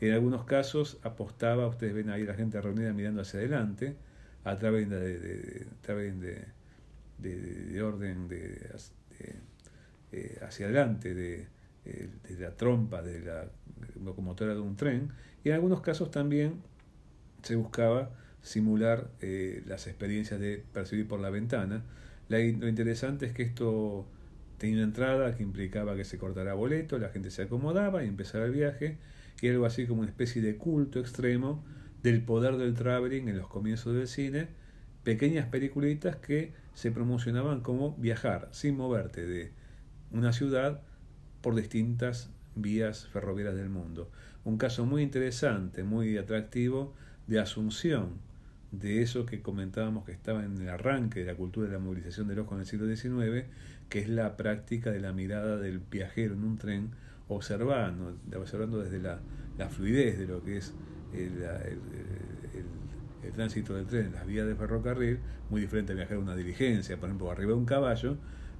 En 0.00 0.12
algunos 0.12 0.44
casos 0.44 0.98
apostaba, 1.02 1.66
ustedes 1.66 1.94
ven 1.94 2.10
ahí 2.10 2.24
la 2.24 2.34
gente 2.34 2.60
reunida 2.60 2.92
mirando 2.92 3.22
hacia 3.22 3.40
adelante, 3.40 3.96
a 4.44 4.58
través 4.58 4.90
de, 4.90 5.18
de, 5.18 5.66
de, 7.18 7.30
de 7.30 7.82
orden 7.82 8.28
de, 8.28 8.70
eh, 10.12 10.38
hacia 10.42 10.66
adelante 10.66 11.14
de, 11.14 11.46
de, 11.84 12.38
la 12.38 12.50
trompa 12.50 13.02
de 13.02 13.20
la 13.20 13.46
locomotora 14.02 14.54
de 14.54 14.60
un 14.60 14.76
tren, 14.76 15.12
y 15.42 15.48
en 15.48 15.54
algunos 15.54 15.80
casos 15.80 16.10
también 16.10 16.62
se 17.42 17.56
buscaba 17.56 18.10
simular 18.42 19.10
eh, 19.20 19.62
las 19.66 19.86
experiencias 19.86 20.38
de 20.38 20.62
percibir 20.72 21.08
por 21.08 21.20
la 21.20 21.30
ventana. 21.30 21.82
lo 22.28 22.38
interesante 22.68 23.26
es 23.26 23.32
que 23.32 23.42
esto 23.42 24.06
tenía 24.64 24.78
una 24.78 24.84
entrada 24.84 25.36
que 25.36 25.42
implicaba 25.42 25.94
que 25.94 26.06
se 26.06 26.16
cortara 26.16 26.54
boleto, 26.54 26.98
la 26.98 27.10
gente 27.10 27.30
se 27.30 27.42
acomodaba 27.42 28.02
y 28.02 28.08
empezaba 28.08 28.46
el 28.46 28.52
viaje, 28.52 28.96
y 29.42 29.48
algo 29.48 29.66
así 29.66 29.86
como 29.86 30.00
una 30.00 30.10
especie 30.10 30.40
de 30.40 30.56
culto 30.56 31.00
extremo 31.00 31.62
del 32.02 32.22
poder 32.22 32.56
del 32.56 32.72
traveling 32.72 33.28
en 33.28 33.36
los 33.36 33.46
comienzos 33.46 33.94
del 33.94 34.08
cine, 34.08 34.48
pequeñas 35.02 35.48
peliculitas 35.48 36.16
que 36.16 36.54
se 36.72 36.90
promocionaban 36.90 37.60
como 37.60 37.94
viajar 37.96 38.48
sin 38.52 38.78
moverte 38.78 39.26
de 39.26 39.52
una 40.10 40.32
ciudad 40.32 40.80
por 41.42 41.54
distintas 41.54 42.30
vías 42.54 43.06
ferroviarias 43.08 43.56
del 43.56 43.68
mundo. 43.68 44.10
Un 44.44 44.56
caso 44.56 44.86
muy 44.86 45.02
interesante, 45.02 45.84
muy 45.84 46.16
atractivo 46.16 46.94
de 47.26 47.38
asunción 47.38 48.18
de 48.72 49.02
eso 49.02 49.26
que 49.26 49.40
comentábamos 49.42 50.04
que 50.04 50.12
estaba 50.12 50.44
en 50.44 50.60
el 50.60 50.68
arranque 50.68 51.20
de 51.20 51.26
la 51.26 51.34
cultura 51.34 51.66
de 51.66 51.74
la 51.74 51.78
movilización 51.78 52.28
del 52.28 52.40
ojo 52.40 52.54
en 52.54 52.60
el 52.60 52.66
siglo 52.66 52.86
XIX, 52.86 53.46
que 53.88 54.00
es 54.00 54.08
la 54.08 54.36
práctica 54.36 54.90
de 54.90 55.00
la 55.00 55.12
mirada 55.12 55.56
del 55.56 55.78
viajero 55.78 56.34
en 56.34 56.44
un 56.44 56.58
tren, 56.58 56.90
observando, 57.28 58.16
observando 58.36 58.82
desde 58.82 59.00
la, 59.00 59.20
la 59.58 59.68
fluidez 59.68 60.18
de 60.18 60.26
lo 60.26 60.42
que 60.42 60.58
es 60.58 60.74
el, 61.12 61.42
el, 61.42 63.32
tránsito 63.32 63.74
del 63.74 63.86
tren, 63.86 64.12
las 64.12 64.26
vías 64.26 64.46
de 64.46 64.54
ferrocarril, 64.54 65.18
muy 65.50 65.60
diferente 65.60 65.92
a 65.92 65.96
viajar 65.96 66.18
una 66.18 66.36
diligencia, 66.36 66.98
por 66.98 67.08
ejemplo, 67.08 67.30
arriba 67.30 67.52
de 67.52 67.58
un 67.58 67.64
caballo, 67.64 68.16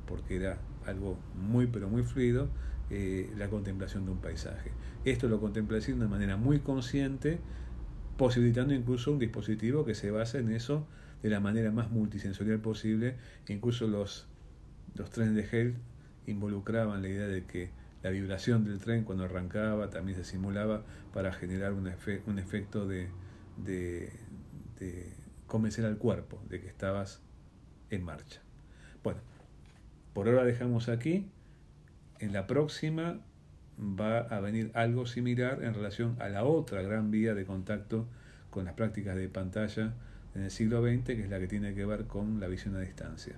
porque 0.06 0.36
era 0.36 0.58
algo 0.86 1.18
muy 1.34 1.66
pero 1.66 1.88
muy 1.88 2.02
fluido, 2.02 2.48
eh, 2.90 3.32
la 3.36 3.48
contemplación 3.48 4.04
de 4.04 4.12
un 4.12 4.18
paisaje. 4.18 4.72
Esto 5.04 5.28
lo 5.28 5.40
contempla 5.40 5.78
así 5.78 5.92
de 5.92 5.98
una 5.98 6.08
manera 6.08 6.36
muy 6.36 6.60
consciente, 6.60 7.38
posibilitando 8.16 8.74
incluso 8.74 9.12
un 9.12 9.18
dispositivo 9.18 9.84
que 9.84 9.94
se 9.94 10.10
basa 10.10 10.38
en 10.38 10.50
eso 10.50 10.86
de 11.22 11.30
la 11.30 11.40
manera 11.40 11.70
más 11.70 11.90
multisensorial 11.90 12.60
posible. 12.60 13.16
Incluso 13.48 13.86
los, 13.86 14.26
los 14.94 15.10
trenes 15.10 15.34
de 15.34 15.46
Hell 15.50 15.76
involucraban 16.26 17.02
la 17.02 17.08
idea 17.08 17.26
de 17.26 17.44
que 17.44 17.70
la 18.02 18.10
vibración 18.10 18.64
del 18.64 18.78
tren 18.78 19.04
cuando 19.04 19.24
arrancaba 19.24 19.90
también 19.90 20.18
se 20.18 20.24
simulaba 20.24 20.82
para 21.12 21.32
generar 21.32 21.72
un, 21.72 21.90
un 22.26 22.38
efecto 22.38 22.86
de, 22.86 23.08
de, 23.56 24.12
de 24.78 25.12
convencer 25.46 25.84
al 25.84 25.96
cuerpo 25.96 26.42
de 26.48 26.60
que 26.60 26.66
estabas 26.66 27.22
en 27.90 28.04
marcha. 28.04 28.40
Bueno, 29.02 29.20
por 30.12 30.28
ahora 30.28 30.44
dejamos 30.44 30.88
aquí. 30.88 31.30
En 32.20 32.32
la 32.32 32.46
próxima 32.46 33.20
va 33.78 34.18
a 34.18 34.40
venir 34.40 34.70
algo 34.74 35.06
similar 35.06 35.62
en 35.62 35.74
relación 35.74 36.16
a 36.20 36.28
la 36.28 36.44
otra 36.44 36.82
gran 36.82 37.10
vía 37.10 37.34
de 37.34 37.44
contacto 37.44 38.06
con 38.50 38.64
las 38.64 38.74
prácticas 38.74 39.16
de 39.16 39.28
pantalla 39.28 39.94
en 40.34 40.42
el 40.42 40.50
siglo 40.50 40.82
XX, 40.82 41.04
que 41.04 41.22
es 41.22 41.30
la 41.30 41.40
que 41.40 41.48
tiene 41.48 41.74
que 41.74 41.84
ver 41.84 42.06
con 42.06 42.40
la 42.40 42.46
visión 42.48 42.76
a 42.76 42.80
distancia. 42.80 43.36